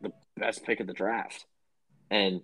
[0.00, 1.44] the best pick of the draft,
[2.10, 2.42] and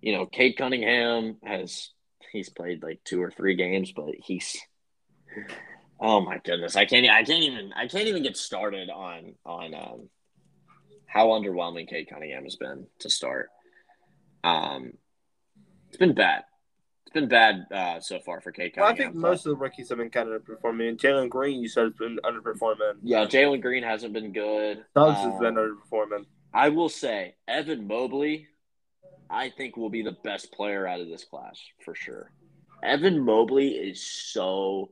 [0.00, 1.90] you know, Cade Cunningham has
[2.32, 4.56] he's played like two or three games, but he's
[6.00, 7.08] Oh my goodness, I can't.
[7.08, 7.72] I can't even.
[7.72, 10.08] I can't even get started on on um,
[11.06, 13.48] how underwhelming Cade Cunningham has been to start.
[14.42, 14.92] Um,
[15.88, 16.44] it's been bad.
[17.14, 18.82] Been bad uh, so far for Cunningham.
[18.82, 20.96] Well, I think most of the rookies have been kind of underperforming.
[20.96, 22.94] Jalen Green, you said, has been underperforming.
[23.04, 24.84] Yeah, Jalen Green hasn't been good.
[24.94, 26.26] Suggs um, has been um, underperforming.
[26.52, 28.48] I will say, Evan Mobley,
[29.30, 32.32] I think will be the best player out of this class for sure.
[32.82, 34.90] Evan Mobley is so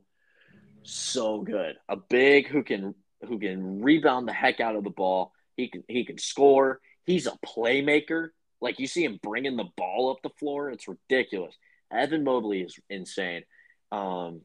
[0.83, 1.75] so good.
[1.89, 2.95] A big who can
[3.27, 5.33] who can rebound the heck out of the ball.
[5.57, 6.79] He can he can score.
[7.05, 8.29] He's a playmaker.
[8.61, 10.69] Like you see him bringing the ball up the floor.
[10.69, 11.55] It's ridiculous.
[11.93, 13.43] Evan Mobley is insane.
[13.91, 14.41] Um,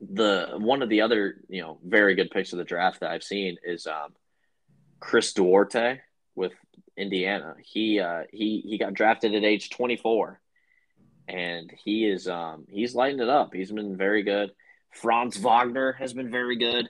[0.00, 3.22] the one of the other you know very good picks of the draft that I've
[3.22, 4.14] seen is um,
[4.98, 6.00] Chris Duarte
[6.34, 6.52] with
[6.96, 7.54] Indiana.
[7.62, 10.40] He uh, he he got drafted at age 24,
[11.28, 13.54] and he is um, he's lighting it up.
[13.54, 14.52] He's been very good.
[14.90, 16.88] Franz Wagner has been very good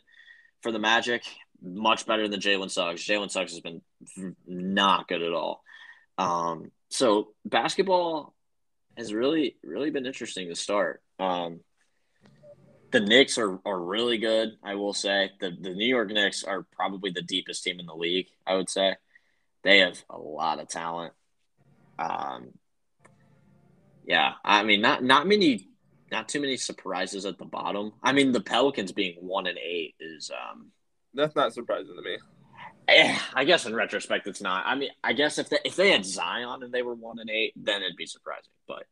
[0.60, 1.22] for the Magic,
[1.62, 3.06] much better than Jalen Suggs.
[3.06, 3.82] Jalen Suggs has been
[4.46, 5.62] not good at all.
[6.18, 8.31] Um, so basketball
[8.96, 11.02] has really, really been interesting to start.
[11.18, 11.60] Um,
[12.90, 15.30] the Knicks are, are really good, I will say.
[15.40, 18.68] The, the New York Knicks are probably the deepest team in the league, I would
[18.68, 18.96] say.
[19.64, 21.14] They have a lot of talent.
[21.98, 22.50] Um,
[24.04, 25.68] yeah, I mean, not not many
[26.10, 27.92] not too many surprises at the bottom.
[28.02, 30.72] I mean, the Pelicans being one and eight is um
[31.14, 32.18] that's not surprising to me.
[32.88, 34.64] Eh, I guess in retrospect, it's not.
[34.66, 37.30] I mean, I guess if they if they had Zion and they were one and
[37.30, 38.50] eight, then it'd be surprising.
[38.74, 38.86] But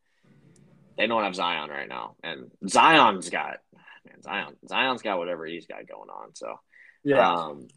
[0.96, 3.58] they don't have Zion right now, and Zion's got
[4.04, 6.34] man, Zion Zion's got whatever he's got going on.
[6.34, 6.58] So
[7.04, 7.32] yeah.
[7.32, 7.68] Um,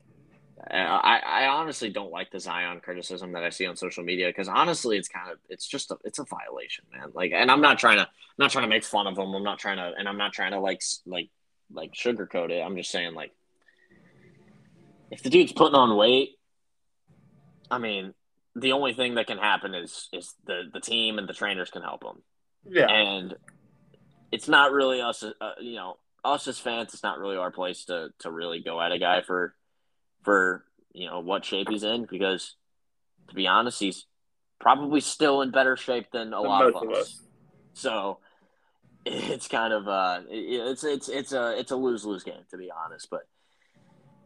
[0.65, 4.47] I, I honestly don't like the Zion criticism that I see on social media because
[4.47, 7.09] honestly, it's kind of it's just a it's a violation, man.
[7.13, 9.33] Like, and I'm not trying to I'm not trying to make fun of him.
[9.33, 11.29] I'm not trying to, and I'm not trying to like like
[11.71, 12.61] like sugarcoat it.
[12.61, 13.31] I'm just saying like
[15.11, 16.37] if the dude's putting on weight
[17.73, 18.13] I mean,
[18.55, 21.81] the only thing that can happen is is the the team and the trainers can
[21.81, 22.21] help them.
[22.65, 22.89] Yeah.
[22.89, 23.35] And
[24.31, 26.93] it's not really us, uh, you know, us as fans.
[26.93, 29.55] It's not really our place to to really go at a guy for
[30.23, 30.63] for
[30.93, 32.55] you know what shape he's in because
[33.29, 34.05] to be honest, he's
[34.59, 36.83] probably still in better shape than a lot of us.
[36.83, 37.21] of us.
[37.73, 38.19] So
[39.05, 42.69] it's kind of uh it's it's it's a it's a lose lose game to be
[42.71, 43.21] honest, but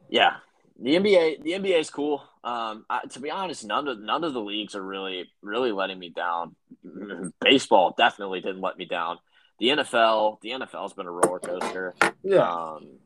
[0.09, 0.35] yeah,
[0.79, 2.23] the NBA the NBA is cool.
[2.43, 5.99] Um, I, to be honest, none of none of the leagues are really really letting
[5.99, 6.55] me down.
[7.41, 9.17] Baseball definitely didn't let me down.
[9.59, 11.95] The NFL the NFL's been a roller coaster.
[12.23, 12.49] Yeah.
[12.49, 12.99] Um,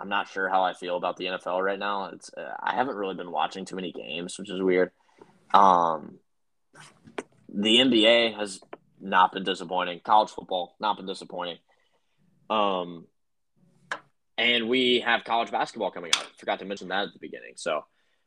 [0.00, 2.10] I'm not sure how I feel about the NFL right now.
[2.12, 4.92] It's uh, I haven't really been watching too many games, which is weird.
[5.52, 6.18] Um,
[7.48, 8.60] the NBA has
[9.00, 10.00] not been disappointing.
[10.04, 11.58] College football not been disappointing.
[12.48, 13.06] Um,
[14.38, 16.24] and we have college basketball coming up.
[16.38, 17.54] Forgot to mention that at the beginning.
[17.56, 17.84] So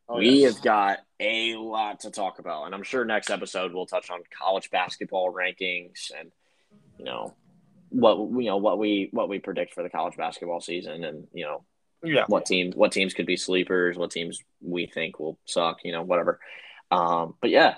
[0.09, 0.55] oh, we yes.
[0.55, 4.19] have got a lot to talk about, and I'm sure next episode we'll touch on
[4.37, 6.31] college basketball rankings and
[6.99, 7.33] you know
[7.89, 11.45] what you know what we what we predict for the college basketball season, and you
[11.45, 11.63] know
[12.03, 15.93] yeah what teams what teams could be sleepers, what teams we think will suck, you
[15.93, 16.39] know whatever.
[16.91, 17.75] Um, but yeah,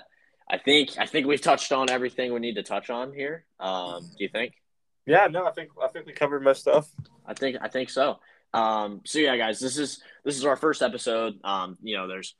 [0.50, 3.44] I think I think we've touched on everything we need to touch on here.
[3.60, 4.54] Um, do you think?
[5.06, 6.88] Yeah, no, I think I think we covered most stuff.
[7.26, 8.18] I think I think so.
[8.52, 11.38] Um, so yeah, guys, this is this is our first episode.
[11.44, 12.34] Um, you know, there's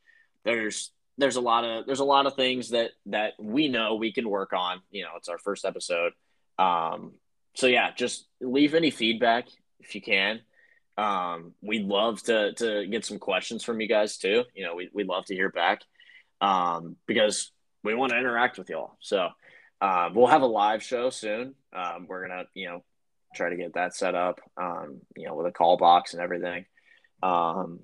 [0.44, 4.12] there's there's a lot of there's a lot of things that that we know we
[4.12, 4.80] can work on.
[4.90, 6.12] You know, it's our first episode.
[6.58, 7.12] Um,
[7.54, 9.48] so yeah, just leave any feedback
[9.80, 10.40] if you can.
[10.96, 14.44] Um, we'd love to to get some questions from you guys too.
[14.54, 15.82] You know, we we'd love to hear back
[16.40, 18.96] um, because we want to interact with y'all.
[19.00, 19.28] So
[19.80, 21.54] uh, we'll have a live show soon.
[21.74, 22.84] Um, we're gonna, you know,
[23.34, 26.66] try to get that set up, um, you know, with a call box and everything.
[27.22, 27.80] Um,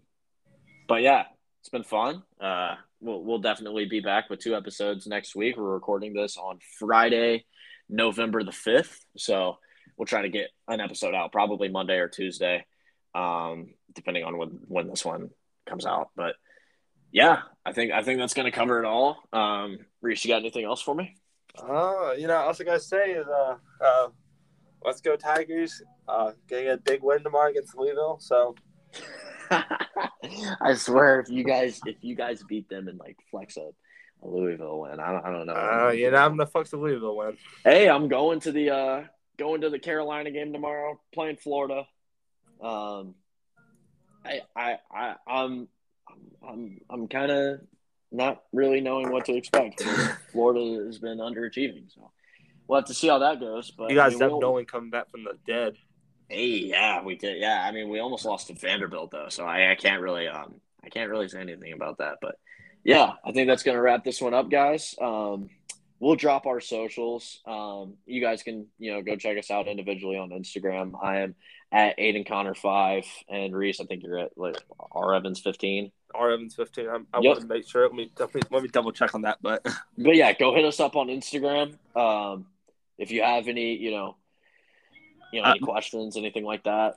[0.88, 1.24] but yeah,
[1.60, 2.22] it's been fun.
[2.40, 5.56] Uh, we'll we'll definitely be back with two episodes next week.
[5.56, 7.46] We're recording this on Friday,
[7.88, 9.58] November the fifth, so
[9.96, 12.64] we'll try to get an episode out probably Monday or Tuesday,
[13.14, 15.30] um, depending on when when this one
[15.66, 16.10] comes out.
[16.16, 16.36] But
[17.12, 19.18] yeah, I think I think that's going to cover it all.
[19.32, 21.16] Um, Reese, you got anything else for me?
[21.58, 24.08] Uh, you know, I gotta say is, uh, uh,
[24.84, 25.82] let's go Tigers.
[26.08, 28.18] Uh, getting a big win tomorrow against Louisville.
[28.20, 28.54] So,
[29.50, 33.70] I swear, if you guys if you guys beat them and like flex a,
[34.22, 35.52] a Louisville win, I don't, I don't know.
[35.52, 37.36] Uh, you know, I'm gonna flex a Louisville win.
[37.64, 39.04] Hey, I'm going to the uh
[39.38, 41.86] going to the Carolina game tomorrow, playing Florida.
[42.60, 43.14] Um,
[44.24, 45.68] I I I I'm
[46.46, 47.60] I'm I'm kind of
[48.12, 49.82] not really knowing what to expect.
[50.32, 52.10] Florida has been underachieving, so
[52.66, 53.70] we'll have to see how that goes.
[53.70, 54.40] But you guys I mean, have we'll...
[54.40, 55.76] Nolan coming back from the dead.
[56.28, 57.40] Hey, yeah, we did.
[57.40, 60.60] Yeah, I mean, we almost lost to Vanderbilt though, so I, I can't really um
[60.84, 62.18] I can't really say anything about that.
[62.22, 62.36] But
[62.84, 64.94] yeah, I think that's gonna wrap this one up, guys.
[65.00, 65.50] Um,
[65.98, 67.40] we'll drop our socials.
[67.46, 70.92] Um, you guys can you know go check us out individually on Instagram.
[71.02, 71.34] I am
[71.72, 73.80] at Aiden Connor five and Reese.
[73.80, 74.56] I think you're at like
[74.92, 75.92] R Evans fifteen.
[76.14, 76.88] R Evans fifteen.
[76.88, 77.24] I, I yep.
[77.24, 77.82] want to make sure.
[77.82, 79.38] Let me definitely let me double check on that.
[79.40, 79.64] But
[79.98, 81.76] but yeah, go hit us up on Instagram.
[81.96, 82.46] Um,
[82.98, 84.16] if you have any, you know,
[85.32, 86.96] you know, any uh, questions, anything like that.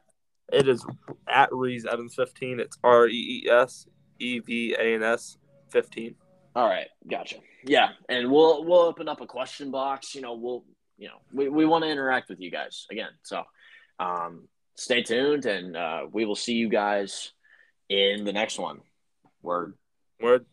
[0.52, 0.86] It is
[1.28, 2.60] at Reese Evans fifteen.
[2.60, 3.88] It's R E E S
[4.20, 5.38] E V A N S
[5.70, 6.16] fifteen.
[6.56, 7.38] All right, gotcha.
[7.66, 10.16] Yeah, and we'll we'll open up a question box.
[10.16, 10.66] You know, we'll
[10.98, 13.10] you know we, we want to interact with you guys again.
[13.24, 13.44] So
[14.00, 17.32] um, stay tuned, and uh, we will see you guys
[17.90, 18.82] in the next one.
[19.42, 19.74] Word.
[20.20, 20.46] Word.